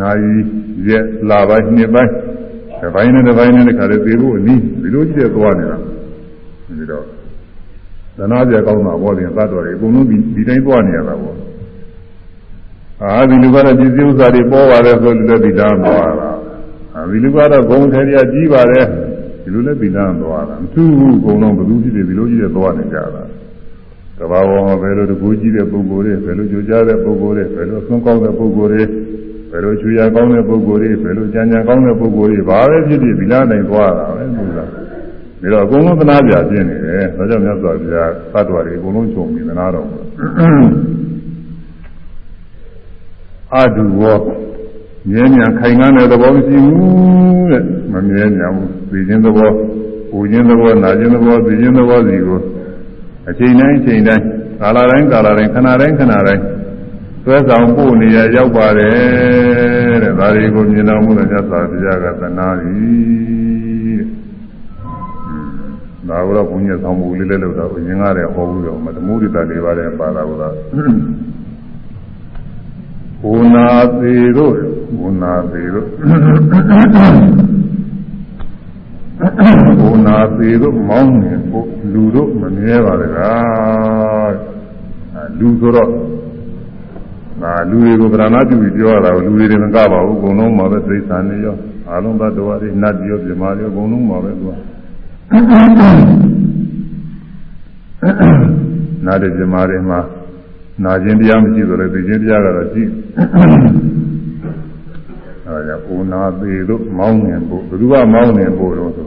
[0.00, 0.36] နာရီ
[0.88, 2.12] ရက်လပိုင်းနှစ်ပိုင်း
[2.80, 5.76] တစ်ပိုင်းနဲ့တစ်ပိုင်းနဲ့တခါလေသေဖို့အနည်းဒီလိုကြည့်ရသွားနေတာ
[6.66, 7.04] ပြီးတော့
[8.16, 11.36] သနာပြကောင်းတာဘောတင်သတ်တော်တွေအကုန်လုံးဒီဒီတိုင်းသွားနေရတာပေါ့
[13.02, 16.30] အာဒီလူကတော့ဒီစည်းဥစ္စာတွေပေါ်ပါတယ်ဆိုလို့လည်းဒီလားသွားတာ
[16.94, 19.11] အာဒီလူကတော့ဂုံထေရကြီးပါတယ်ဒီ
[19.54, 23.24] လိုလည်းပြီးလမ်းသွားတာမထူးဘူးအကုန်လုံးဘယ်သူဖြစ်ဖြစ်ဒီလိုကြီးတဲ့သွားနေကြတာ
[24.18, 28.82] ကဘာပေါ်မှာဘယ်လိုတကူကြီးတဲ့ပုဂ္ဂိုလ်တွေဘယ်လိုကြိုးကြားတဲ့ပုဂ္ဂိုလ်တွေဘယ်လိုအဆုံးကောင်းတဲ့ပုဂ္ဂိုလ်တွေ
[29.50, 34.64] ဘယ်လိုချွေရကောင်းတဲ့ပုဂ္ဂိုလ်တွေဘယ်လိုကြံကြံကောင်းတဲ့ပုဂ္ဂိုလ်တွေဘာပဲဖြစ်ဖြစ်ဒီလားနိုင်သွားတာပဲသူကဒါ
[35.52, 39.98] တော့အကုန်လုံးသနာပြပြနေတယ်ဒါကြောင့်မြတ်စွာဘုရားသတ္တဝါတွေအကုန်လုံးချုပ်ပြီးသနာတော်မူ
[43.54, 44.18] အဒုဝော
[45.10, 47.62] မြဲမြံခိုင်ခံတဲ့သဘောမရှိဘူးတဲ့
[47.92, 49.50] မမြဲမြံဘူးသိခြင်းသဘော
[50.10, 52.40] ပူခြင်းသဘောနာခြင်းသဘောသိခြင်းသဘောစီကို
[53.28, 54.24] အချိန်တိုင်းအချိန်တိုင်း
[54.60, 56.42] ကာလတိုင်းကာလတိုင်းခဏတိုင်းခဏတိုင်း
[57.24, 62.74] သွဲဆောင်ပို့နေရရောက်ပါတယ်တဲ့ဒါတွေကိုမြင်တော်မူတဲ့မြတ်စွာဘုရားကသနာပြီ
[63.98, 64.08] တဲ့
[66.08, 70.54] ဒါကတော့ဘုန်းကြီးဆောင်မှုလေးလည်းလုပ်တော့အရင်ကတည်းကဟောဘူးတော့မသမုဒိတာလေးပါးလည်းပါတာကတော့
[73.22, 73.66] ဘုနာ
[74.00, 74.54] သေးတို့
[74.98, 75.86] ဘုနာသေးတို့
[79.80, 84.34] ဘုနာသေးတို့မောင်းနေဖို့လူတို့မမြဲပါတကား
[85.38, 85.90] လူဆိုတော့
[87.42, 91.56] ဒါလူတွေကိုဗရဏပြုပြီးပြောရတာလူတွေတွေမကပါဘူးအကုန်လုံးမှာပဲသိသနေရော
[91.90, 94.52] အလုံးသတ္တဝါတွေနတ်တွေရောပြမာတွေရောအကုန်လုံးမှာပဲသူက
[99.06, 100.00] နတ်တွေပြမာတွေမှာ
[100.84, 102.82] နာခြင်းတရားမရှိဆိုလည်းသိခြင်းတရားကတော့ရှိ
[103.16, 103.42] အဲဒါ
[105.68, 109.06] ကြောင့်ဦးနာသေးတို့မောင်းနေဖို့ဘယ်သူကမောင်းနေဖို့တော့ဆို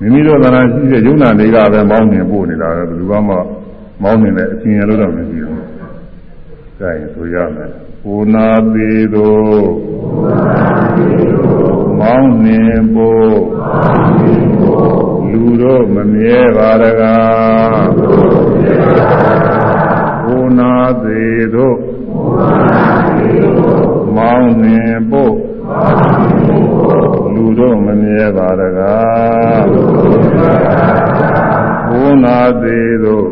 [0.00, 3.34] မိမိတို့သဏ္ဍာန်ရှိတဲ့ယုံနာတွေကပဲမောင်းနေဖို့နေတာပဲဘယ်သူကမှ
[4.02, 5.60] မောင်းနေတဲ့အချင်းရလို့တော့မရှိဘူး။
[6.78, 7.70] ဒါရင်ဆိုရမယ်။
[8.12, 9.68] ဦးနာသေးတို့
[12.00, 12.60] မောင်းနေ
[12.94, 13.36] ဖို့
[15.30, 17.90] လူတို့မမြဲပါရကား
[20.24, 21.76] ကိုနာသေးတို့
[24.16, 25.34] မောင်းနှင်ဖို့
[27.34, 29.66] လူတို့မမြဲပါတကား
[31.88, 33.28] ကိုနာသေးတို့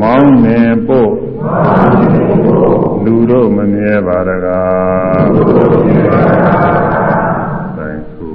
[0.00, 1.12] မောင်းနှင်ဖို့
[3.04, 5.30] လူတို့မမြဲပါတကား
[7.78, 8.28] တိုင်းခု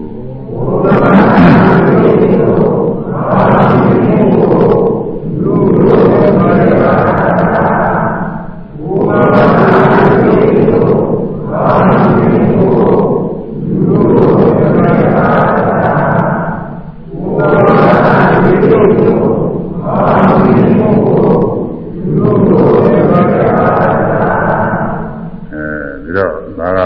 [25.54, 25.66] အဲ
[26.04, 26.80] ဒီတော့ဒါက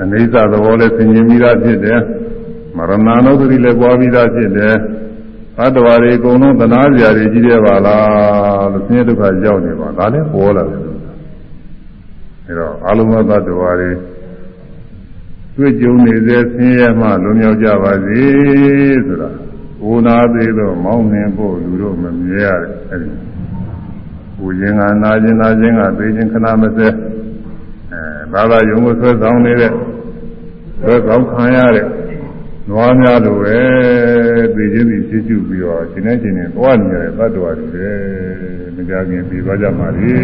[0.00, 2.00] အနိစ္စ သဘောနဲ့သင်ញင်ပြီးသားဖြစ်တယ်
[2.76, 2.92] မရဏ
[3.24, 4.74] နုဒ္ဒတိလည်းပွားပြီးသားဖြစ်တယ်
[5.56, 10.80] ဘတ်တော်ရီအကုန်လုံးသနာစရာတွေကြီးတယ်ပါလားလို့ဆင်းရဲဒုက္ခရောက်နေပါဒါလည်းပေါ်လာတယ်
[12.46, 13.90] အဲတော့အလုံးစုံသတ္တဝါတွေ
[15.56, 18.22] တွေ့ကြုံနေစေဆင်းရဲမှလွန်မြောက်ကြပါစေ
[19.06, 19.30] ဆိုတာ
[19.82, 23.08] ဘုနာသေးတော့မောင်းနှင်ဖို့လူတို့မမြဲရတယ်အဲဒီ
[24.36, 26.88] ပူခြင်းကနာခြင်းနာခြင်းကသိခြင်းခဏမစဲ
[27.92, 28.00] အဲ
[28.32, 29.72] ဘာသာယုံကိုဆွဲဆောင်နေတဲ့
[30.80, 31.86] ဆွဲဆောင်ခံရတဲ့
[32.70, 33.60] နွားများလိုပဲ
[34.54, 37.88] သိခြင်းပြီးရှိကျပြီးတော့ရှင်နေရှင်နေသွားနေရတဲ့သတ္တဝါတွေပဲ
[38.74, 40.14] မကြခင်ပြီးသွားကြပါလေ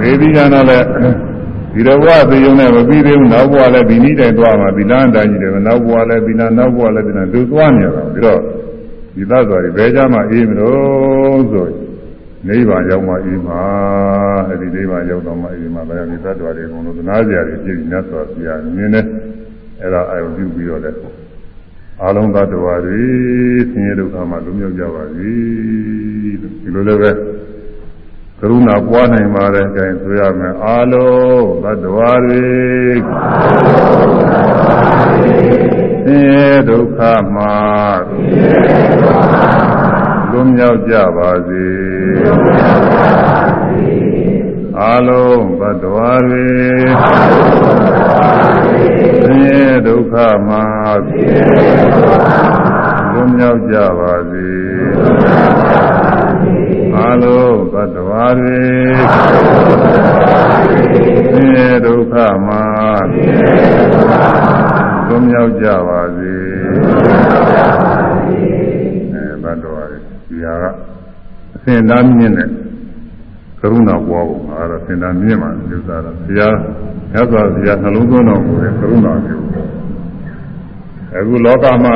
[0.00, 0.86] ဒီပြီးကြတော့လည်း
[1.72, 8.40] ဒီတော့ဘဝသိုံနဲ့မပြီးသေးဘူးနောက်ဘဝလည်းဒီနည်းတိုင်သွားမှာဒီလမ်းတိုင်းကြီးတယ်နောက်ဘဝလည်းဒီနာနောက်ဘဝလည်းဒီနာသူသွားနေရတာပြီးတော့
[9.14, 11.66] ဒီသတ္တဝါတွေဘယ်ကြမှာအေးမလို့ဆို
[12.46, 13.62] နိဗ္ဗာန်ရောက်မှအေးမှာ
[14.48, 19.06] အဲဒီနိဗ္ဗာန်ရောက်တော့မှအေးမှာလည်းဒီသတ္တဝါတွေအကုန်လုံးသနာစရာတွေပြည့်ညတ်စွာပြရမြင်တယ်
[19.80, 20.98] အဲ့ဒါအာရုံပြုပြီးတော့လည်း
[22.04, 23.02] အလုံးသတ္တဝါတွေ
[23.70, 25.32] ဆင်းရဲဒုက္ခမှလွတ်မြောက်ကြပါစေ
[26.62, 27.10] ဒီလိုလည်းပဲ
[28.40, 32.44] ကရုဏာပွားနိုင်ပါတယ်အဲဒါဆိုရမယ်အာလုံးသတ္တဝါတွေ
[36.04, 37.00] ဆင်းရဲဒုက္ခ
[37.34, 37.42] မှ
[40.30, 41.66] လွတ်မြောက်ကြပါစေ
[44.80, 46.48] အာလုံးသတ္တဝါတွေ
[49.22, 50.14] ဆင်းရဲဒုက္ခ
[50.46, 50.54] မှ
[53.12, 54.50] လွတ်မြောက်ကြပါစေ
[56.96, 58.62] အာလုံးသတ္တဝါတွေ
[61.30, 62.14] ဆင်းရဲဒုက္ခ
[62.46, 62.54] မှ
[65.08, 66.34] လွတ်မြောက်ကြပါစေ
[71.68, 72.48] ကအစဉ်တမ်းမြင့်တဲ့
[73.60, 76.54] ကရုဏာပွားဖို့ငါတော့စင်တာမြင့်မှာပြုစားတော့ဘုရား
[77.12, 79.44] မြတ်စွာဘုရားနှလုံးသွင်းတော်မူတဲ့ကရုဏာမျိုး
[81.16, 81.94] အခုလောကမှာ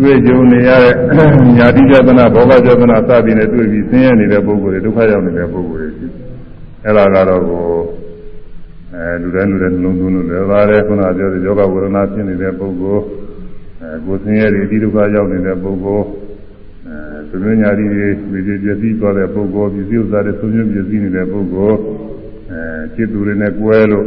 [0.00, 0.94] တွေ့ကြုံနေရတဲ့
[1.56, 6.06] ညာတိကြဒနာဘောဂကြဒနာစသည်နဲ့တွေ့ပြီးဆင်းရဲနေတဲ့ပုဂ္ဂိုလ်တွေဒုက္ခရောက်နေတဲ့ပုဂ္ဂိုလ်တွေရှိ
[6.84, 7.64] အဲ့ဒါကတော့ကို
[8.94, 13.02] အဲလူတိုင်းလူတိုင်းနှလုံးသွင်းလို့လည်းပါတယ်ခုနကပြောတဲ့ယောဂဝေဒနာဖြစ်နေတဲ့ပုဂ္ဂိုလ်
[13.80, 16.23] အဲကိုယ်ဆင်းရဲတွေဒီဒုက္ခရောက်နေတဲ့ပုဂ္ဂိုလ်အဲ
[17.30, 21.78] သမညာတိတွေပြည်ပြည်ပြည့်စည်သွားတဲ့ပုဂ္ဂိုလ်ပြည်စည်းဥစ္စာတွေဆုံးရှုံးပြည့်စည်နေတဲ့ပုဂ္ဂိုလ်
[22.50, 22.60] အဲ
[22.94, 24.06] จิตသူတွေနဲ့ကွဲလို့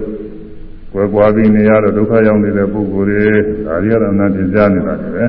[0.93, 3.25] ကွဲကွာပြီးနေရတော့ဒုက္ခရောက်နေတဲ့ပုဂ္ဂိုလ်တွေ
[3.65, 5.25] ဒါတွေကတော့အနန္တကြားနေတာတွေပဲ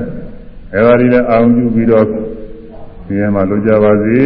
[0.73, 2.13] အဲဒါတွေလည်းအာရုံပြုပြီးတော့ဒီ
[3.07, 4.19] ထဲမှာလွတ်ကြပါစေ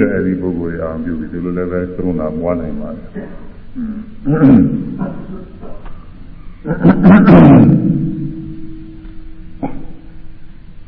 [0.00, 3.04] လို့အဲဒီပုဂ္ဂိုလ်တွေအာရုံပြုပြီးဒီလိုလည်းပဲသုံးတာပွားနိုင်ပါတယ်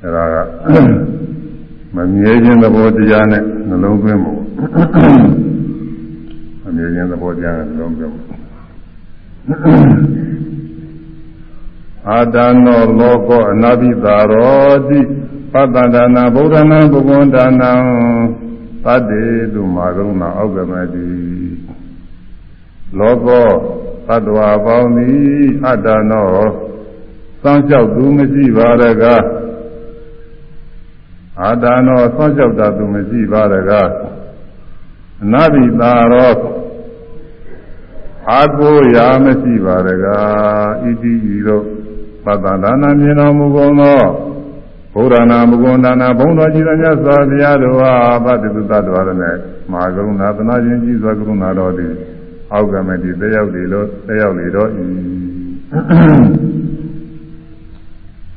[0.03, 0.35] အဲဒါက
[1.99, 4.41] မမြဲခြင်းသဘောတရားနဲ့နှလုံးသွင်းဖို့
[6.63, 8.27] မမြဲခြင်းသဘောတရားနဲ့နှလုံးသွင်းဖို့
[12.09, 15.01] အာတနောလောကောအနာပိသာရောတိ
[15.53, 17.73] ပတ္တဒါနာဗုဒ္ဓနာဘုဂဝန္ဒနာ
[18.85, 21.09] သတ္တေတုမာကရုဏာအောက်ကမတိ
[22.99, 23.49] လောကော
[24.09, 26.27] သတ္တဝါပေါင်းသည်အတ္တနော
[27.43, 29.23] စောင့်ကြောက်သူမရှိပါရကား
[31.43, 33.91] အာတနောဆွမ်းလျှောက်တာသူမရှိပါတကား
[35.23, 36.37] အနာဘိတာရော
[38.31, 41.65] အာကိုရာမရှိပါတကားဣတိဤတို့
[42.25, 44.01] ပတ္တဒါနာမြင်တော်မူကုန်သော
[44.95, 47.93] ဘုရားနာမဂုဏဒါနာဘုံတော်ကြီးတော်မြတ်စွာဘုရားတော်ဟာ
[48.25, 49.37] ဗတ္တိသတ္တဝါရနဲ့
[49.71, 51.93] မဟာကရုဏာသနာခြင်းကြီးစွာကရုဏာတော်သည်
[52.53, 54.85] အောက်ကမတိတက်ရောက်လေလို့တက်ရောက်လေတော့ဤ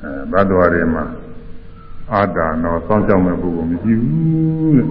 [0.03, 1.06] အဲဘတ်တော်ရီမှာ
[2.13, 4.85] အာတာနောစောင့်ကြောက်မဲ့ပုဂ္ဂိုလ်မရှိဘူးတဲ့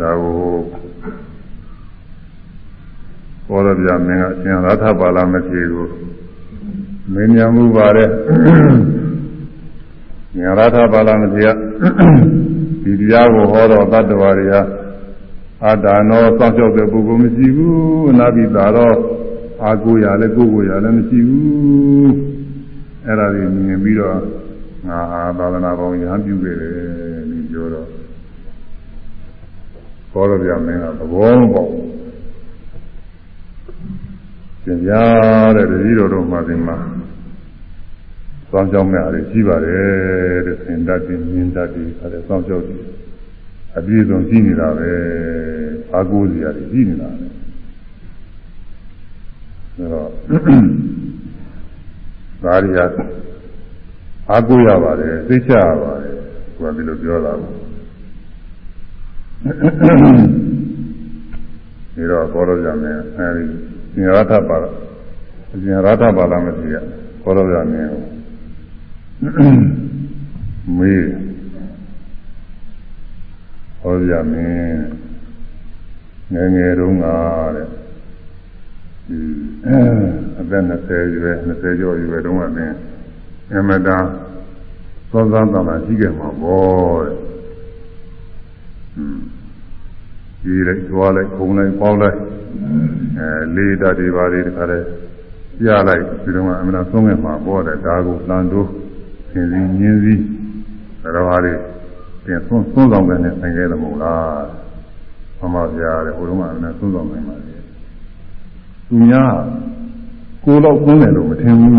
[0.00, 0.36] ဒါကို
[3.46, 5.86] ဘောရပြမင်းကအရှင်ရထပါလာမထေကို
[7.12, 8.10] မင်းညာမှုပါတယ်
[10.36, 11.48] ညာရထပါလာမထေက
[12.82, 14.60] ဒီတရားကိုဟောတော့တတ္တဝါတွေဟာ
[15.64, 18.96] အာတာနောစောင့်ကြောက်တဲ့ပုဂ္ဂိုလ်မရှိဘူးအနာပိတာတော့
[19.64, 22.12] အာကိုရလည်းကိုယ်ကိုရလည်းမရှိဘူး
[23.06, 24.41] အဲ့ဒါတွေမြင်ပြီးတော့
[24.92, 26.72] ငါဟာသာသနာပေါင်းရဟန်းပြုခဲ့တယ်
[27.30, 27.88] လို့ပြောတော့
[30.12, 31.70] ဘောရပြမင်းကသဘောပေါက်
[34.64, 34.90] ကျင်ပြ
[35.56, 36.76] တဲ့တတိတော်တို့မှဒီမှာ
[38.50, 42.82] စောင်းကြောင်းမဲ့အားရှိပါတယ်တဲ့သင်တတ်ပြီးမြင်တတ်ပြီးအဲဒါစောင်းကြောက်ပြီး
[43.78, 44.90] အပြည့်စုံရှိနေတာပဲ
[45.94, 47.26] အာကိုးစရာရှိနေတာပဲ
[49.78, 50.08] ဒါတော့
[52.44, 52.84] ဒါရီယာ
[54.30, 56.14] အာကိုးရပါတယ်သိချရပါတယ်
[56.54, 57.50] သူကဒီလိုပြောတာကို
[61.94, 63.44] ဒီတော့ဘောရကြမယ်အဲဒီ
[63.94, 64.64] သင်္ရထပါဒ
[65.50, 66.76] သင်္ရထပါဒမသိရ
[67.22, 67.88] ဘောရကြမယ်
[70.78, 71.04] မေး
[73.80, 74.74] ဟောကြမယ်
[76.32, 77.06] ငယ်ငယ်တုန်းက
[77.56, 77.66] တဲ့
[79.08, 79.18] ဒီ
[80.40, 82.76] အသက်20ရွယ်20ကျော်ရွယ်တုန်းကလည်း
[83.56, 83.98] အမတာ
[85.10, 87.16] သောသောသာသာရှိခဲ့မှာပေါ့တဲ့
[90.42, 92.18] ကြီးလိုက်သွားလိုက်ခုံလိုက်ပေါင်းလိုက်
[93.18, 94.86] အဲလေးဓာတ်တွေပါတွေတခါတည်း
[95.58, 98.68] ပြလိုက်ဒီတော့အမှန်ဆုံးခဲ့မှာပေါ့တဲ့ဒါကိုလန်တို့
[99.30, 100.14] သင်စီညင်းစီ
[101.02, 101.54] ဘယ်တော့ဟာတွေ
[102.24, 104.42] ပြန်ဆုံးဆုံးဆောင်တဲ့နဲ့ဆိုင်ခဲ့တယ်မဟုတ်လား
[105.40, 107.54] မမပြားတဲ့ဟိုတုန်းကအမှန်ဆုံးဆောင်နိုင်ပါလေ
[108.88, 109.34] သူများ
[110.44, 111.70] ကိုတော့ဆုံးတယ်လို့မထင်ဘူး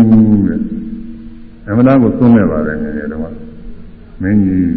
[0.48, 0.63] တဲ့
[1.68, 3.26] အမှန်ကိုဆုံးခဲ့ပါတယ်ငယ်ငယ်တုန်းက
[4.22, 4.68] မင်းကြီး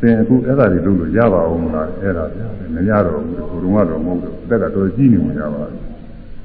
[0.00, 2.40] သင်အခုအဲ့ဒါတွေလုပ်လို့ရပါအောင်မလားအဲ့ဒါပြ
[2.74, 5.82] မရတော့ဘူးဘုရုံကတော့မဟုတ်တော့တက်ကတော်ကြီးနေမှရပါဘူး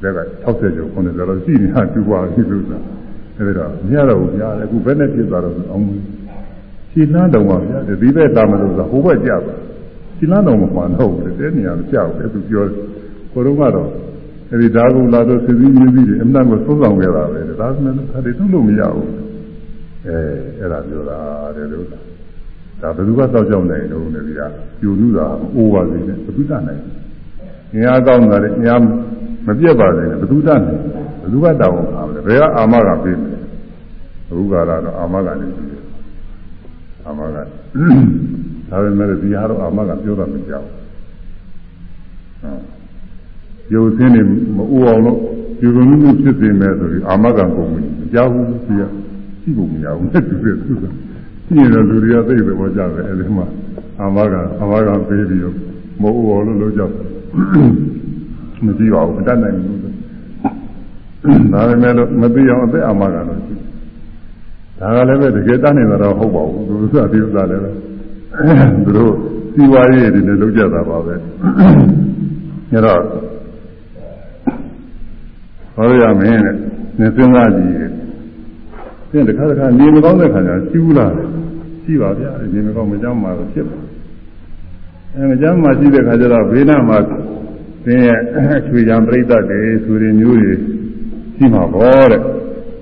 [0.03, 2.93] တက်က60ကျော်90ကျော်တော့ရှိနေတာတူပါပြီလို့ဆိုတာ
[3.37, 5.83] အဲ့ဒါမရတော့ဘူးညာအခုဘယ်နဲ့ပြစ်သွားတော့အောင်
[6.91, 9.53] ရှင်းလန်းတော်ပါဗျာဒီဘက်တာမလို့ဆိုဟိုဘက်ကြပါ
[10.17, 12.65] ရှင်းလန်းတော်မမှန်တော့ဘူးတဲ့နေရာမကြောက်ဘူးသူပြော
[13.33, 13.89] ဘုရုံကတော့
[14.53, 19.09] အဲ့ဒီဓာတ်ကုလာတော့စီစီမြည်ပြီးအမှန်ကိုသုံးဆောင်ခဲ့တာပဲဒါကလည်းဒါတွေသုံးလို့မရဘူး
[20.07, 20.17] အဲ
[20.59, 21.19] အဲ့ဒါပြောတာ
[21.55, 21.99] တဲ့လို့ဒါ
[22.95, 24.47] ဘယ်သူကတောက်ကြောက်နိုင်တော့လဲဗျာ
[24.79, 25.25] ပြူလူတာ
[25.55, 26.81] အိုးပါစေနဲ့ဘယ်သူတတ်နိုင်
[27.85, 28.75] ငါကောင်းတာလေငါ
[29.45, 30.79] မပြတ်ပါစေနဲ့ဘယ်သူတတ်နိုင်
[31.21, 33.37] ဘယ်သူကတောင်းအောင်လဲဘယ်ကအာမကပြေးမလဲ
[34.27, 35.83] ဘုရားကတော့အာမကနေပြီးတယ်
[37.05, 37.43] အာမကဒါ
[38.83, 40.67] ပေမဲ့ဒီဟာတော့အာမကပြောတာမကြောက်
[42.41, 42.82] ဟုတ်
[43.73, 44.21] ရုပ်စင်းနေ
[44.57, 45.17] မအိုးအောင်လို့
[45.59, 48.81] ဒီလိုမျိုးဖြစ်နေမယ်ဆိုပြီးအာမကကုန်ပြီမကြောက်ဘူးသူက
[49.41, 50.85] ရှိဖို့မရဘူးနဲ့တူတယ်သူက
[51.45, 53.45] ရှိရင်တော့လူတွေကသိတယ်ပေါ်ကြတယ်အဲဒီမှာ
[53.99, 55.55] အာမကအမကပေးပြီးတော့
[56.01, 56.91] မဟုတ်ဘောလို့လုပ်ကြတယ်
[58.65, 59.79] မကြည့်ပါဘူးမတတ်နိုင်ဘူး
[61.53, 63.55] ဒါပေမဲ့လို့မသိအောင်အသက်အာမကတော့ရှိ
[64.79, 67.69] ဒါကလည်းပဲတကယ်တတ်နေတာတော့ဟုတ်ပါဘူးသူကဒီဥစ္စာလည်းပဲ
[68.85, 69.13] သူတို့
[69.53, 71.15] စီဝါရေးတွေလည်းလုပ်ကြတာပါပဲ
[72.71, 73.01] အဲတော့
[75.75, 76.55] ဟောရမယ်တဲ့
[76.99, 77.73] နေစဉ်းစားကြည့်
[79.11, 81.27] သင်တခါတခါနေမကောင်းတဲ့ခါကျကျူးလာတယ်
[81.83, 83.77] ရှိပါဗျာနေမကောင်းမကြောက်မှတော့ဖြစ်ပါ
[85.15, 86.97] အဲမကြောက်မှရှိတဲ့ခါကျတော့ဘေးနားမှာ
[87.85, 88.19] သင်ရဲ့
[88.67, 90.53] ချွေကြံပြိဿတွေဆိုရင်မျိုးတွေ
[91.35, 92.21] ရှိမှာပေါ့တဲ့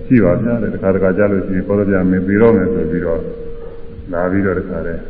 [0.06, 3.22] ရှိပါဗျာတဲ့တခါတခါကြားလို့ရှိရင်ပေါ်တော့ပြမယ်ပြီးတော့မယ်ဆိုပြီးတော့
[4.12, 5.02] လာပြီးတော့တခါတည်း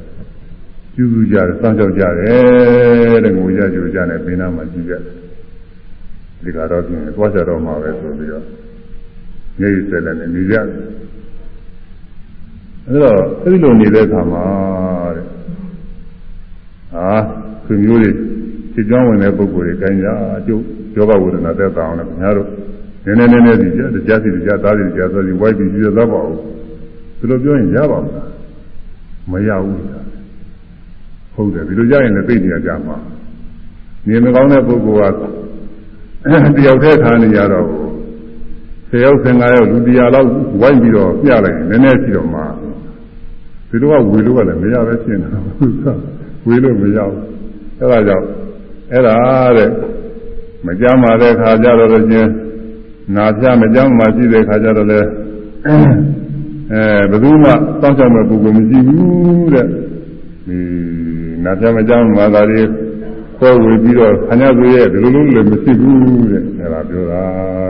[0.95, 5.03] ကျူးကျူးကြတယ်စောင့်ကြောက်ကြတယ်တဲ့ငိုကြကြိုကြတယ်ဘေးနားမှာကြည့်ကြတယ်
[6.43, 8.45] ဒီကတော့ပြင်သွားကြတော့မှာပဲဆိုပြီးတော့
[9.59, 10.65] နေရစလည်းနေကြတယ်
[12.88, 14.43] အဲတော့အဲဒီလိုနေတဲ့အခါမှာ
[15.15, 15.26] တဲ့
[16.93, 17.09] ဟာ
[17.65, 18.11] သူမျိုးတွေ
[18.73, 20.07] စိတ်ကြောင်းဝင်တဲ့ပုဂ္ဂိုလ်တွေခိုင်းကြ
[20.38, 20.63] အကျုပ်
[20.95, 22.47] ယောဂဝေဒနာသက်သာအောင်လည်းခင်ဗျားတို့
[23.05, 26.35] နည်းနည်းနည်းနည်းဒီကြတရားစီတရားသားစီတရားဆိုပြီးဝိုက်ပြီးပြည့်သွားပါဦး
[27.19, 28.27] ဒီလိုပြောရင်ရပါမလား
[29.31, 29.81] မရဘူး
[31.34, 32.97] ဟုတ်တယ်ဒီလိုကြရင်လည်းသိနေကြမှာ
[34.07, 35.22] နေမကောင်းတဲ့ပုဂ္ဂိုလ်က
[36.56, 37.68] တယောက်တည်းခါနေရတော့
[38.91, 40.30] 10ယောက်15ယောက်လူတရားလောက်
[40.61, 42.41] ဝိုင်းပြီးတော့ပြလိုက်ရင်နည်းနည်းရှိတော့မှ
[43.69, 45.30] ဒီလိုကဝေလို့ကလည်းမရပဲရှင်းတာ
[46.48, 47.19] ဝေလို့မရဘူး
[47.80, 48.26] အဲဒါကြောင့်
[48.91, 49.15] အဲ့ဒါ
[49.57, 49.69] တဲ့
[50.65, 52.31] မကြမ်းပါတဲ့ခါကြတော့လည်းချင်း
[53.15, 55.07] နာပြမကြမ်းမှရှိတဲ့ခါကြတော့လည်း
[55.65, 56.81] အဲ
[57.11, 57.49] ဘယ်သူမှ
[57.81, 59.65] စောင့်ရှောက်မဲ့ပုဂ္ဂိုလ်မရှိဘူးတဲ့
[60.48, 60.57] ဒီ
[61.43, 62.61] နာပြမကြမ်းမှသာတွေ
[63.43, 67.22] ခွဲဝေပြီးတော့ခဏသွေးရဲ့ဒီလိုလိုလည်းမရှိဘူးတဲ့အဲဒါပြောတာ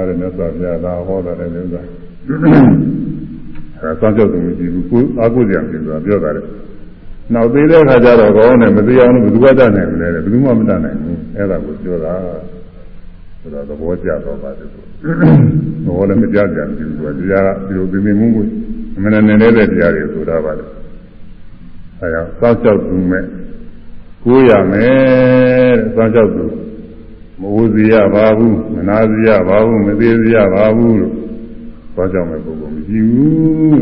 [0.07, 1.81] တဲ့မြတ်စွာဘုရားသာဟောတာတဲ့ဥစ္စာ
[3.79, 6.45] အဲစောင့်ကြောက်သူမရှိဘူးကိုအာကိုကြံပြီဆိုတာပြောတာတဲ့
[7.33, 12.13] နောက်သေးတဲ့ခါကျတော့ကောင်းတယ်မသေးအောင်ဘယ်သူကတတ်နိုင်မလဲတဲ့ဘယ်သူမှမတတ်နိုင်ဘူးအဲဒါကိုပြောတာ
[13.39, 14.79] ဆိုတော့သဘောကျတော့ပါတယ်သူ
[15.85, 18.45] သဘောလည်းမကြကြဘူးသူကတရားကဒီလိုပြင်းပြင်းမှုကို
[18.95, 20.65] အမှန်နဲ့နေတဲ့တရားတွေဆိုတာပါလေ
[21.99, 23.23] အဲဒါစောင့်ကြောက်သူမဲ့
[24.23, 26.45] ကိုးရမယ်တဲ့စောင့်ကြောက်သူ
[27.39, 31.13] မဝစီရပါဘူးမနာစီရပါဘူးမသေးစီရပါဘူးလို့
[31.95, 33.81] စောင့်ကြောက်မဲ့ပုဂ္ဂိုလ်မရှိဘူး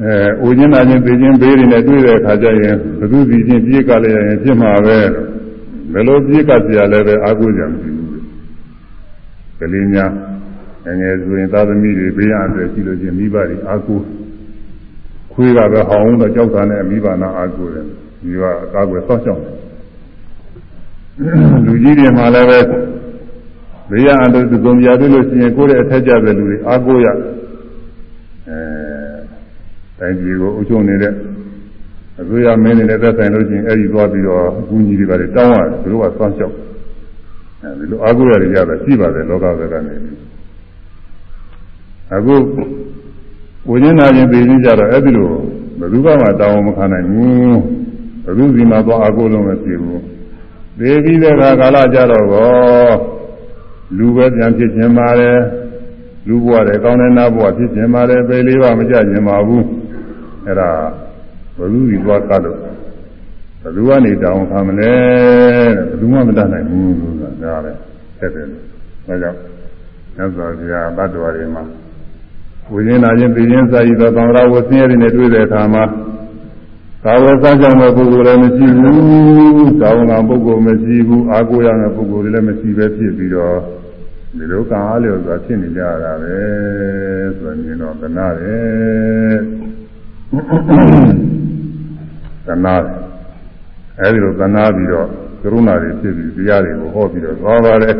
[0.00, 4.98] အဲအိုချင်းနာချင်းသိချင်းဘေးတွေနဲ့တွေ့တဲ့အခါကျရင်ဘသူစီချင်းပြေးကလည်းရင်ဖြစ်မှာပဲ
[5.92, 8.10] ဘယ်လိုပြေးကစရာလဲပဲအာကိုကြမရှိဘူး
[9.58, 10.10] ကလေးများ
[11.00, 14.00] ငယ်ဆိုရင်သာသမီတွေဘေးရအတွက်ရှိလို့ချင်းမိဘတွေအာကို
[15.32, 17.86] ခွေးကပဲဟောင်းတော့ကြောက်တာနဲ့မိဘနာအာကိုတယ်
[18.22, 19.54] ဒီကအကားကွယ်ဆောက်ရှောက်တယ်
[21.66, 22.58] လူကြီးတွေမှလည်းပဲ
[23.90, 27.16] ဘေးရအတူသူကုန်ပြတွေ့လို့ရှိရင်ကိုယ့်ရဲ့အထက်ကျတဲ့လူတွေအာကိုရအဲ
[29.98, 31.12] တိုင်းပြည်ကိုအုပ်ချုပ်နေတဲ့
[32.20, 36.54] အစိုးရမင်းတွေနဲ့သက်ဆိုင်လို့ရှိရင်အဲ့ဒီသွားပြီးတော့အကူအညီတွေပါတောင်းရတယ်သူတို့ကစောင့်ရှောက်
[37.62, 39.94] အဲဒီလိုအာကိုရတွေရတာရှိပါတယ်လောကဘက်ကနေ
[42.14, 42.36] အခု
[43.68, 45.28] ဝိညာဉ်နာခြင်းသိခြင်းကြတော့အဲ့ဒီလို
[45.78, 47.81] ဘယ်သူမှတောင်းမခံနိုင်ဘူး
[48.24, 50.02] ဘယ်သူစီမှာသွားအာကိုလုံးမဖြစ်ဘူး
[50.78, 52.90] သိပြီးတဲ့အခါကာလကြတော့ကော
[53.96, 55.38] လူပဲပြန်ဖြစ်ခြင်းပါတယ်
[56.28, 59.64] လူဘဝတဲ့ကောင်းတဲ့နာဘဝဖြစ်ခြင်းပါတယ်ပေလေးပါမကြခြင်းပါဘူး
[60.46, 60.70] အဲ့ဒါ
[61.56, 64.92] ဘယ်သူစီသွားကလို့ဘယ်သူကနေတောင်းခံမလဲ
[65.76, 67.72] တဲ့ဘယ်သူမှမတတ်နိုင်ဘူးဆိုတာဒါပဲ
[68.18, 68.46] ဆက်တယ်
[69.06, 69.38] ဒါကြောင့်
[70.16, 71.62] သစ္စာပြာဘတ်တော်တွေမှာ
[72.72, 75.84] ဝိညာဉ်နာခြင်းသိခြင်းစာရည်သောသံဃာဝဆင်းရဲတွေနဲ့တွေ့တဲ့အခါမှာ
[77.04, 83.56] သာဝေစားကြောင့်တဲ့ပုဂ္ဂိုလ်လည်းမရှိဘူးသာဝနာပုဂ္ဂိုလ်မရှိဘူးအာကိုရတဲ့ပုဂ္ဂိုလ်လည်းမရှိပဲဖြစ်ပြီးတော့
[84.38, 86.36] ဒီလိုကံအားလျော်စွာဖြစ်နေကြရတာပဲ
[87.38, 89.36] ဆိုရင်မြင်တော့ကနာတယ်
[92.46, 92.96] ကနာတယ်
[94.00, 95.06] အဲဒီလိုကနာပြီးတော့
[95.42, 97.96] ကရုဏာတွေဖြစ်ပြီးတရားတွေကိုဟောပြီးတော့သွားပါတယ်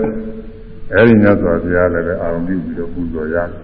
[0.94, 3.58] အဲဒီညဆိုဘုရားလည်းပဲအာရုံပြုပြီးတော့ပူဇော်ရတယ်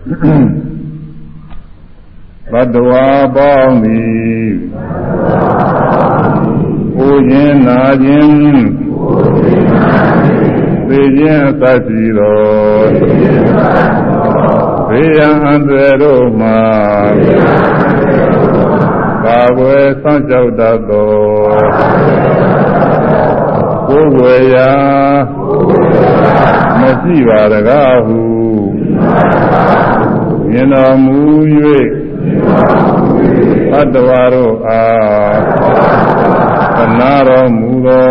[2.52, 4.48] ဘတ်တော်ပေါင်းသည်
[6.96, 8.38] ဘုရင်နာခြင်း
[10.88, 12.88] သိခြင်းအသတိတော်
[14.88, 16.60] ဘေးရန်အန္တရာယ်တို့မှာ
[19.24, 21.12] ကာကွယ်စောင့်ကြောက်တတ်သော
[23.88, 24.72] ကိုယ်ွယ်ရာ
[26.80, 28.20] မရှိပါတကားဟု
[30.48, 31.18] မြင်တော်မူ၍
[33.72, 35.40] သတ္တဝါတို့အား
[36.76, 38.08] သနာတော်မူသော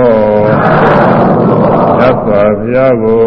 [1.99, 3.23] သစ္စာဘုရားကို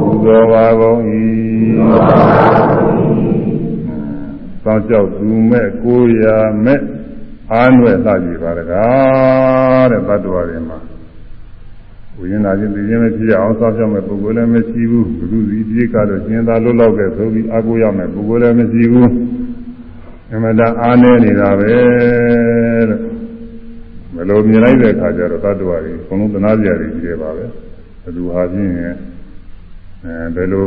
[0.00, 1.00] ပူဇော်ပါကုန်၏
[4.64, 6.24] သောကြောက်သူမဲ့ကိုရ
[6.64, 6.80] မဲ့
[7.52, 10.78] အားနွယ်လှကြည့်ပါတကားတဲ့သတ္တဝါတွေမှာ
[12.22, 19.10] ဝိညာဉ်နာခြင်းသိခြင်းမဖြစ်အောင်စောင့်ရှောက်မဲ့ပုဂ္ဂိုလ်လည်းမရှိဘူးဘုသူစီပြေကတော့ကျင်သာလွတ်လောက်တဲ့ဆိုပြီးအာကိုရမဲ့ပုဂ္ဂိုလ်လည်းမရှိဘူး
[20.32, 21.72] အမှန်တန်အားနည်းနေတာပဲ
[22.88, 23.00] တဲ့
[24.14, 27.44] မလို့မြင်လိုက်တဲ့အခါကျတော့သတ္တဝါတွေအကုန်လုံးသနာစရာတွေကြီးတယ်ပါပဲ
[28.02, 30.66] ဘယ်သူဟာဖြင့်အဲဘယ်လို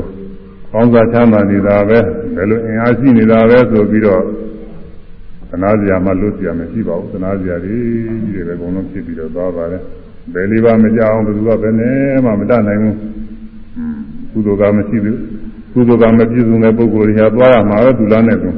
[0.71, 1.99] ကောင်းစားချမ်းသာနေတာပဲ
[2.35, 4.23] ဘယ်လိုအင်အားရှိနေတာပဲဆိုပြီးတော့
[5.49, 7.75] သနာစရာမှလွတ်စရာမရှိပါဘူးသနာစရာတွေ
[8.23, 9.83] ကြီးတယ်ပဲအကုန်လုံးဖြစ်ပြီးတော့သွားပါတယ်
[10.33, 11.95] ဘယ်လေးပါမကြအောင်ဘယ်သူကဘယ်နဲ့
[12.25, 12.95] မှမတတ်နိုင်ဘူး
[14.31, 15.19] ကုသိုလ်ကမရှိဘူး
[15.73, 18.49] ကုသိုလ်ကမပြည့်စုံတဲ့ပုဂ္ဂိုလ်တွေဟာသွားရမှာပဲသူလားနဲ့သူ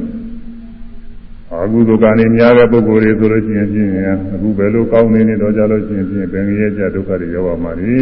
[1.52, 3.90] အကုသိုလ်ကနေများတဲ့ပုဂ္ဂိုလ်တွေဆိုလို့ရှိရင်ဖြင့်
[4.34, 7.96] အခုဘယ်လိုကောင်းနေနေတော့ကြလို့ရှိရင်ဖြင့်ဘယ်ငရဲကြဒုက္ခတွေရောက်ပါမှာလေ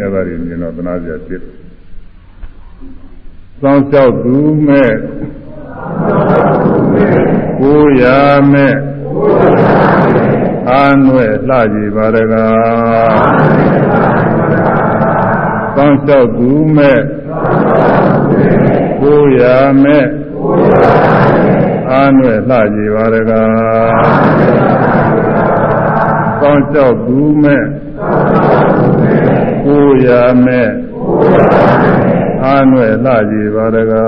[0.00, 1.42] အဲ့ဒါတွေမြင်တော့သနာစရာဖြစ်
[3.60, 4.36] စောင်းလျှောက်သူ
[4.66, 4.92] မဲ့
[7.60, 8.04] ကိုရ
[8.52, 8.74] မဲ့
[10.70, 13.68] အာနွယ်လှကြည်ပါရကား
[15.76, 17.00] စောင်းလျှောက်သူမဲ့
[19.00, 19.42] ကိုရ
[19.82, 20.06] မဲ့
[21.90, 23.48] အာနွယ်လှကြည်ပါရကား
[26.40, 27.64] စောင်းလျှောက်သူမဲ့
[29.64, 30.08] ကိုရ
[30.44, 30.68] မဲ့
[32.44, 34.04] အာနွယ်လှကြည်ပါရကာ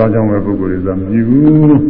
[0.00, 1.80] စောင်းကြောင်းမဲ့ပုဂ္ဂိုလ်တွေဆိုမြည်ဘူး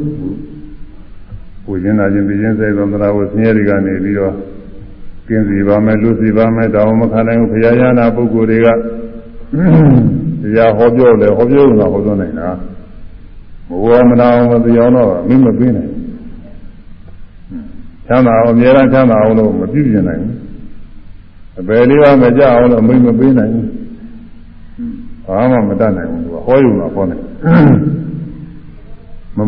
[1.67, 4.35] ကိုရင်းနာခြင်းပြင်းစေသောသရာဝဆင်းရဲတွေကနေပြီးတော့
[5.27, 8.67] ကျင်းစီပါမယ်လူစီပါမယ်တောင်းမခံနိုင်ဘူးဘုရားရဟနာပုဂ္ဂိုလ်တွေက
[10.43, 12.49] တရားဟောပြောတယ်ဟောပြောတာဟောပြောနိုင်တာ
[13.69, 15.91] ဘဝမနာအောင်မပြောင်းတော့မင်းမပေးနိုင်
[18.07, 20.37] ချမ်းသာအောင်အများအားချမ်းသာအောင်လို့မပြည့်ပြည့်နိုင်ဘူး
[21.61, 23.69] အပယ်လေးပါမကြအောင်လို့မင်းမပေးနိုင်ဘူး
[25.27, 28.00] ဘာမှမတတ်နိုင်ဘူးသူကဟောယူတာဟောနေတယ်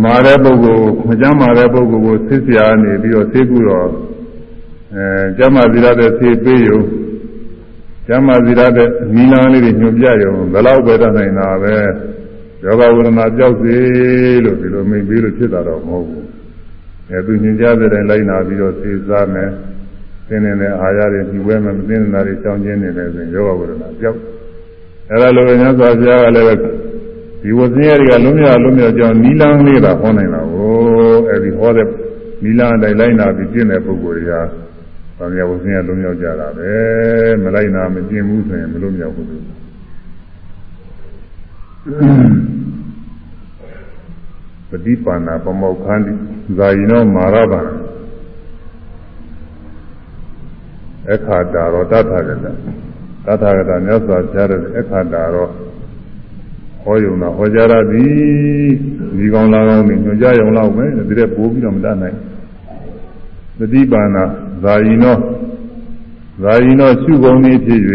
[0.02, 3.88] မမာတဲ့ပုဂ္ဂိုလ်မကြမ်းမာတဲ့ပုဂ္ဂိုလ်ကိုဆစ်စရာနေပြီးတော့ဆေးကူတော့
[4.94, 5.06] အဲ
[5.38, 6.80] ကျမ်းမာသီရတဲ့ဆေးပေးရုံ
[8.06, 11.74] ကျမ်းမာသီရတဲ့နီလန်းလေးတွေညွှန်ပြရုံဘယ်တော့ပဲတတ်နိုင်တာပဲ
[12.64, 13.76] ယောဂဝေဒနာကြောက်စေ
[14.44, 16.26] လို့ဒီလိုမိတ်ပြီးလို့ဖြစ်တာတော့မဟုတ်ဘူး
[17.10, 19.50] အဲသူညင်ကြတဲ့တိုင်းလိုက်နာပြီးတော့သေစားမယ်
[20.28, 24.18] သင်နေတဲ့အာရတွေဒီဝဲမယ်မသိနေတာတွေကြောင်းကျင်းနေတယ်ဆိုရင်ယောဂဝေဒနာကြောက်
[25.10, 26.71] အဲဒါလိုပဲညစွာဘုရားကလည်း
[27.42, 31.86] ဒီဝဇင်းရတွေကလုံးမြောက်လုံးမြောက်ကြောင်းနီလန်းလေးတာဟောနိုင်တာကိုအဲဒီဟောတဲ့
[32.44, 34.32] နီလန်းတိုင်းလိုက်နာပြီးကျင့်တဲ့ပုဂ္ဂိုလ်တွေက
[35.18, 36.72] ဗာမယဝဇင်းရလုံးမြောက်ကြတာပဲ
[37.42, 39.26] မလိုက်နာမကျင့်ဘူးဆိုရင်မလုံးမြောက်ဘူး
[44.68, 46.12] ပฏิပါဏပမောခန္တိ
[46.56, 47.60] ဇာယိနောမာရဗံ
[51.10, 52.46] အခါတာရောတထာဂတ
[53.26, 55.48] တထာဂတမြတ်စွာဘုရားရဲ့အခါတာရော
[56.84, 58.70] ဟောယုံတာဟောကြားရသည်
[59.16, 62.16] ဒီကောင်းလာကောင်းနေညွှန်ကြားယုံလောက်ပဲဒီတဲ့ပိုးပြီးတော့မတတ်နိုင်
[63.58, 64.16] ပฏิပါဏ
[64.62, 65.16] ဇာယိနော
[66.42, 67.80] ဇာယိနောရှုကုန်နေဖြစ်၍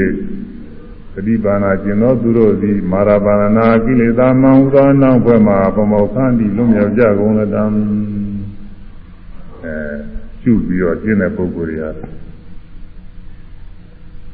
[1.13, 7.63] ပฏิပါဏကျင်သောသူတို့သည်မာရပါဏနာကိလေသာမံဥသောနောက်ဘက်မှာပမောခန္တိလွတ်မြောက်ကြကုန်လတံ
[9.63, 9.75] အဲ
[10.41, 11.91] ရှုပြီးတော့ကျင့်တဲ့ပုဂ္ဂိုလ်တွေဟာ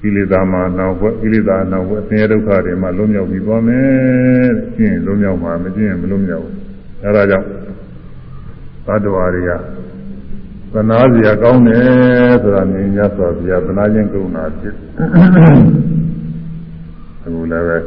[0.05, 6.55] ကိလေသာမှာနောက်ဘက်ကိလေသာနောက်ဘက်ဆင်းရဲဒုက္ခတွေမှာလွတ်မြောက်ပြီးသွားမယ်ကျင့်လွတ်မြောက်မှာမကျင့်မလွတ်မြောက်ဘူး
[7.03, 7.47] အဲဒါကြောင့်
[8.85, 9.51] သတ္တဝါတွေက
[10.73, 14.75] သနာစရာကောင်းတယ်ဆိုတာမြင်ရသော်ဘုရားသနာချင်းကရုဏာဖြစ်
[17.23, 17.77] အခုလည်းပဲ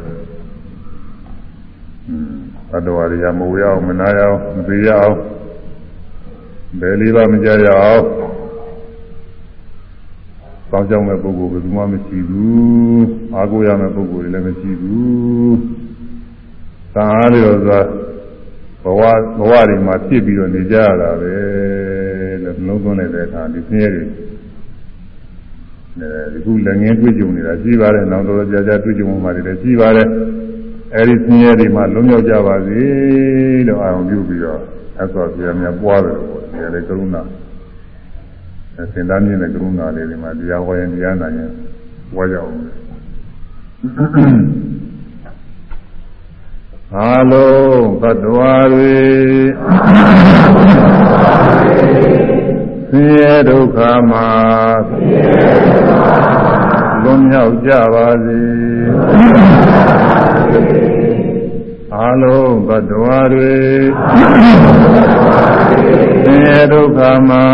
[2.70, 5.16] သတ္တဝါတွေကမဝရအောင်မနာရအောင်မသေးရအောင်
[6.80, 8.02] ဘယ်လေးပါမကြရအောင်
[10.76, 15.58] ကောင်းကြောင်းမဲ့ပုဂ္ဂိုလ်ဘယ်သူမှမရှိဘူးအားကိုးရမယ့်ပုဂ္ဂိုလ်တွေလည်းမရှိဘူး
[16.94, 17.80] သာအားလျော်စွာ
[18.82, 19.02] ဘဝ
[19.38, 21.34] ဘဝတွေမှာဖြစ်ပြီးတော့နေကြရတာပဲ
[22.42, 24.04] လို့နှလုံးသွင်းလိုက်တဲ့အခါဒီဆင်းရဲတွေ
[26.00, 30.08] အဲဒီခုလည်းငင်းတွေ့ကြုံနေတာရှိပါတယ်နောက်တော့ကြာကြာတွေ့ကြုံမှတွေလည်းရှိပါတယ်
[30.96, 32.80] အဲဒီဆင်းရဲတွေမှာလုံးရောက်ကြပါစေ
[33.68, 34.60] လို့အာရုံပြုပြီးတော့
[35.02, 37.22] အဆောပြများပွားတယ်ပေါ့ဒီလေကရုဏာ
[38.92, 41.50] စင်သားမြင့်တဲ့ကရုဏာလေးတွေမှာတရားဟောရင်တရားနာရင်
[42.16, 42.54] ဝါကြအောင်
[46.94, 48.96] အားလုံးသတ္တဝါတွေ
[52.90, 53.78] ဆင်းရဲဒုက္ခ
[54.10, 54.28] မှာ
[57.02, 58.40] လွန်မြောက်ကြပါစေ
[62.00, 63.56] အားလုံးသတ္တဝါတွေ
[66.24, 67.46] ဆင်းရဲဒုက္ခမှာ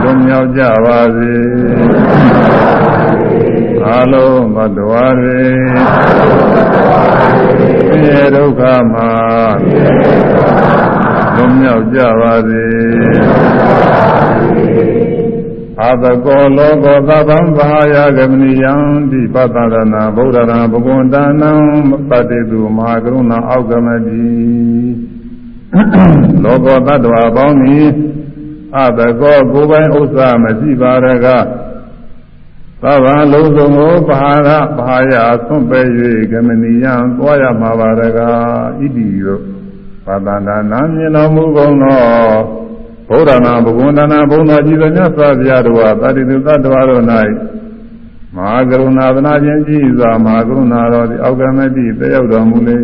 [0.00, 1.34] လွန်မြောက်ကြပါစေ
[3.86, 5.42] အားလုံးသတ္တဝါတွေ
[7.86, 8.62] ဆင်းရဲဒုက္ခ
[8.92, 9.10] မှာ
[11.36, 12.64] လွန်မြောက်ကြပါစေ
[15.82, 18.74] အာသကောလောကောသဗ္ဗံဘာယဂမနိယံ
[19.10, 21.52] တိပတ္တရဏဗုဒ္ဓရံဘဂဝန္တနံ
[22.08, 24.26] ပတိတုမဟာကရုဏာအောက်ကမတိ
[26.42, 27.86] လောကောတ attva ပေါင်းသည်
[28.76, 31.26] အသကောကိုယ်ပိုင်ဥစ္စာမရှိပါရက
[32.82, 35.14] သဗ္ဗံလုံးစုံကိုဘာရဘာယ
[35.46, 35.80] ဆွန့်ပဲ၍
[36.32, 38.20] ဂမနိယံသွားရမှာပါရက
[38.78, 39.38] ဣတိယော
[40.06, 42.65] ပါတန္တနာမြင်တော်မူကုန်သော
[43.08, 47.02] ဘုရားနာဘဂဝန္တနာဘုံတော်ကြည်သောမြတ်စွာဘုရားတော်ဟာတတိတုသတ္တဝါတို့၌
[48.36, 52.76] မဟာကရုဏာသနာခြင်းကြည်စွာမဟာကရုဏာတော်သည်အောက်ကမတိတယောက်တော်မူလေ၏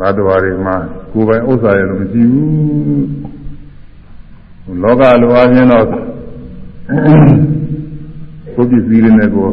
[0.00, 0.76] ဘတ်တော်ရီမှာ
[1.12, 9.48] ကိုယ်ပိုင်ဥစ္စာရလို့မရှိဘူးလောကလိုအချင်းတော့ကိုယ်ပစ္စည်းတွေနဲ့ကို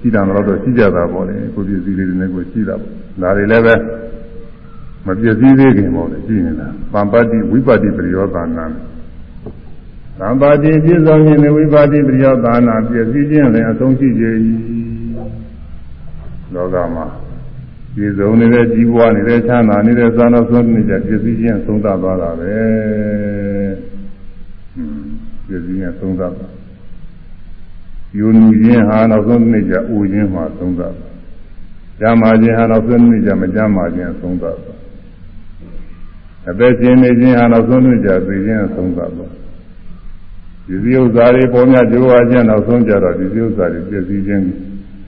[0.00, 2.90] ရှိတာတော့ရှိကြတာပေါ့လေကိုယ်ပစ္စည်းတွေနဲ့ကိုရှိတာပေါ့
[3.22, 3.74] ဒါတွေလည်းပဲ
[5.06, 8.64] မပြည့်စည်သေးခင်ပေါ့လေရှိနေတာပံပတိဝိပတိပရိယောသာနာ
[10.18, 14.24] သံပါတိပြည့်စုံခြင်းနဲ့ဝိပါတိပရိယောသာနာပြည့်စည်ခြင်းလည်းအဆုံးရှိကြ၏
[16.54, 17.06] လောကမှာ
[17.94, 22.54] ပြည့်စုံနေတဲ့ကြီးပွားနေတဲ့ချမ်းသာနေတဲ့သာနာဆုံးနေကြပြည့်စည်ခြင်းသုံးသသွားတာပဲ
[25.46, 26.54] ပြည့်စည်ခြင်းသုံးသသွား
[28.16, 30.94] ယူနူခြင်းဟာနောက်ဆုံးနေကြဥခြင်းမှာသုံးသသွား
[32.00, 34.73] ကြမ်းမာခြင်းဟာနောက်ဆုံးနေကြမကြမ်းမာခြင်းသုံးသသွား
[36.50, 39.30] အသက်ရှင်နေခြင်းဟာနောက်ဆုံးနေကြသိခြင်းသုံးသသွား
[40.66, 44.44] ဒီစည်းဥစ္စာတွေပေါ်များကြိုးဝါခြင်းနောက်ဆုံးကြတော့ဒီစည်းဥစ္စာတွေပြည့်စည်ခြင်း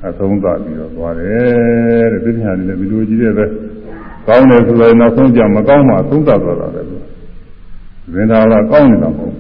[0.08, 3.44] အဆုံးသပြီးတော့သွားတယ်တဲ့ဒီညာလည်းဒီလိုကြီးတဲ့ပဲ
[4.26, 6.82] ကောင်းတယ်ဆိုရင်နောက်ဆုံးကြမကောင်းမှသုံးသသွားတာပဲ
[8.12, 9.34] ဇင်သာဝရကောင်းနေတာမဟုတ်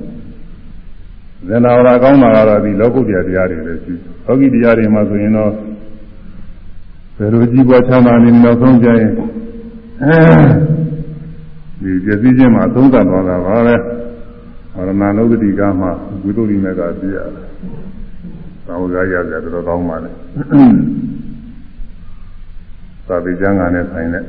[1.48, 3.92] ဇင်သာဝရကောင်းတာကတော့ဒီလောကုတ္တရာတရားတွေလည်းရှိ
[4.26, 5.50] လောကီတရားတွေမှာဆိုရင်တော့
[7.16, 9.10] ဘယ်လိုကြီးပွားချမ်းသာနေနောက်ဆုံးကြရင်
[11.86, 13.76] ဒီပြည့်စည်ခြင်းမှာသုံးသပ်သွားတာပါပဲ
[14.98, 15.90] မရဏနုဒတိကမှာ
[16.22, 17.46] ဝိသုဒ္ဓိမေကပြရတယ်။
[18.66, 20.10] သာဝကရရတယ်တော်တော်ကောင်းပါလေ။
[23.06, 24.24] သာဝိကျမ်းကနဲ့ဆိုင်တဲ့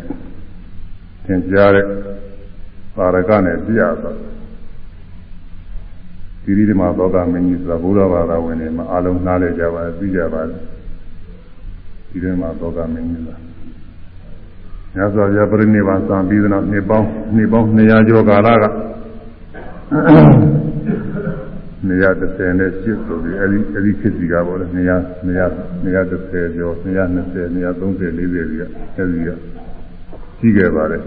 [1.25, 1.85] သင်ကြားတဲ့
[2.95, 4.15] ပါရကနဲ့ပြရတော့
[6.43, 10.57] ဒီဒီမှာသောကမင်းကြီးဆိုတာဘုရားဘာသာဝင်တွေမှာအလုံးနားလည်ကြပါသိကြပါလေ
[12.09, 13.47] ဒီထဲမှာသောကမင်းကြီးလား
[14.98, 18.65] ညဇောပြပြိနိဗ္ဗာန်စံပြီးတဲ့နောက်နှစ်ပေါင်းနှစ်ပေါင်း200ကျော်ကာလက
[21.88, 24.78] 230နဲ့ရှစ်ဆိုပြီးအဲဒီအဲဒီခေတ်စီကပေါ့လေ200
[25.84, 28.30] 230ကျော်220 230 40ကြီး
[28.60, 28.64] က
[28.98, 29.30] အဲဒီက
[30.40, 31.02] ကြီးခဲ့ပါတယ်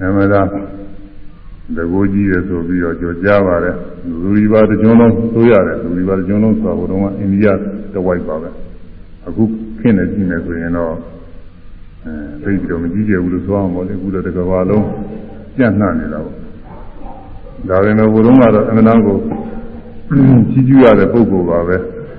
[0.00, 0.46] အမှန်တရား
[1.76, 3.76] တကူကြီးရဆိုပြီးတော့ကြော်ကြားပါတယ်
[4.22, 7.46] လူရီပါတကြုံလုံးသိုးရတယ်လူရီပါတကြုံလုံးဆိုတော့တော့အိန္ဒိယ
[7.94, 8.48] တဝိုက်ပါပဲ
[9.26, 9.42] အခု
[9.80, 10.94] ခင်းနေကြည့်နေဆိုရင်တော့
[12.04, 12.12] အဲ
[12.42, 14.84] သိပြီးတော့မကြည့်ကြဘူးလို့ဆိုအောင်ပေါ့လေအခုတော့တကဘာလုံး
[15.56, 16.36] ပြန့်နှံ့နေတာပေါ့
[17.68, 19.16] ဒါပေမဲ့ဘုရုံးကတော့အမှန်တမ်းကို
[20.50, 21.76] ကြီးကျူးရတဲ့ပုဂ္ဂိုလ်ပါပဲ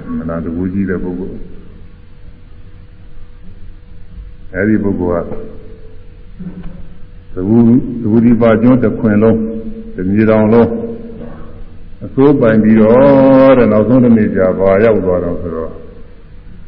[0.07, 1.37] အမှန်တမ်းတကူကြီးတဲ့ပုဂ္ဂိုလ်
[4.55, 5.31] အဲဒီပုဂ္ဂိုလ်က
[7.33, 7.57] သဘူ
[8.01, 9.37] သဘူဒီပါကျွန်းတစ်ခွင်လုံး
[9.95, 10.69] တမြေတောင်လုံး
[12.05, 15.71] အစိုးပိုင်ပြီးတော့တဲ့နောက်ဆုံးတစ်နေ့ကြာဘာရောက်သွားတော့ဆိုတော့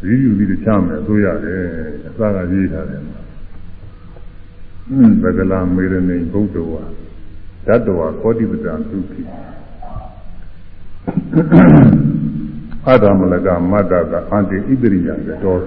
[0.06, 1.62] ရီးယူပြီးချမ်းမယ်အစိုးရတယ်
[2.08, 3.02] အစကရေးထားတယ်။
[4.90, 6.84] အင်းဘဂလာမေရနေဘုဒ္ဓဝါ
[7.68, 9.24] ဓတ္တဝါခောတိပတံသုခိ
[12.88, 15.14] အာဒမလကမတ္တကအန္တိဣတရိယံ
[15.44, 15.60] တော်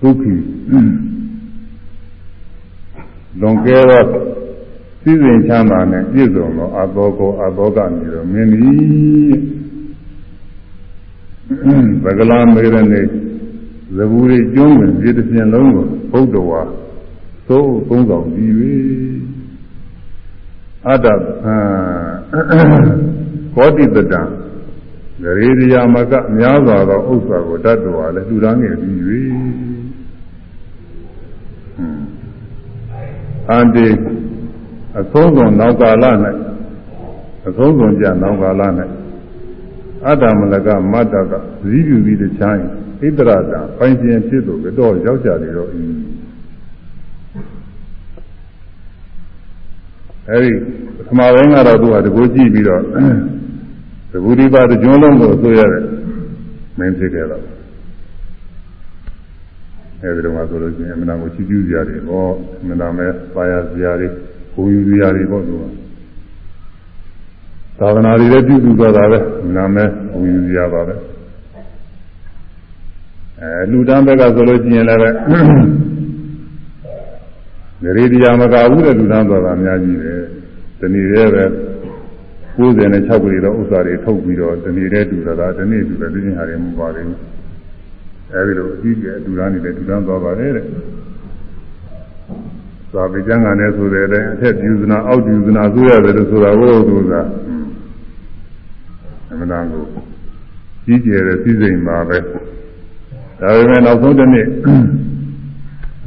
[0.00, 0.34] ဒုက္ခိ
[3.40, 4.33] လွန်ကဲသော
[5.04, 9.38] စည်းစိမ်ချမ်းသာနဲ့ပြည့်စုံသောအသောကိုအသောကနေတော့မင်းသည်
[12.04, 13.02] ဗကလာမေရနေ
[13.96, 16.62] ဇဘူရိကျွန်းဝင်ဒီတစ်ပြင်လုံးကိုဘုဒ္ဓဝါ
[17.48, 18.52] သို့သုံးဆောင်ပြီး၍
[20.88, 21.06] အတ္တ
[23.54, 24.22] ကောတိတတံ
[25.22, 28.98] ဂရေရိယာမကများစွာသောဥစ္စာကိုတတ်တော်လည်းလှူဒါန်းခဲ့ပြီး၍
[33.50, 33.86] အန္တိ
[35.00, 36.04] အဆုံးစွန်နောက်ကာလ၌
[37.46, 38.62] အဆုံးစွန်ကြနောက်ကာလ၌
[40.06, 42.56] အတ္တမလကမတ္တကဇီးပြူပြီးတခြား
[43.00, 45.84] ဣတရတာပိုင်ရှင်ဖြစ်သူတော့ရောက်ကြတယ်တော့ဤ
[50.30, 50.50] အဲဒီ
[50.96, 52.82] ပထမပိုင်းကတော့သူကတကူကြည့်ပြီးတော့
[54.10, 55.84] သဘူရိပါတကျွန်းလုံးကိုဆိုရတယ်
[56.78, 57.42] မင်းဖြစ်ခဲ့တော့
[60.00, 62.26] အဲဒီတော့မှဆိုလို့ရှိရင်အမှန်ကိုချီးကျူးကြရတယ်ဟော
[62.60, 64.08] အမှန်မဲပါရစရာတွေ
[64.54, 65.64] ကိုယူစရာတွေပေါ့သူက
[67.78, 70.94] သာသနာတွေလည်းပြုစုသွားတာပဲအမှန်မဲကိုယူစရာပါပဲ
[73.40, 75.00] အဲလူတန်းဘက်ကဆိုလို့ရှိရင်လည်း
[77.82, 80.20] ဂရေတရားမကဘူးတဲ့လူတန်းသွားတာအများကြီးတယ်
[80.80, 81.44] ဒီနေ့တည်းပဲ
[82.56, 87.16] 96ပြည်တော့ဥစ္စာတွေထုတ်ပြီးတော့ဒီနေ့တည်းတူတာဒီနေ့တူတယ်ဒီနေ့ဟာတွေမပါဘူး
[88.32, 90.66] အဲဒီလိုအကြီးကျယ်တူတန်းနေတယ်တူတန်းသွားပါတယ်တဲ့
[92.94, 97.12] သာဝေကျမ်းဂန်နဲ့ဆိုတဲ့အတိုင်းအထက်ပြုဇနာအောက်ပြုဇနာဆိုရတယ်လို့ဆိုတာကိုသူက
[99.30, 99.82] အမှန်တန်ကို
[100.84, 104.46] ကြီးကျယ်တဲ့စည်းစိမ်ပါပဲဒါပေမဲ့နောက်ဆုံးတစ်နေ့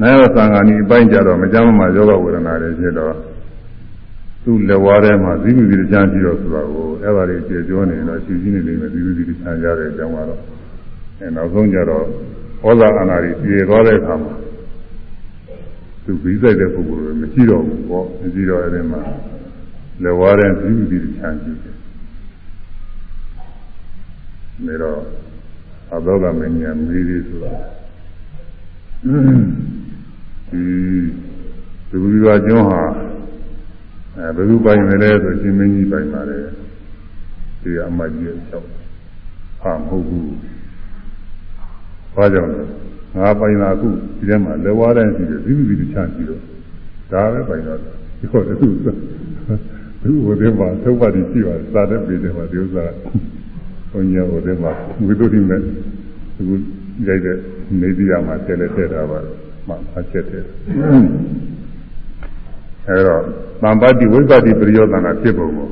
[0.02, 3.14] နာယသံဃာနီအပိုင်းကြတော့မကြမ်းမှယောဂဝေဒနာတွေဖြစ်တော့
[4.44, 10.40] သူ့လက်ဝါးထဲမှာဇီဝတိချမ်းပြီးတော့ဆိုတာကိုအဲ့ဒါတွေကျေကျော်နေတော့ရှင်းရှင်းနေနေမယ်ဇီဝတိချမ်းကြတဲ့အကြောင်းကတော့
[11.20, 12.04] အဲနောက်ဆုံးကြတော့
[12.66, 14.34] ဩဇာအာဏာကြီးပြေသွားတဲ့အခါမှာ
[16.08, 19.02] သူပြီးဆိုင်တဲ့ပုဂ္ဂိုလ်တွေမရှိတော့ဘူးပေါ့မရှိတော့အဲ့ဒီမှာ
[20.04, 21.78] လက်ဝါးထဲဇီဝတိချမ်းကြည့်တယ်
[24.66, 25.00] နေတော့
[25.94, 27.54] အဘောကမင်းညာမေးသေးဆိုတာ
[30.50, 30.64] ဒီ
[31.90, 32.82] သူဒီကကျွန်းဟာ
[34.18, 36.46] အဲဘယ်သူပိုင်လဲဆိုရှင်မင်းကြီးပိုင်ပါတယ်
[37.62, 38.64] ဒီအမကြီးရဲ့ချက်
[39.62, 40.30] ဟာမဟုတ်ဘူး
[42.16, 42.64] ဘာကြောင့်လဲ
[43.16, 46.42] ငါပိုင်တာအခုဒီထဲမှာလက်ဝါးတိုင်းရှိတယ်ဒီလိုဒီလိုချမ်းပြီးတော့
[47.12, 47.80] ဒါပဲပိုင်တော့
[48.20, 48.68] ဒီဟောသူ
[50.04, 52.86] သူဟိုတဲ့မှာသုတ်ပါတိရှိပါတယ်သာတဲ့ပြည်တယ်မှာဒီဥစ္စာ
[53.92, 54.72] ဘုံညာဟိုတဲ့မှာ
[55.06, 55.60] ဝိသုဒ္ဓိမဲ့
[56.36, 56.44] သူ
[57.08, 57.38] ရိုက်တဲ့
[57.82, 59.20] နေပြည်တော်မှာဆဲလဲထည့်တာပါ
[59.68, 60.44] မှအချက်တယ်
[62.88, 63.22] အဲတော့
[63.62, 65.68] သံပါတိဝိပတိပရိယောသနာဖြစ်ပုံကို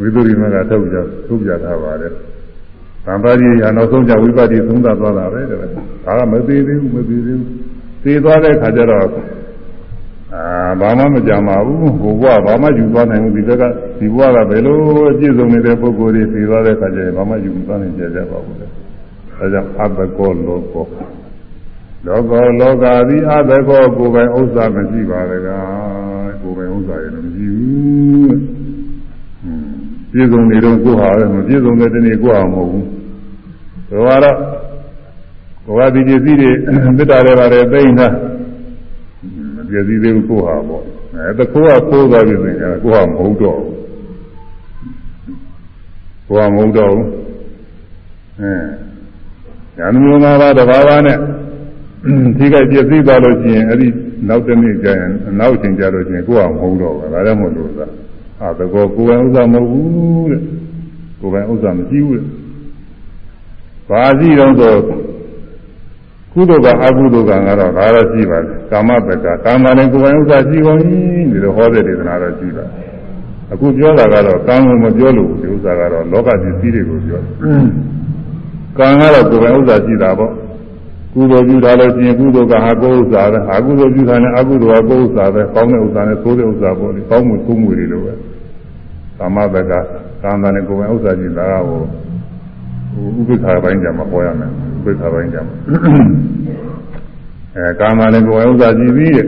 [0.00, 0.96] ဝိသုရိမကထုတ်ပြ
[1.26, 2.12] ထုတ်ပြထားပါတယ်
[3.06, 7.48] သံပါတိရနောက်ဆုံးကြဝိပတိသုံးသသွားတာပဲတဲ့ဒါကမသေးသေးဘူးမသေးသေးဘူး
[8.02, 9.06] သေသွားတဲ့ခါကျတော့
[10.34, 10.44] အာ
[10.80, 13.64] ဘာမှမကြမ်းပါဘူးဟိုဘဝဘာမှယူသွားနိုင်ဘူးဒီဘက်က
[13.98, 14.78] ဒီဘဝကဘယ်လို
[15.10, 20.86] အပြည့်စုံနေတဲ့ပုဂ္ဂိုလ်တွေပြီးသွားတဲ့ခါကျရင်ဘာမှယူသွားနိုင်ကြကြပါဘူးလေဒါကြောင့်အဘကောလောကော
[22.06, 25.48] လောကောလောကသည်အဘကောကိုယ်ပိုင်ဥစ္စာမရှိပါလေက
[26.42, 28.59] ကိုယ်ပိုင်ဥစ္စာရလည်းမရှိဘူး
[30.12, 32.86] ပြည့်စုံနေတော့ကိုယ်ဟာလည်းမပြည့်စုံတဲ့တနေ့ကိုယ်ဟာမဟုတ်ဘူး
[33.90, 34.36] ဒါကတော့
[35.66, 36.50] ဘဝဒီပစ္စည်းတွေ
[36.96, 38.08] မေတ္တာတွေပါတယ်သိနေတာ
[39.56, 40.84] မပြည့်စည်သေးဘူးကိုယ်ဟာပေါ့
[41.14, 43.76] အဲတခိုးကခိုးသွားပြီဆိုရင်ကိုယ်ဟာမဟုတ်တော့ဘူး
[46.28, 47.06] ကိုယ်ဟာမဟုတ်တော့ဘူး
[48.40, 48.52] အဲ
[49.78, 51.18] ဉာဏ်မျိုး၅ပါးတစ်ပါးပါးနဲ့
[52.38, 53.88] ဒီကပြည့်စည်သွားလို့ရှိရင်အဲ့ဒီ
[54.28, 55.10] နောက်တစ်နေ့ကျရင်
[55.40, 57.86] နောက်ချိန်ကျလို့ရှိရင်ကိုယ်ဟာမဟုတ်တော့ဘူးဒါလည်းမဟုတ်လို့သာ
[58.42, 60.42] အာတကောကိုယ်ပိုင်ဥစ္စာမဟုတ်ဘူးတဲ့
[61.20, 62.24] ကိုယ်ပိုင်ဥစ္စာမရှိဘူးတဲ့
[63.88, 64.74] ဘာရှိတော့ဆို
[66.32, 70.98] ကုသိုလ်ကအကုသိုလ်ကကတော့ဒါတော့ရှိပါတယ်ကာမတက္ကကာမနဲ့ကိုယ်ပိုင်ဥစ္စာရှိကုန်ပြီ
[71.30, 72.90] ဒီလိုဟောတဲ့ဒေသနာတော့ရှိပါတယ်
[73.52, 77.34] အခုပြောတာကတော့ကံကိုမပြောလို့ဒီဥစ္စာကတော့လောကပစ္စည်းတွေကိုပြောတယ်
[78.78, 80.32] ကံကတော့ကိုယ်ပိုင်ဥစ္စာရှိတာပေါ့
[81.14, 88.12] ကုသိုလ်ပြုတာလို့ရှိရင်ကုသိုလ်ကဟာကိုယ်ဥစ္စာပဲအကုသိုလ်ပြုတာနဲ့အကုသိုလ်ကကိုယ်ဥစ္စာပဲကောင်းတဲ့ဥစ္စာနဲ့ဆိုးတဲ့ဥစ္စာပေါ့လေကောင်းမှုဆိုးမှုတွေလိုပဲ
[89.20, 89.72] ကာမတက္က
[90.22, 91.80] ကာမနဲ့ကိုယ်ပိုင်ဥစ္စာရှိတာကဟို
[93.18, 95.54] ဥပိ္ပခာပိုင်းကြမှာဟောရမယ်ဥပိ္ပခာပိုင်းကြမှာ
[97.56, 99.26] အဲကာမလည်းကိုယ်ဥစ္စာကြည့်ပြီးတဲ့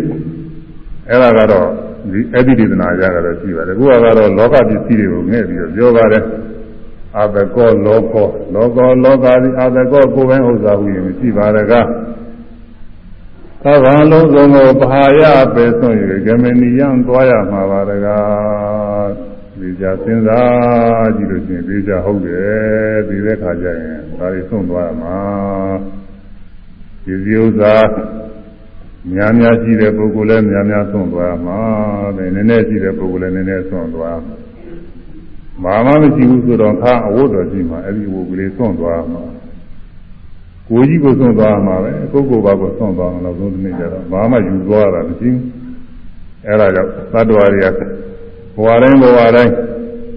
[1.08, 1.68] အဲ့ဒါကတော့
[2.10, 6.24] ဒီအဲ့ဒီဒေသနာကြကတော့ရှိပါတယ်ခုကတော့လောကပစ္စည်းတွေကိုငဲ့ပြီးတော့ပြောပါတယ်
[7.18, 11.86] အဘကောလောကောလောကောလောကသည်အဘကောကိုယ်ပိုင်ဥစ္စာဟူရင်ရှိပါရကား
[13.64, 15.20] သဗ္ဗံလုံးစုံကိုပဟာယ
[15.54, 15.94] ပဲဆုံး၍
[16.26, 18.91] ဂမဏီယံသွားရမှာပါရကား
[19.62, 25.18] ဒီကြစဉ်းစားကြည့်လို့ရှိရင်ဒီကြဟုတ်တယ်ဒီတဲ့ခါကျရင်ဒါတွေဆုံးသွားမှာ
[27.04, 27.74] ဒီစည်းဥစ္စာ
[29.12, 31.60] များများရှိတဲ့ပုဂ္ဂိုလ်လည်းများများဆုံးသွားမှာ
[32.16, 34.36] ပဲနည်းနည်းရှိတဲ့ပုဂ္ဂိုလ်လည်းနည်းနည်းဆုံးသွားမှာ
[35.64, 39.22] ဘာမှမရှိဘူးဆိုတော့ခါအဝတ်တော်ရှိမှာအဲ့ဒီဝတ်ကလေးဆုံးသွားမှာ
[40.68, 45.40] ကိုကြီးကိုဆုံးသွားမှာပဲကိုယ်ကိုယ်ပါကိုဆုံးသွားမှာတော့သုံးနေ့ကျတော့ဘာမှယူသွားတာမရှိဘူး
[46.46, 48.01] အဲ့ဒါကြောင့်သတ္တဝါတွေက
[48.56, 49.52] ဘဝတိုင်းဘဝတိုင်း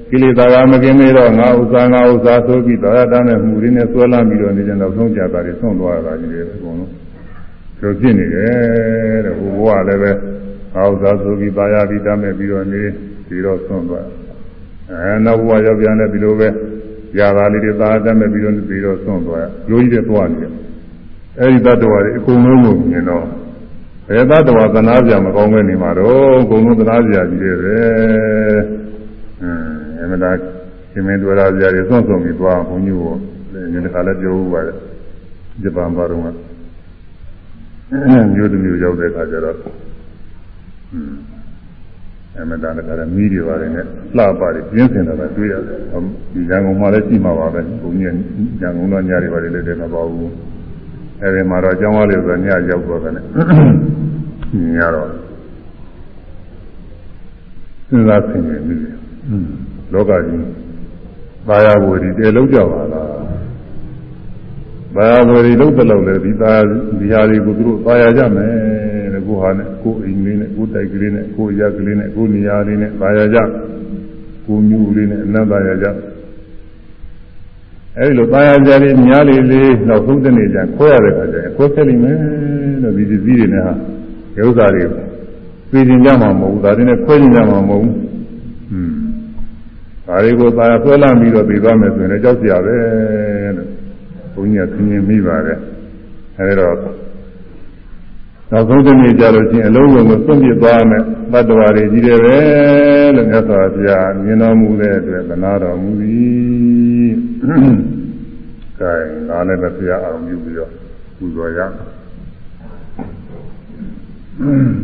[0.10, 6.92] ကိလေသာကမကင်းသေးတော့ငါဥစ္စာငါဥစ္စာဆိုပြီးတရားတမ်းတဲ့မှုတွေနဲ့ဆွဲလမ်းပြီးတော့နေကြတော့ဆုံးကြတာတွေဆုံးသွားတာကြီးတွေအကုန်လုံး
[7.80, 10.12] ကျိုးဖြစ်နေတယ်တဲ့ဘုရားလည်းပဲ
[10.76, 12.84] ငါဥစ္စာဆိုပြီးပါရပြီးတမ်းမဲ့ပြီးတော့နေ
[13.28, 14.06] ပြီးတော့ဆုံးသွား
[14.92, 16.48] အဲနောက်ဘဝရောက်ပြန်လည်းဒီလိုပဲ
[17.18, 20.52] ຢာသာလေးတွေသာတမ်းမဲ့ပြီးတော့ပြီးတော့ဆုံးသွားရိုးကြီးတဲ့သွားနေတယ်
[21.40, 23.26] အဲဒီတတ္တဝါတွေအကုန်လုံးကိုမြင်တော့
[24.08, 27.78] ဘယ်သတ္တဝါသနာပြမကောင်းပဲနေမှာတော့အကုန်လုံးသနာပြကြီးတယ်ပဲ
[29.42, 29.44] အ
[30.02, 30.38] င်းအမှန်တရား
[30.92, 33.14] ရှင်မင်းတို့ရာပြတွေစွန့်စွန့်ပြီးသွားဘုန်းကြီးကို
[33.72, 34.78] ဒီတစ်ခါလည်းပြောဦးပါတယ်
[35.62, 36.28] ဂျပန်ဘာတော့က
[38.36, 39.58] မျိုးတစ်မျိုးရောက်တဲ့အခါကျတော့
[42.40, 43.86] အမှန်တရားလည်းမီးတွေပါတယ်နဲ့
[44.18, 45.80] လှပါတယ်ပြင်းစင်တာပဲတွေ့ရတယ်
[46.34, 48.16] ဒီရန်ကုန်မှာလည်းရှိမှာပါပဲဘုန်းကြီး
[48.62, 50.32] ရန်ကုန်တော့ညတွေပါတယ်လည်းတည်းမပါဘူး
[51.22, 53.14] အဲဒီမှာတော့အကြောင်းအားလေးဆိုညရောက်တော့တယ်
[54.76, 55.08] ညတော့
[57.90, 58.96] စဉ်းစားဆင်ခြင်မိတယ်
[59.94, 60.48] လောကကြီး
[61.48, 63.10] ဘာယာဝရီတဲလုံးကြပါလား
[64.96, 66.54] ဘာယာဝရီလုံးတဲ့လောက်လေဒီသာ
[67.00, 68.52] ဒီဟာတွေကိုသူတို့သာယာကြမယ်
[69.14, 73.38] တဲ့ကိုဟာနဲ့ကိုအိမ်လေးနဲ့ကိုတိုက်ကလေးနဲ့ကိုရက်ကလေးနဲ့ကိုနေရာလေးနဲ့သာယာကြ
[74.46, 75.88] ကိုမျိုးလေးနဲ့အနတ်သာယာကြ
[78.00, 82.18] အဲဒီလိုသာယာကြလေးများလေးလေးနောက်သုံးတဲ့နေကြခွဲရတဲ့ခါကျရင်ခွဲဆက်လိမ့်မယ်
[82.84, 83.74] လို့ဒီဒီစည်းတွေနဲ့ဟာ
[84.48, 84.84] ဥစ္စာတွေ
[85.72, 87.96] သိကျင်ကြမှာမဟုတ်ဘူးဒါတွေနဲ့ခွဲကျင်ကြမှာမဟုတ်ဘူး
[88.72, 88.94] อืม
[90.08, 92.76] ဒါတွေကိုသာဆွဲလမ်းပြီးတော့ပြီးသွားမယ်ဆိုရင်လည်းကြောက်စရာပဲ
[93.58, 93.70] လို့
[94.34, 95.60] ဘုန်းကြီးကသင်မြင်မိပါတယ်
[96.38, 96.76] အဲဒီတော့
[98.52, 101.04] နောက်ဆုံးတစ်နေ့ကြလို့ချင်းအလုံးစုံကိုသွန့်ပြသွားမယ်
[101.36, 102.38] တတ္တဝါတွေကြီးတယ်ပဲ
[103.16, 107.10] လို့မြတ်စွာဘုရားမြင်တော်မူတဲ့အတွက်သနာတော်မူသည်။
[108.80, 108.94] ကဲ
[109.30, 110.72] ဒါလည်းပဲဘုရားအောင်ပြုပြီးတော့
[111.18, 111.90] ပူဇော်ရမယ်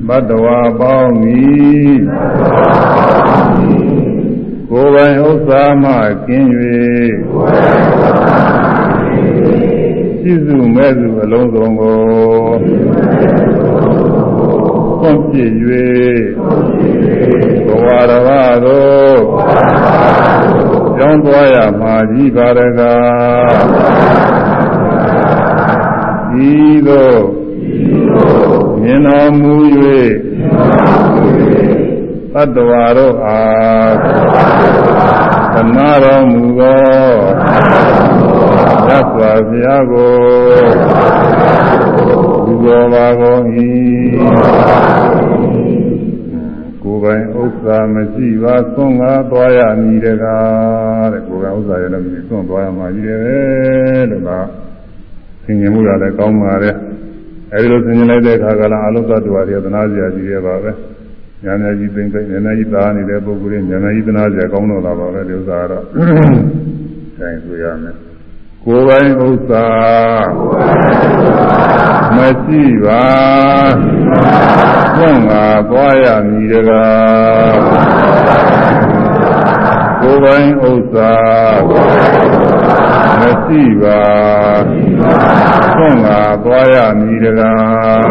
[0.07, 1.97] ။ဘတ္တဝါပေါင်းသည်
[4.69, 5.91] ကိုယ်ပိုင်ဥစ္စာမှ
[6.27, 6.49] ကင်း၍
[10.21, 11.99] ရှိစုမဲ့စုအလုံးစုံကို
[15.01, 15.53] သွန့်ပြည့်၍
[17.67, 18.29] ဘဝရဝ
[18.65, 19.21] သို့
[20.97, 23.63] ကြောင်းသွားရမှာကြီးပါရကား
[26.49, 26.53] ဤ
[26.87, 27.21] သို့
[28.81, 29.53] မြင်တော်မူ၍
[32.33, 33.93] သတ္တဝါတို့အား
[35.53, 36.81] သနာတော်မူသော
[38.87, 41.01] သတ်စွာဘုရားကို
[42.61, 43.41] ဘုရားပါကုန်၏
[47.03, 54.29] ပိုင်ဥစ္စာမရှိပါသွန်ကားသွားရမည်တကားတဲ့ကိုယ်ပိုင်ဥစ္စာရဲ့လည်းမရှိသွန်သွားရမှာကြီးတယ်လို့က
[55.43, 56.75] သင်ញင်မှုရလည်းကောင်းပါတယ်
[57.53, 60.71] အဲဒီလိုသင်ញင်လိုက်တဲ့အခါကလည်းအလုံးသတ္တဝါတွေသနာစရာကြီးရပါပဲ
[61.43, 65.83] ညာညာကြီးသိမ့်သိမ့်ညာညာကြီးသားနေတဲ့ပုဂ္ဂိုလ်တွေညာညာကြီးသနာစရာကောင်းတော့တာပါပဲဒီဥစ္စာကတော့
[67.17, 68.10] ဆိုင်ဆိုရမယ်
[68.65, 69.67] ကိုယ်ပိုင်ဥစ္စာ
[72.15, 73.05] မရှိပါ
[74.95, 77.59] သွန်ငါသွားရမည်တကား
[80.01, 81.13] ကိုယ်ပိုင်ဥစ္စာ
[83.19, 84.01] မရှိပါ
[85.75, 88.09] သွန်ငါသွားရမည်တကား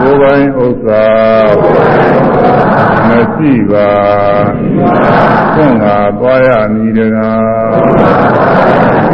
[0.00, 1.04] ကိုယ်ပိုင်ဥစ္စာ
[3.08, 3.90] မရှိပါ
[5.54, 7.30] သွန်ငါသွားရမည်တကာ
[9.12, 9.13] က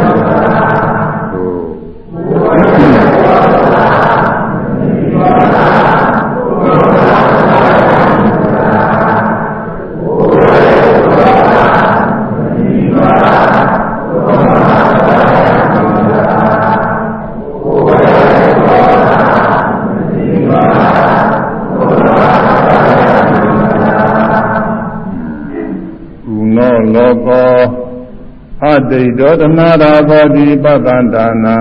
[28.71, 31.57] အတိတ်တော်တနာရာဘောတိပတ္တန္တာနံ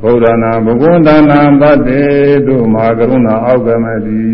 [0.00, 2.02] ဘုရားနာဘဂဝန္တနာသတ္တေ
[2.46, 4.24] တုမဟာကရုဏာအောက်ကမတိ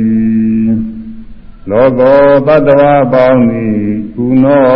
[1.71, 3.81] လောကောတတ္တဝါပေါင်းသည်
[4.15, 4.71] ကုနော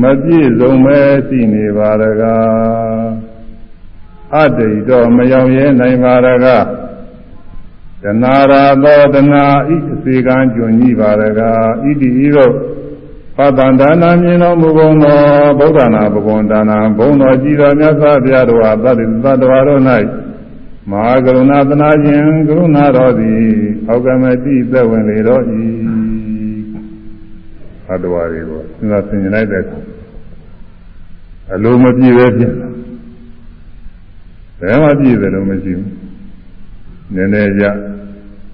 [0.00, 3.08] မပြည့်စုံပဲရှိနေပါရကား
[4.36, 6.64] အတိတ်တော်မရောက်ရဲနိုင်ပါရကား
[8.02, 12.54] တနာရာသောတနာဤအစေကံကျွညိပါရကားဣတိဤသို့
[13.40, 15.18] ပတ္တန္တနာမြင်တော်မူကုန်သော
[15.58, 19.80] ဗုဒ္ဓနာဘဂဝန္တနာဘုံတော်ကြည်တော်မြတ်စွာဘုရားတော်ဟာသတ္တသတ္တဝါတို့၌
[20.90, 23.42] မဟာကရုဏာသနာခြင်းကရုဏာတော်သည်
[23.88, 25.42] အောက်ကမတိသက်ဝင်လေတော်၏
[27.86, 29.78] သတ္တဝါတွေကိုစဉ်းစားဆင်ခြင်လိုက်တဲ့အခါ
[31.54, 32.70] အလိုမပြည့်ပဲဖြစ်တယ်
[34.60, 35.88] ဘယ်မှပြည့်တယ်လို့မရှိဘူး
[37.14, 37.64] နည်းနည်းရ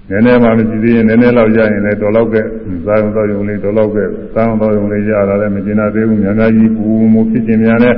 [0.09, 2.41] နည်းနည်းမှမကြည့်သေးရင်နည်းနည်းလောက်ရရင်လည်းတော်လောက်ကဲ
[2.85, 4.03] စားအောင်တော့ယုံလေးတော်လောက်ကဲ
[4.33, 7.95] စားအောင်တော့ယုံလေးရတာလည်းမကျင်နာသေးဘူးများများကြီးပူမှုဖြစ်ခြင်းများနဲ့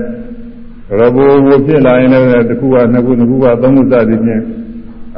[0.99, 4.43] တော်ပူပူဖြစ်လာရင်လည်းတစ်ခုကနှစ်ခုတစ်ခုကသုံးခုစသည်ဖြင့်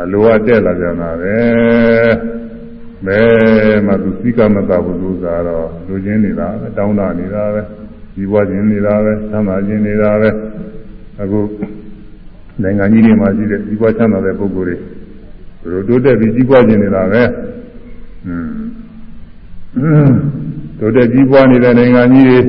[0.01, 1.35] အလိုအတက်လာကြတာပဲ
[3.05, 7.61] ဘယ်မှသူစိကမတဘူးသူစားတော့လူချင်းနေတာပဲတောင်းတနေတာပဲ
[8.15, 10.29] ဒီဘွားချင်းနေတာပဲသမ်းသာချင်းနေတာပဲ
[11.21, 11.39] အခု
[12.61, 14.77] နိုင်ငံကြီးတွေမှာရှိတဲ့ဒီဘွားချမ်းသာတဲ့ပုဂ္ဂိုလ်တွေ
[15.61, 17.23] တို့တိုးတက်ပြီးကြီးပွားခြင်းနေတာပဲ။
[18.27, 20.11] อืม
[20.79, 22.39] တိုးတက်ကြီးပွားနေတဲ့နိုင်ငံကြီးတွေ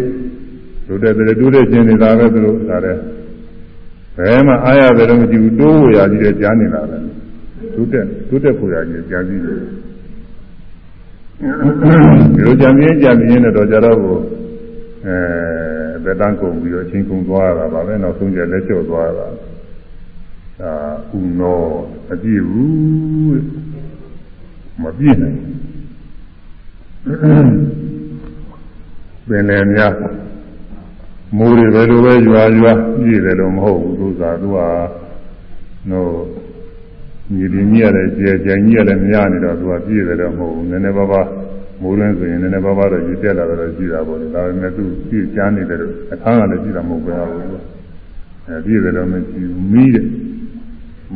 [0.86, 2.96] တိုးတက်တယ်တိုးတက်ခြင်းနေတာပဲသူတို့ဒါတဲ့
[4.16, 6.98] ဘယ်မှအားရတယ်လို့မကြည့်ဘူးတိုးဝရကြီးတဲ့ကြားနေတာပဲ။
[7.74, 9.60] တိုးတက်တိုးတက်ဖို့ရကြီးကြားကြီးတယ်။
[12.34, 14.16] ဒီလိုကြံပြင်းကြံပြင်းနဲ့တော့ကြတော့ကို
[15.06, 15.16] အဲ
[16.04, 19.26] ဘယ်တန်းကုန်ပြီးတော့အချင်းကုန်သွားတာပါပဲနောက်ဆုံးကျလက်ကျော်သွားတာ။
[20.62, 20.74] ဒါ
[21.18, 21.60] ဥနော
[22.08, 23.42] မပြည့်ဘူး
[24.82, 25.38] မပြည့်နိုင်
[29.28, 29.94] ပင်လည်းများ
[31.36, 34.58] မိုးတွေဘယ်လိုပဲရွာရွာပြည့်တယ်လို့မဟုတ်ဘူးသူကသူက
[35.90, 36.12] နော်
[37.34, 41.28] ညီရင်းကြီးရတယ်ကျေကြိုင်ကြီးရတယ်များနေတော့သူကပြည့်တယ်တော့မဟုတ်ဘူးနည်းနည်းပါးပါး
[41.82, 47.16] မိုးရင်းဆိုရင်နည်းနည်းပါးပါးတော့ရည်တက်လာတော့ရှိတာပေါ့လေဒါပေမဲ့သူပြည့်ချမ်းနေတယ်လို့အခန်းကလည်းရှိတာမဟုတ်ဘူး
[48.48, 50.06] အဲပြည့်တယ်တော့မရှိဘူးမီးတယ်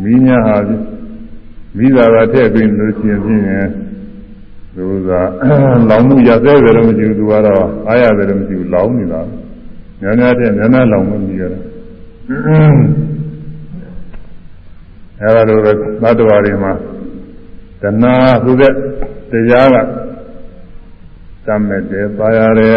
[0.03, 0.57] မီးညာဟာ
[1.77, 3.69] မိသားကထည့်ပြီးလို့ရှိရင်ဖြင့်
[4.75, 5.11] သူက
[5.89, 9.21] လောင်မှုရသေးတယ်လို့မရှိဘူးသူကတော့အားရတယ်လို့မရှိဘူးလောင်နေတာ
[10.03, 11.63] ညာညာတဲ့ညာညာလောင်မှုကြီးရတယ်
[15.21, 16.73] အဲဒါလိုပဲသတ္တဝါတွေမှာ
[17.83, 18.15] တဏှာ
[18.45, 18.73] ဆိုတဲ့
[19.31, 19.77] တရားက
[21.47, 22.77] တမ်းမဲ့တယ်ပါရတယ်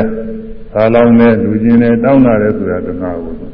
[0.73, 3.48] သာလောင်တဲ့လူချင်းနဲ့တောင်းတာတယ်ဆိုတာတဏှာကို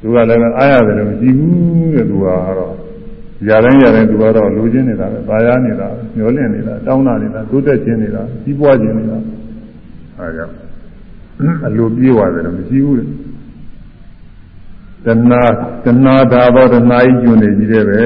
[0.00, 2.26] သူကလည်းအားရတယ်လို့မရှိဘူးတဲ့သူက
[2.58, 2.74] တော့
[3.48, 9.18] ရတိုင်းရတိုင်းသူကတော့လူချင်းနေတာပဲပါရနေတာညှောလင့်နေတာတောင်းတာနေတာတိုးတက်ခြင်းနေတာကြီးပွားခြင်းနေတာ
[10.18, 10.54] အဲကြောင့်
[11.66, 13.06] အလိုပြေးသွားတယ်လို့မရှိဘူးတဲ့
[15.06, 15.42] တဏှာ
[15.84, 18.02] တဏှာသာဘောတဏှာကြီးကျွနေကြီးတယ်ပဲ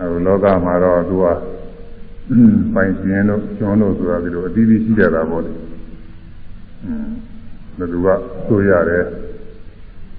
[0.00, 1.26] အခုလောကမှာတော့သူက
[2.74, 5.52] ပိုင်ရှင်တို့ကျွန်းတို့ဆိုတာဒီလိုအသီးသီးရှိကြတာပေါ့လေ
[7.78, 8.08] ဘယ်သူက
[8.46, 9.04] ဆိုရတယ်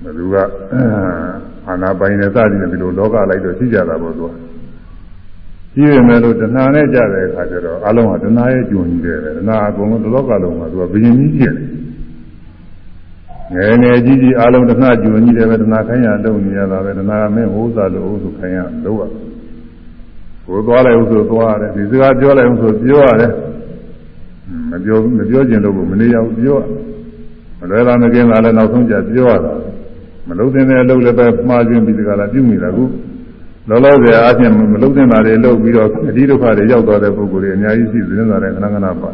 [0.03, 0.35] ဘယ်သူက
[1.67, 4.31] အာနာပိုင်နဲ့စသည်နဲ့ဒီလိုလောကလိုက်တော့ရှိကြတာပေါ့သူက
[5.73, 11.67] ရှိရမယ်လို့တဏှာနဲ့ကြတဲ့အခါကျတော့အလုံးကတဏှာရဲ့ကြုံကြီးတယ်ပဲတဏှာအကုန်လုံးဒီလောကလုံးမှာသူကဘယင်ကြီးဖြစ်တယ်
[13.55, 19.03] ငယ်ငယ်ကြီးကြီးအလုံးတဏှာကြုံကြီးတယ်ပဲတဏှာခိုင်းရလုံးနေရတာပဲတဏှာမင်းဟိုးစားလို့ဟိုးဆိုခိုင်းရလို့ရ
[20.47, 23.31] ကိုသွားလိုက်ဦးဆိုသွားရတယ်ဒီစကားပြောလိုက်ဦးဆိုပြောရတယ်
[24.69, 26.59] မပြောမပြောကျင်လို့မနေရဘူးပြော
[27.59, 29.53] မလွယ်လာမကင်းလာလည်းနောက်ဆုံးကြပြောရတာ
[30.27, 32.85] မလုံးတဲ့အလုပ်လည်းပဲမှားခြင်းပြီးဒီကလာပြုမိတာကူ
[33.69, 39.11] လောလောဆယ်အားဖြင့်မလုံးတဲ့တာတွေလုပ်ပြီးတော့အဒီဒုက္ခတွေရောက်သွားတဲ့ပုဂ္ဂိုလ်တွေအများကြီးရှိသတင်းစာတွေခဏခဏပါ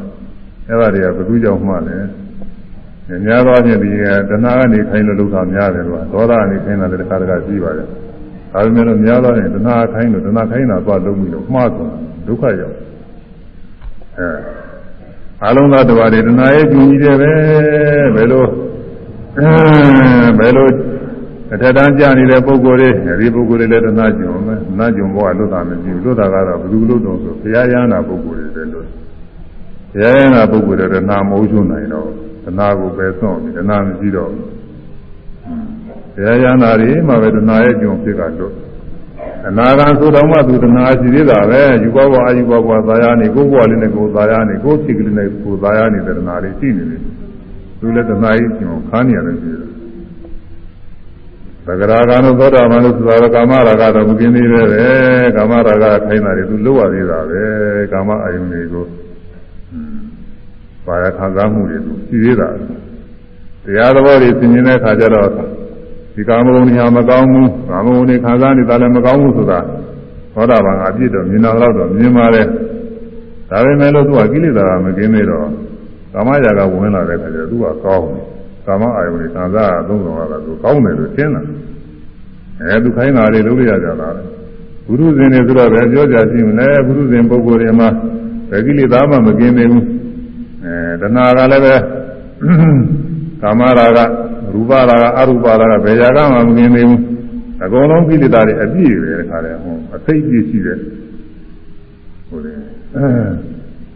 [0.68, 1.98] အဲ့ဒါတွေကဘယ်သူကြောင့်မှလဲ
[3.26, 3.90] များသောအားဖြင့်ဒီ
[4.30, 7.88] တဏှာကနေခိုင်းလို့လောက်တာများတယ်ကွာဒေါသကနေခိုင်းတာလည်းတစ်ခါတစ်ခါရှိပါတယ်
[8.54, 11.94] ဒါပေမဲ့လို့များသောအားဖြင့်တဏှာခိုင်းလို့တဏှာခိုင်းတာသွားလုံးပြီးတော့မှားသွား
[12.28, 12.76] ဒုက္ခရောက်
[14.18, 14.30] အဲ
[15.46, 17.32] အလုံးသားတော်တွေတဏှာရဲ့ကျူကြီးတယ်ပဲ
[18.16, 18.46] ဘယ်လို
[20.40, 20.68] ဘယ်လို
[21.53, 28.88] အထက်တန်းကြနေတဲ့ပုဂ္ဂိုလ်တွေဒီပုဂ္ဂိုလ်တွေလည်းတဏှာကျုံမယ်တဏှာကျုံဘောကလွတ်တာမရှိဘူးလွတ်တာကတော့ဘယ်သူလွတ်တော့ဆိုဘုရားရဟနာပုဂ္ဂိုလ်တွေလည်းလွတ်
[29.94, 32.07] ဘုရားရဟနာပုဂ္ဂိုလ်တွေတဏှာမဟုတ်ချုံနိုင်တော့
[32.45, 34.45] တဏှာကိုပဲစွန့်ပြီးတဏှာမရှိတော့ဘူး
[36.15, 38.56] ဘုရားရဟနာတွေမှပဲတဏှာရဲ့ကျုံဖြစ်ကလွတ်
[39.48, 47.02] အနာဂံဆိုတော့မှသူတဏှာရှိသေးတာပဲယူဘဝအာယူဘဝသာယာနေကိုယ်ဘဝလေးနဲ့ကိုယ်သာယာနေကိုယ်ဖြစ်ကလေးနဲ့ကိုယ်သာယာနေတဲ့တဏှာတွေရှိနေတယ်
[47.80, 49.77] သူလည်းတဏှာကြီးကျုံခါနေရတယ်ရှိတယ်
[51.68, 54.85] သဂရာကံတို့သောတာပန်တို့ဆိုတာကာမရာဂတော့မကင်းသေးတယ်ပဲ
[55.35, 57.41] ကာမရာဂထိုင်းတာတွေသူလောက်ရသေးတာပဲ
[57.91, 58.85] ကာမအယုန်တွေကို
[60.85, 62.48] ပါရခံစားမှုတွေသူရှိသေးတာ
[63.64, 65.30] တရားသဘောတွေသင်မြင်တဲ့အခါကျတော့
[66.15, 69.60] ဒီကာမဂုဏ်တွေဟာမကောင်းဘူးကာမဂုဏ်တွေခံစားနေတာလည်းမကောင်းဘူးဆိုတာ
[70.34, 72.44] သောတာပန်ကအပြစ်တော့မြင်တာတော့မြင်ပါလေ
[73.49, 75.48] ဒါပေမဲ့လို့သူကကိလေသာမကင်းသေးတော့
[76.14, 78.36] ကာမရာဂဝင်လာတဲ့အခါကျတော့သူကကောင်းတယ်
[78.66, 81.43] ကာမအာယုန်တွေခံစားရသုံးဆောင်ရတာသူကောင်းတယ်လို့ရှင်းတာ
[82.61, 84.09] အဲသူခိုင်းတာတွေလုပ်ရကြတာ
[84.86, 87.89] ဘုရုဇင်တွေဆိုတော့ပဲပြောကြရှိမလဲဘုရုဇင်ပုဂ္ဂိုလ်တွေမှာ
[88.51, 89.85] ဘယ်ကိလေသာမှမกินသေးဘူး
[90.65, 91.74] အဲတဏှာကလည်းပဲ
[93.43, 94.01] ကာမရာဂ
[94.53, 97.01] ရူပရာဂအရူပရာဂဘယ်ရာဂမှမกินသေးဘူး
[97.65, 100.78] အကုန်လုံးကိလေသာတွေအပြည့်ပဲခါတယ်ဟောအသိပြည့်ရှိတဲ့
[102.28, 102.53] ဟိုလေ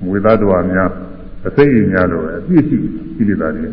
[0.05, 0.91] မွေသားတော်များ
[1.47, 2.77] အသိအများလို့အပြည့်ရှိ
[3.17, 3.67] ကိလေသာတွေ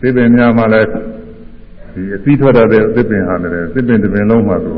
[0.00, 0.88] သစ်ပင်များမှလည်း
[1.94, 2.66] ဒီအသီးထွက်တဲ့
[2.96, 4.74] သစ်ပင်ဟာလည်းသစ်ပင်တစ်ပင်လုံးမှသူ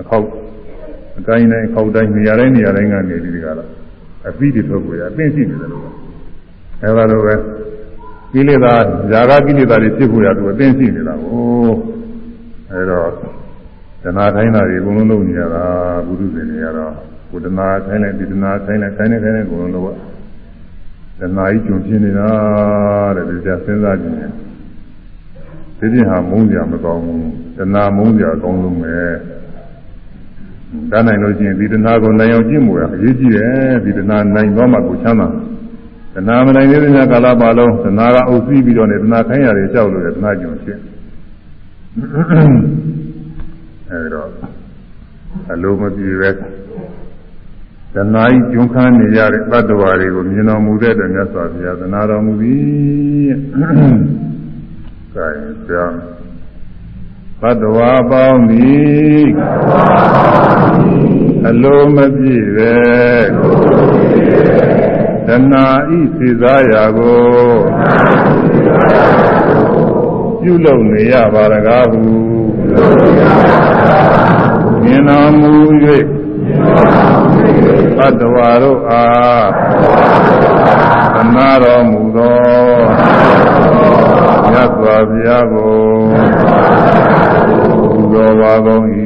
[0.00, 0.26] အခောက်
[1.18, 3.68] အတိုင်းတိုင်းအခောက်တိုင်းနေရာတိုင်းနေရာတိုင်းကနေဒီကတော့
[4.28, 5.84] အသီးတွေထွက်ကိုရအသိရှိနေတယ်လို့
[6.82, 7.34] အဲဒါလိုပဲ
[8.32, 8.74] ကိလေသာ
[9.12, 11.70] ຢာကကိလေသာတွေဖြစ်ဖို့ရသူအသိရှိနေတာကို
[12.70, 13.08] အဲတော့
[14.02, 15.64] ဇနာထိုင်းတာတွေအကုန်လုံးလုပ်နေရတာ
[16.06, 16.92] ဘုရုဇင်တွေကတော့
[17.30, 19.88] ကုဒနာထိုင်းလိုက်ဒီဒနာထိုင်းလိုက်ထိုင်းနေထိုင်းနေအကုန်လုံးလုပ်ရ
[21.20, 22.30] တဏှာကြီးကျွံပြင်းနေတာ
[23.16, 24.32] တဲ့ဒီကြစဉ်းစားကြည့်ရင်
[25.78, 27.24] ဒီပြင်ဟာမုန်းကြမကောင်းဘူး
[27.58, 28.96] တဏှာမုန်းကြအကောင်းဆုံးပဲ
[30.90, 35.28] ဒါနိုင်လို့ရှိရင်ဒီတဏှာကိုနိုင်အောင်ကြည့်မှုရအရေးကြီးတယ်ဒီတဏှာနိုင်သွားမှကိုချမ်းသာ
[36.14, 40.78] တဏှာမနိုင်သေးတဲ့ကာလပါလုံးတဏှာကအုပ်စီးပြီးတော့နေတဏှာခိုင်းရတယ်ကြောက်လို့တဏှာကျွံဖြစ်
[43.90, 44.28] အဲဒီတော့
[45.52, 46.30] အလိုမပြေပဲ
[47.94, 53.30] တဏှာကြီးကျွန်းခန်းနေရတဲ့တ attva တွေကိုမြင်တော်မူတဲ့အတွက်မြတ်စွာဘုရားသနာတော်မူသည်။
[55.14, 55.86] ဒါရင်ဆရာ
[57.42, 59.26] တ attva ပေါင်းသည်
[61.48, 62.74] အလိုမပြည့်ပဲ
[65.26, 65.66] တဏှာ
[65.98, 67.20] ဤစေစားရာကို
[70.42, 72.02] ပြုလုပ်နေရပါရကားဟု
[74.82, 75.52] မြင်တော်မူ၍
[77.98, 79.48] သတ္တဝါတို့အား
[81.14, 82.80] သနာတော်မူသော
[84.50, 85.74] မြတ်စွာဘုရားကို
[88.12, 88.84] ဘုရောပါကုန်၏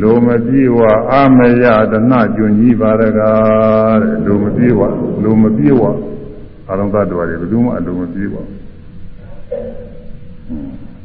[0.00, 0.78] လိုမပြေဝ
[1.12, 4.80] အာမယတနာကျွန်ကြီးပါရကားတဲ့လိုမပြေဝ
[5.22, 5.82] လိုမပြေဝ
[6.70, 8.34] အလုံးသတ္တဝါတွေဘယ်သူမှအလိုမပြေဝ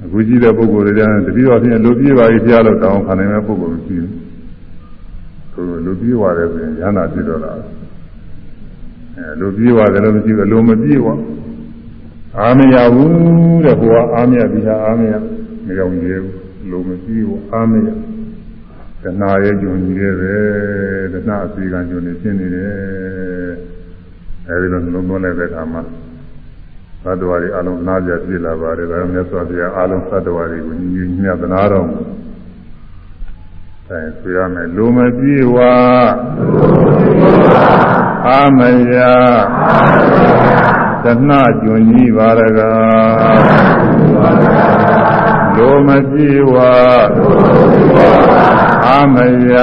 [0.03, 4.22] အခုကြည့်တဲ့ပုဂ္ဂိုလ်တွေကတတိယအဖြစ်လိုပြေပါပြီဖျားလို့တောင်းခံနိုင်တဲ့ပုဂ္ဂိုလ်မရှိဘူး
[5.53, 7.51] သူလူပြေးသွားတယ်ဆိုရင်ရဟနာဖြစ်တော့တာ
[9.15, 11.19] အဲလူပြေးသွားတယ်လို့မရှိဘူးလူမပြေးသွား
[12.39, 15.13] အာမရဘူးတဲ့ဟိုကအာမရဒီဟာအာမရ
[15.65, 16.35] မရောက်သေးဘူး
[16.69, 17.87] လူမပြေးဘူးအာမရ
[19.03, 20.35] တဏှာရဲ့ဂျုံကြီးတွေပဲ
[21.13, 23.51] တဏှာအစီကံဂျုံနေရှင်းနေတယ်
[24.47, 25.81] အဲဒီလိုလုံးသွင်းလိုက်တဲ့အခါမှာ
[27.03, 31.97] သတ္တဝါတွေအလုံးနားကြပြည့်လာပါတယ်ဒါကြောင့်မြတ်စွာဘုရားအလုံးသတ္တဝါတွေကိုညီညီညွတ်သနာတော်မူ
[33.89, 35.55] အဲဆိုရမယ်လူမပြေဝ
[38.27, 38.59] အာမ
[38.91, 38.93] ယ
[41.03, 42.59] သနာကျွန်ကြီးပါရက
[45.57, 46.55] လူမပြေဝ
[48.87, 49.15] အာမ
[49.49, 49.53] ယ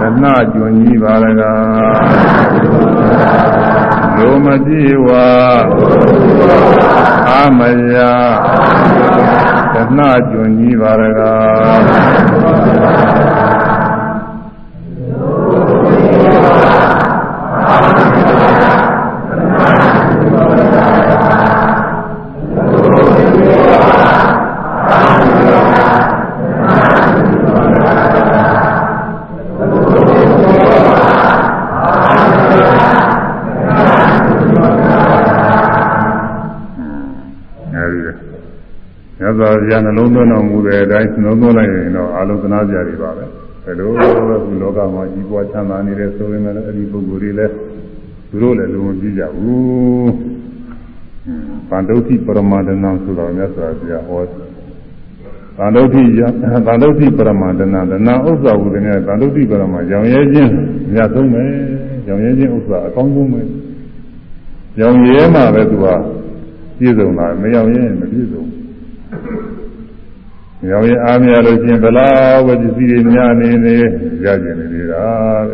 [0.00, 1.42] သနာကျွန်ကြီးပါရက
[4.16, 5.08] လူမပြေဝ
[7.28, 7.60] အာမ
[7.92, 7.96] ယ
[9.74, 11.32] တဏှကျွန်ကြီးပါရကာ
[39.20, 43.24] မြတ်စွာ ဘုရားနှလုံးသွင်းတော်မူတဲ့အတိုင်းနှလုံးသွင်းလိုက်ရင်တော့အာလုံသနာကြတွေပါပဲ
[43.64, 43.90] ဘယ်လို
[44.30, 47.52] လဲခုလောကမှာကြီးပွားချမ်းသာနေတဲ့ဆိုရင်လည်းအဲ့ဒီပုဂ္ဂိုလ်တွေလည်း
[48.30, 50.10] သူတို့လည်းလုံးဝကြည့်ကြဘူး
[51.70, 54.22] ဗန္ဒုတိပရမဒနာဆိုတော့မြတ်စွာဘုရားဟော
[55.58, 56.20] ဗန္ဒုတိယ
[56.66, 60.52] ဗန္ဒုတိပရမဒနာဒနာဥစ္စာဝုဒနဲ့ဗန္ဒုတိပရမရောင်ရဲခြင်း
[60.92, 61.42] မြတ်ဆုံးပဲ
[62.08, 63.42] ရောင်ရဲခြင်းဥစ္စာအကောင်းဆုံးပဲ
[64.80, 65.86] ရောင်ရဲမှပဲသူက
[66.78, 68.45] ပြည့်စုံတာမရောင်ရဲမပြည့်စုံ
[70.70, 73.74] ရောင်ရင်အားမရလို့ချင်းဘလောက်ပဲပစ္စည်းတွေများနေနေ
[74.24, 75.04] ရကျင်နေသေးတာ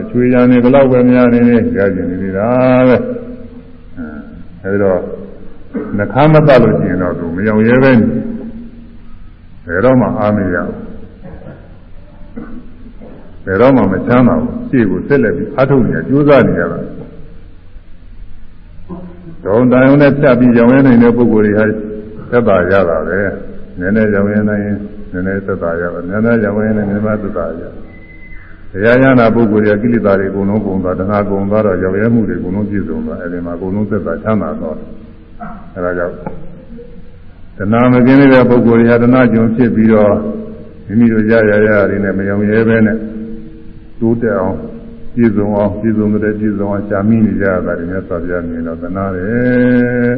[0.01, 2.49] အချွေရံနေဘလောက်ပဲများနေနေရကျင်နေသေးတာ
[2.89, 2.97] ပဲ
[4.63, 5.01] အဲဒီတော့
[5.97, 7.93] နှခမ်းမတတ်လို့ရှိရင်တော့သူမရောင်ရဲပဲ
[9.67, 10.77] ဘယ်တော့မှအားမရဘူး
[13.45, 16.79] ဘယ်တော့မှမချမ်းသာဘူးရှေ့ကိုဆက်လက်ပြီးအထုတ်နေကြိုးစားနေကြတာ
[19.45, 21.65] ဒေါန်တန်ုံနဲ့ဖြတ်ပြီးရောင်ရဲနေတဲ့ပုဂ္ဂိုလ်တွေဟာ
[22.31, 23.21] သက်သာရတာပဲ
[23.79, 24.79] နည်းနည်းရောင်ရဲနိုင်ရင်
[25.13, 27.63] နည်းနည်းသက်သာရပါနည်းနည်းရောင်ရဲနိုင်နည်းနည်းသက်သာရ
[28.73, 34.77] တရားရနာပုဂ္ဂိုလ်ရဲ့ကိလေသာတွေအကုန်လုံးကုန်သွားတဏှာကုန်သွားတော့ရောင်ရဲမှုတွေအကုန်လုံးပြည့်စုံသွားအဲဒီမှာအကုန်လုံးသက်သာချမ်းသာသွား
[35.75, 36.15] အဲဒါကြောင့်
[37.57, 40.15] တဏှာမကင်းတဲ့ပုဂ္ဂိုလ်တွေဟာတဏှာကြုံဖြစ်ပြီးတော့
[40.87, 42.97] မိမိတို့ရရရတွေနဲ့မရောင်ရဲပဲနဲ့
[44.01, 44.57] တိုးတက်အောင်
[45.15, 50.13] ပြည့်စုံအောင်ပြည့်စုံတဲ့ပြည့်စုံအောင်ရှားမိနေကြတာတွေနဲ့ဆက်ပြမြင်တော့သနာတယ်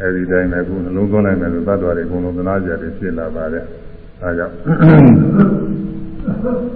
[0.00, 3.64] အဲဒီတိုင်းပဲခုနှလုံးသွင်းလိုက်မယ်လို့သတ္တဝါတွေအကုန်လုံးသနာကြတယ်ဖြစ်လာပါတယ်
[4.24, 4.54] အဲကြောင့်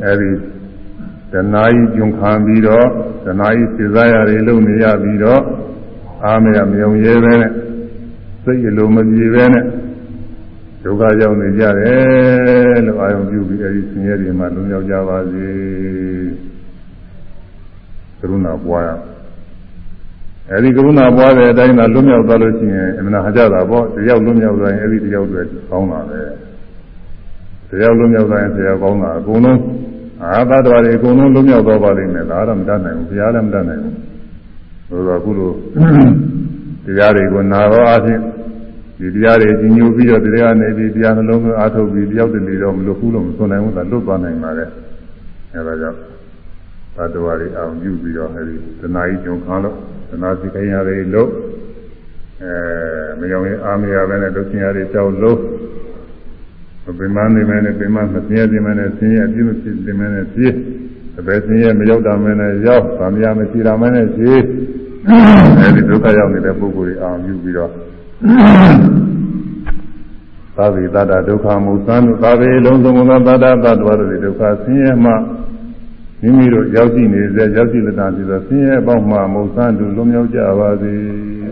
[0.05, 0.31] အဲဒီ
[1.33, 2.87] တဏှာကြီးကျုံခံပြီးတော့
[3.25, 5.43] တဏှာကြီးစေစားရတွေလုံနေရပြီးတော့
[6.25, 7.53] အာမရမယုံရဲပဲနဲ့
[8.45, 9.65] စိတ်အလိုမပြေပဲနဲ့
[10.83, 15.47] ဒုက္ခရောက်နေကြတယ်လို့အာယုံပြုပြီးအဲဒီဆင်းရဲတွေမှလွန်မြောက်ကြပါစေ
[18.19, 18.91] ကရုဏာပွားရ
[20.51, 26.21] အဲဒီကရုဏာပွားတဲ့အတိုင်းသာလွတ်မြောက်သွားလို့ရှိရင်အမှန်ဟာကြတာပေါ့တယောက်လွတ်မြောက်သွားရင်အဲဒီတယောက်တွေကောင်းတာပဲ
[27.71, 29.61] တယောက်လွတ်မြောက်သွားရင်တယောက်ကောင်းတာအကုန်လုံး
[30.23, 33.95] အာသတ္တဝါတွေအကုန်လုံးလွတ်မြောက်သွားပါလိမ့်မယ်ဒါတော့မတတ်နိုင်ဘူးဘုရားလည်းမတတ်နိုင်ဘူး
[34.89, 35.51] ဆိုတော့အခုလို
[36.85, 38.23] တရားတွေကိုနာတော့အချင်း
[38.99, 44.65] ဒီတရားတွေကြီးညိုပြီးတော့တရားနေပြီးတရားနှလုံးသွင်းအားထုတ်ပြီးတယောက်တည်းနေတော့မလို့ဘူးလို့မဆိုနိုင်ဘူးသာလွတ်သွားနိုင်ပါလေ
[45.53, 45.99] အဲဒါကြောင့်
[46.97, 49.77] သတ္တဝါတွေအောင်ပြုပြီးတော့အဲဒီတဏှာကြီးကြုံခါလို့
[50.11, 51.29] သနာစိတ်ခိုင်းရတယ်လို့
[52.43, 52.53] အဲ
[53.21, 55.39] မယောင်ရင်အာမရပဲနဲ့ဒုက္ခရတွေကြောက်လို့
[56.99, 60.55] ပင်မနေမယ်နဲ့ပင်မမစင်းရခြင်းမယ်နဲ့ဆင်းရဲအပြည့်မဖြစ်ခြင်းမယ်နဲ့ပြည့်
[61.19, 64.43] အပဲဆင်းရဲမရောက်တာမယ်နဲ့ရောက်ဗာမရမရှိတာမယ်နဲ့ပြည့်
[65.59, 67.71] အဲဒီဒုက္ခရောက်နေတဲ့ပုဂ္ဂိုလ်တွေအောင်ပြုပြီးတော့
[70.57, 75.13] သာဝေတတဒုက္ခမုသံတို့သာဝေလုံးစုံသောတတတတ္တဝါတို့ဒုက္ခဆင်းရဲမှ
[76.21, 80.93] မိမိတို့ရောက်ရှိနေစေရောက်ရှိလက်တာပြီးတော့ဆင်းရဲပေါင်းမှမုသံတို့လွန်မြောက်ကြပါစေ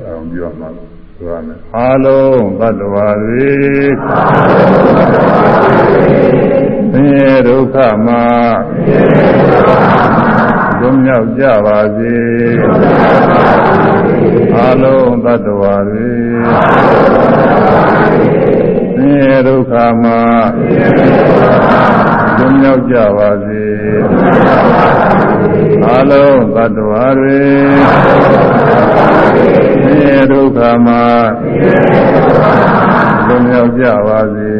[0.06, 0.68] အောင်ပြောမှာ
[1.18, 3.50] ဆိုရမယ်အားလုံးတတ္တဝါတွေ
[6.92, 7.76] ဆင်းရဲဒုက္ခ
[8.06, 8.14] မှ
[10.80, 12.16] လွန်မြောက်ကြပါစေ
[14.56, 16.10] အားလုံးတတ္တဝါတွေ
[18.96, 19.72] ဆင်းရဲဒုက္ခ
[20.02, 20.10] မှ
[22.38, 23.64] လွန်မြောက်ကြပါစေ
[25.96, 27.40] အလုံးသတ္တဝါတွေ
[29.82, 30.94] ဆင်းရဲဒုက္ခမှ
[33.26, 34.50] လွန်မြောက်ကြပါစေ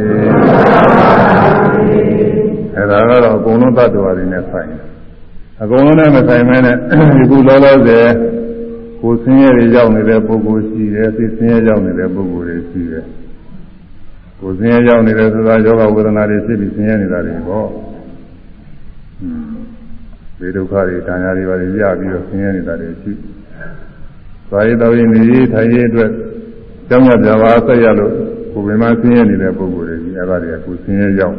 [2.76, 4.70] အဲဒါကတော့အကုန်လုံးသတ္တဝါတွေနဲ့ဆိုင်
[5.62, 6.76] အကုန်လုံးနဲ့မဆိုင်မဲနဲ့
[7.16, 8.08] ဒီခုလောလောဆယ်
[9.00, 13.04] ကိုဆင်းရဲတွေရောက်နေတဲ့ပုဂ္ဂိုလ်ရှိတယ်သိဆင်းရဲရောက်နေတဲ့ပုဂ္ဂိုလ်တွေရှိတယ်
[14.40, 17.68] ကိုယ်ဆင်းရဲရောက်နေတယ်ဆိုတာယောဂဝေဒနာတွေဖြစ်ပြီးဆင်းရဲနေတာတွေပေါ့
[20.38, 23.12] ဒီဒုက္ခတွေတဏှာတွေပါရရပြီးတော့ဆင်းရဲနေတာတွေရှိ
[24.48, 26.10] သွားရတော့ရင်ဒီထိုင်ရအတွက်
[26.88, 28.12] ကြောင်းရပြပါဆက်ရလို့
[28.52, 31.36] ကိုယ်ပင်မဆင်းရဲနေတဲ့ပုဂ္ဂိုလ်တွေဒီအဲ့ဒါတွေကကိုယ်ဆင်းရဲရောက်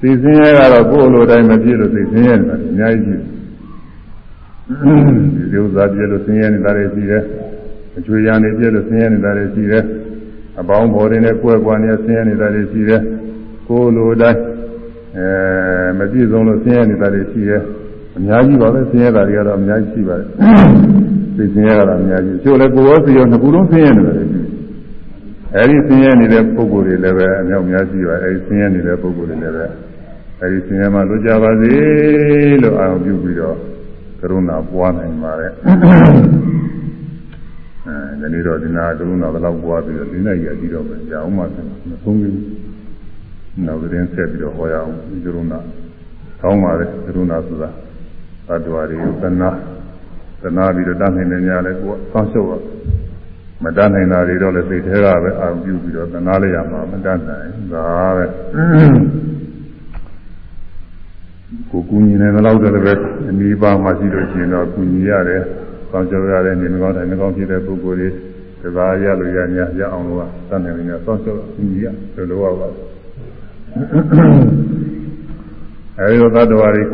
[0.00, 7.22] သိဆင်းရဲကတော့ကိုယ်လိုတိုင်းမပြည့်လို့သိဆင်းရဲနေတာအများကြီးရှိဒီဥစ္စာပြည့်လို့ဆင်းရဲနေတာတွေရှိတယ်
[7.96, 9.84] အချွေရံတွေပြည့်လို့ဆင်းရဲနေတာတွေရှိတယ်
[10.60, 13.02] အပေါင်းဖော်တွေနဲ့ကွဲကွာနေဆင်းရဲနေတာတွေရှိတယ်
[13.68, 14.40] ကိုယ်လိုတိုင်း
[15.18, 15.28] အဲ
[15.98, 17.62] မပြည့်စုံလို့ဆင်းရဲနေတာတွေရှိတယ်
[18.16, 20.28] အများကြီးပါပဲဆင်းရဲတာတွေကတော့အများကြီးရှိပါတယ်
[21.36, 24.40] သိဆင်းရဲတာအများကြီးကျိုးလည်းကိုယ်ရောစီရောနှစ်ခုလုံးဆင်းရဲနေတာတွေရှိ
[25.54, 29.66] အဲအဲဒီဆင်းရဲနေတဲ့ပုဂ္ဂိုလ်တွေလည်းပဲအမြောက်များရှိပါအဲဒီဆင်းရဲနေတဲ့ပုဂ္ဂိုလ်တွေလည်းပဲ
[30.42, 31.74] အဲဒီဆင်းရဲမှလွတ်ကြပါစေ
[32.62, 33.56] လို့အာရုံပြုပြီးတော့
[34.20, 35.52] ကရုဏာပွားနိုင်ပါတယ်
[37.86, 42.65] အဲဒီနေ့တော့ဒီနာကရုဏာဘယ်လောက်ပွားပြီးတော့ဒီနေ့ရကြည့်တော့မယ်ကြာအောင်မှမဆုံးဘူး
[43.64, 45.60] နောက်သတင်းဆက်ပြီးတော့ဟောရအောင်ဒီကရုဏာ
[46.40, 47.70] ကောင်းပါလေကရုဏာဆိုတာ
[48.48, 49.50] သတ္တဝါတွေကိုသနာ
[50.42, 52.62] သနာပြီးတော့တတ်နိုင်နေကြလဲကိုယ်ဆောင်းရှုပ်တော့
[53.64, 58.26] မတတ်နိုင်တာတွေတော့လည်းစိတ်ထဲကပဲအာရုံပြုပြီးတော့သနာလိုက်ရမှာမတတ်နိုင်ဒါပဲ
[61.70, 62.94] ကိုကူညီနေတော့လည်းပဲ
[63.28, 65.42] အနည်းပါးမှရှိလို့ရှိရင်တော့ကူညီရတယ်။
[65.90, 68.08] ကောင်းကြောရတယ်နေမကောင်းတယ်မကောင်းဖြစ်တဲ့ပုဂ္ဂိုလ်တွေ
[68.62, 72.68] ဒါသာရလို့ရ냐ရအောင်လို့ကတတ်နိုင်နေတော့ဆောင်းဆောင်းကူညီရလို့လိုရပါ
[75.98, 76.84] အဲဒီလိုသတ္တဝါတွေ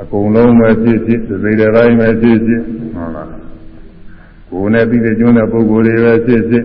[0.00, 2.62] အကုန်လုံးပဲဖြစ်ဖြစ်သိတဲ့တိုင်းပဲဖြစ်ဖြစ်
[2.94, 3.28] ဟုတ်လား
[4.50, 6.64] ကိုယ်နဲ့ပြီးတဲ့ကျွန်းတဲ့ပုဂ္ဂိုလ်တွေပဲဖြစ်ဖြစ်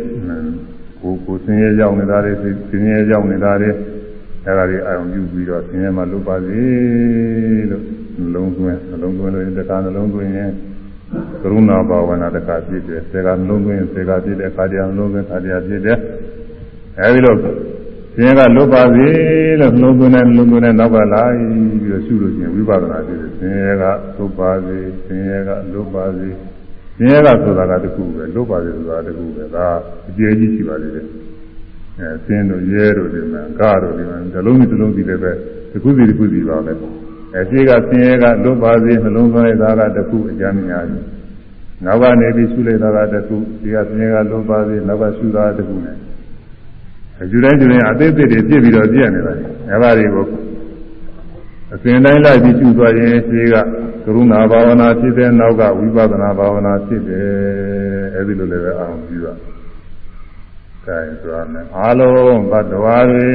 [1.01, 2.33] ကိုယ်ကိုယ်ဆင်းရဲရောက်နေတာတွေ
[2.69, 3.69] ဆင်းရဲရောက်နေတာတွေ
[4.45, 6.61] အဲဒါတွေအာရုံပြုပြီးတော့ဆင်းရဲမှလွတ်ပါစေ
[7.71, 7.83] လို့
[8.17, 10.51] နှလုံးသွင်းနှလုံးသွင်းလို့တခါနှလုံးသွင်းရင်
[11.41, 15.97] ကရုဏာဘာဝနာတခါဖြစ်တယ်စေကနှလုံးသွင်းစေကဖြစ်တယ်ခါတရားနှလုံးသွင်းခါတရားဖြစ်တယ်
[16.99, 17.35] အဲဒီလို
[18.19, 19.07] ဆင်းရဲကလွတ်ပါစေ
[19.59, 23.83] လို့နှလုံးသွင်းတဲ့နှလုံးသွင်းတဲ့နောက်ကလာပြီးတော့ရှုလို့ရှိရင်ဝိပဿနာဖြစ်တယ်ဆင်းရဲက
[24.17, 26.29] လွတ်ပါစေဆင်းရဲကလွတ်ပါစေ
[26.97, 29.67] ဆင်းရဲကဆိုတာကတခုပဲလွတ်ပါစေဆိုတာတခုပဲဒါ
[30.09, 31.05] အကျယ်ကြီးရှိပါသေးတယ်
[31.99, 35.31] အဲဆင်းတို့ရဲတို့ဒီမှာကတို့ဒီမှာဇလုံးဒီလုံးဒီလည်းပဲ
[35.71, 36.73] တခုစီတခုစီပါပဲ
[37.33, 41.05] အဲရှိကဆင်းရဲကလွတ်ပါစေနှလုံးသွင်းလိုက်တာကတခုအကျမ်းများကြီး
[41.85, 45.97] နောက်ကနေပြီးရှုလိုက်တာကတခုဒီကဆင်းရဲကလွတ်ပါစေနောက်ကရှုတာတခုနဲ့
[47.21, 49.33] အကျူတိုင်းကျူတိုင်းအသေးသေးတွေပြည့်ပြီးတော့ပြည့်နေတာ
[49.71, 50.25] အဲဒါတွေကို
[51.73, 53.55] အစဉ်တိုင်းလိုက်ပြီးကျူသွားရင်ရှိက
[54.05, 57.27] ကရုဏာဘာဝနာဖြစ်တဲ့နောက်ကဝိပဿနာဘာဝနာဖြစ်တယ်
[58.15, 59.37] အဲဒီလိုလည်းပဲအောင်ပြီးတော့
[60.85, 63.29] ကဲဆိုရမယ်အားလုံးဘတ်တော်တွေ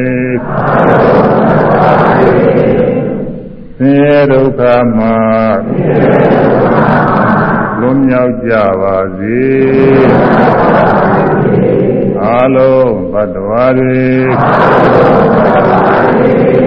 [3.77, 4.61] ဆင်းရဲဒုက္ခ
[4.97, 5.17] မှာ
[7.81, 8.53] လွန်မြောက်ကြ
[8.83, 9.43] ပါစေ
[12.33, 14.07] အားလုံးဘတ်တော်တွေ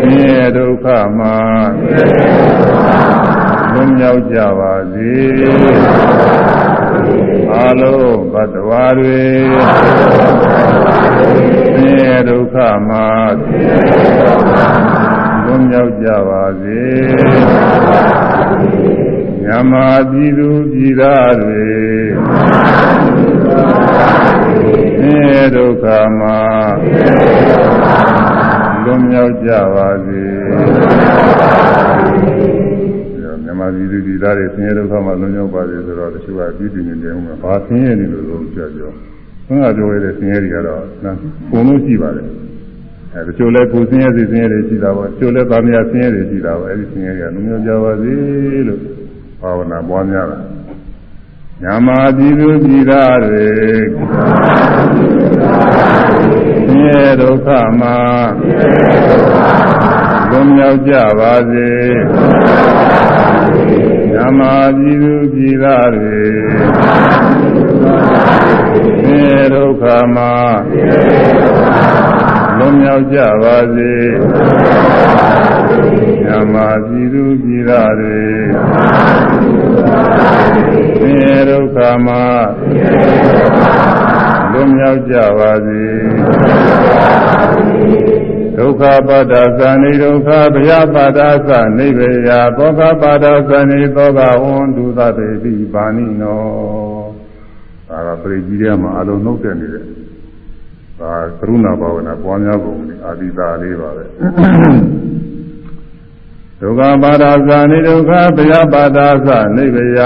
[0.02, 0.86] ဆင်းရဲဒုက္ခ
[1.18, 1.38] မှာ
[3.72, 5.16] လွန်မြောက်ကြပါစေ
[7.54, 9.24] အားလုံးဘတ်တော်တွေ
[11.76, 12.56] ဆင်းရဲဒုက္ခ
[12.90, 13.08] မှာ
[15.46, 16.84] လွန်မြောက်ကြပါစေ
[19.44, 21.66] ညမာပြည်သူပြည်သားတွေ
[25.00, 25.86] ဆင်းရဲဒုက္ခ
[26.20, 26.38] မှာ
[28.84, 30.24] လွန်မြောက်ကြပါစေ
[33.44, 38.92] မြန်မာပြည်သူပြည်သားတွေဆင်းရဲဒုက္ခမှာလွန်မြောက်ပါစေဆိုတော့တချို့ကပြည်သူနေတယ်ဟုတ်မှာဘာဆင်းရဲနေလို့လို့ပြောပြော
[39.48, 40.82] ဘုရားပြောရတဲ့ဆင်းရဲတွေကတော့
[41.52, 42.28] ပုံလို့ရှိပါတယ်
[43.14, 48.14] အဲတချို့လည်းကိုယ်ဆင်းရဲစီဆင်းရဲတွေရှိတာပေါ့တချို့လည်းဗာမယာဆင်းရဲတွေရှိတာပေါ့အဲဒီဆင်းရဲတွေကလွန်မြောက်ကြပါစေ
[48.68, 48.80] လို့
[49.42, 50.40] ဘာဝနာပွားများတာ
[51.64, 53.48] ညမာပြည်သူပြည်သားတွေ
[56.68, 57.48] ဆင်းရဲဒုက္ခ
[57.80, 57.98] မှာ
[60.30, 61.72] လွန်မြောက်ကြပါစေ
[64.14, 66.24] ညမာပြည်သူပြည်သားတွေ
[69.04, 69.84] ဆင်းရဲဒုက္ခ
[70.16, 70.34] မှာ
[72.58, 73.94] လွန်မြောက်ကြပါစေ
[76.26, 78.22] ညမာပြည်သူပြည်သားတွေ
[81.00, 82.24] ဆင်းရဲဒုက္ခမှာ
[84.52, 85.84] လွန်မြောက်ကြပါစေ
[88.58, 90.30] ဒုက္ခပါဒသနိဒုက္ခ
[90.66, 91.20] ဗျာပါဒ
[91.50, 96.42] သနိဗ္ဗယသောကပါဒသနိသောကဝန္တုသတေတိပါဏိနော
[97.90, 99.84] ဒါကပရိကြီးထဲမှာအလုံးနှုတ်တဲ့နေတဲ့
[101.00, 102.76] ဒါကရုဏာဘာဝနာပွားများပုံ
[103.06, 104.06] အာဒီတာလေးပါပဲ
[106.62, 110.00] ဒုက္ခပါဒသနိဒုက္ခဗျာပါဒသနိဗ္ဗယ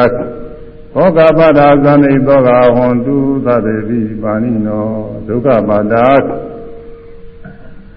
[0.94, 4.86] သောကပါဒသနိသောကဝန္တုသတေတိပါဏိနော
[5.28, 5.96] ဒုက္ခပါဒ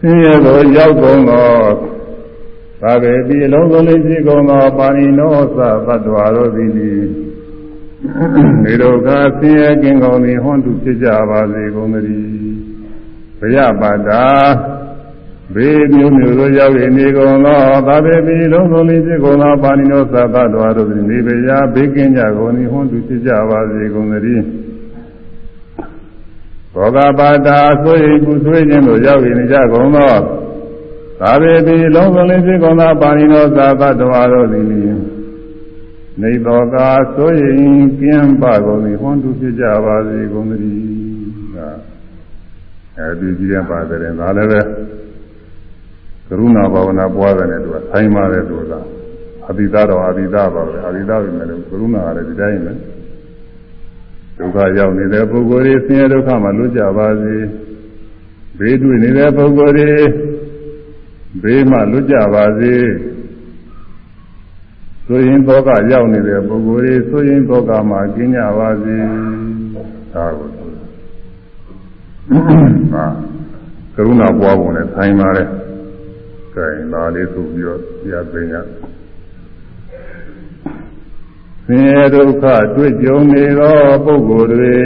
[0.01, 1.49] ဆင်းရဲကိုရောက်ကုန်သော
[2.81, 6.71] သာဝေတိအလုံးစုံလေးရှိကုန်သောပါဏိနောသသတ္တဝါတို့သည်
[8.65, 9.09] နေဒုက္ခ
[9.39, 12.57] ဆင်းရဲကင်းကုန်သည်ဟွန်းတုဖြစ်ကြပါစေကုန်သတည်း
[13.41, 14.25] ဘယပါတာ
[15.55, 24.45] ဘေးမျိုးမျိုးတို့ရောက်ရနေကုန်သောသာဝေတိအလုံးစုံလေးရှိကုန်သောပါဏိနောသသတ္တဝါတို့သည်နေဘယဘေးကင်းကြကုန်သည်ဟွန်းတုဖြစ်ကြပါစေကုန်သတည်း
[26.75, 30.15] ဘောဂပါတာဆွေကုဆွေခြင်းတို့ရောက်နေကြကုန်သော
[31.21, 34.67] သာဝေတိလုံးစုံလေးဖြစ်ကုန်သောပါဏိနောသာသတ္တဝါတို့သည်
[36.21, 40.83] နေတော်ကာဆွေရင်ကင်းပါကုန်သည်ဟွန်တုဖြစ်ကြပါစေကုန်သတည်း
[42.99, 45.02] အဲဒီကြီးရပါတယ်ဒါလည်းပဲက
[46.39, 48.73] ရုဏာဘာဝနာပွားတယ်နဲ့သူကဆိုင်ပါတယ်သူက
[49.49, 52.73] အတိသားတော်အတိသားပါပဲအတိသားပဲမယ်လို့ကရုဏာကလည်းဒီတိုင်းပဲ
[54.39, 57.37] ဒုက္ခရောက်နေတဲ့ပုဂ္ဂိုလ်တွေဆင်းရဲဒုက္ခမှာလွတ်ကြပါစေ
[58.59, 59.93] ဘေးတွေ့နေတဲ့ပုဂ္ဂိုလ်တွေ
[61.43, 62.75] ဘေးမှလွတ်ကြပါစေ
[65.07, 68.97] ဆိုရင်သောကရောက်နေတဲ့ပုဂ္ဂိုလ်တွေဆိုရင်သောကမှာကျင်းကြပါစေ
[70.15, 70.49] ဒါကို
[72.93, 73.05] ဟာ
[73.95, 75.49] ကရုဏာပွားပုံနဲ့ဆိုင်ပါတယ်
[76.55, 78.55] ကဲဒါလေးဆိုပြီးတော့ပြပင်ရ
[81.67, 82.45] ဆင်းရဲဒုက္ခ
[82.77, 84.81] တွေ့ကြုံနေသောပုဂ္ဂိုလ်တွေ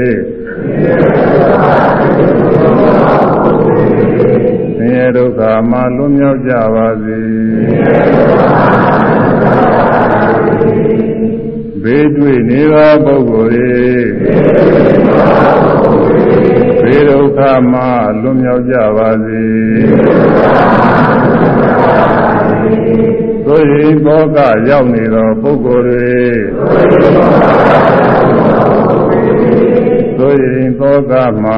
[4.76, 5.40] ဆင်းရဲဒုက္ခ
[5.70, 7.20] မှလွတ်မြောက်ကြပါစေ
[11.82, 13.76] ဘေးတွေ့နေသောပုဂ္ဂိုလ်တွေ
[16.82, 17.40] ဘေးဒုက္ခ
[17.72, 17.80] မှ
[18.22, 19.44] လွတ်မြောက်ကြပါစေ
[23.46, 24.38] သို့ရင်ဘောက
[24.68, 26.16] ရောက်နေသောပုဂ္ဂိုလ်တွေ
[30.18, 31.12] သို့ရင်ဘောက
[31.42, 31.50] မှ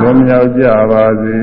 [0.00, 1.38] လွတ်မြောက်ကြပါစေ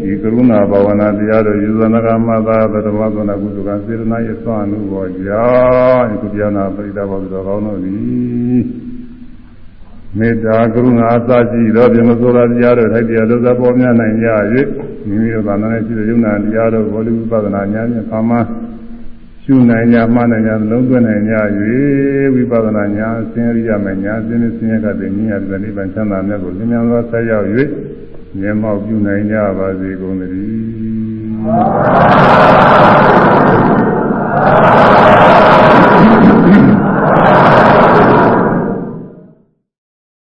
[0.00, 5.48] ဒီကရုဏာဘာဝနာတရားတို့ယူဇနကမသာပထမသနာကုသကစေတနာရဲ့သွန်အမှုပေါ်ကြော
[5.96, 8.87] င့်ဒီကုပြနာပရိသဘောတော်ကောင်းတို့သည်
[10.18, 14.28] မေတ္တာကရုဏာအစရှိသောပြမစိုးသောတရားတို့ထိုက်တရားလို့သာပေါ်များနိုင်ကြ၍
[15.06, 18.32] မိမိတို့သာနာနဲ့ရှိတဲ့ယုံနာတရားတို့ဘောဓိဝိပဿနာဉာဏ်ဖြင့်ကာမ
[19.44, 21.34] ရှုနိုင်ကြမှနိုင်ကြလုံးသွင်းနိုင်ကြ၍
[22.34, 27.46] ဝိပဿနာဉာဏ်ဆင်းရဲရမယ်ဉာဏ်ဆင်းရဲဆင်းရဲကတည်းကဉာဏ်ပြနိဗ္ဗာန်ချမ်းသာမြတ်ကိုလင်းမြန်စွာဆက်ရောက်၍
[28.40, 32.27] မျက်မှောက်ပြုနိုင်ကြပါစေကုန်သတည်း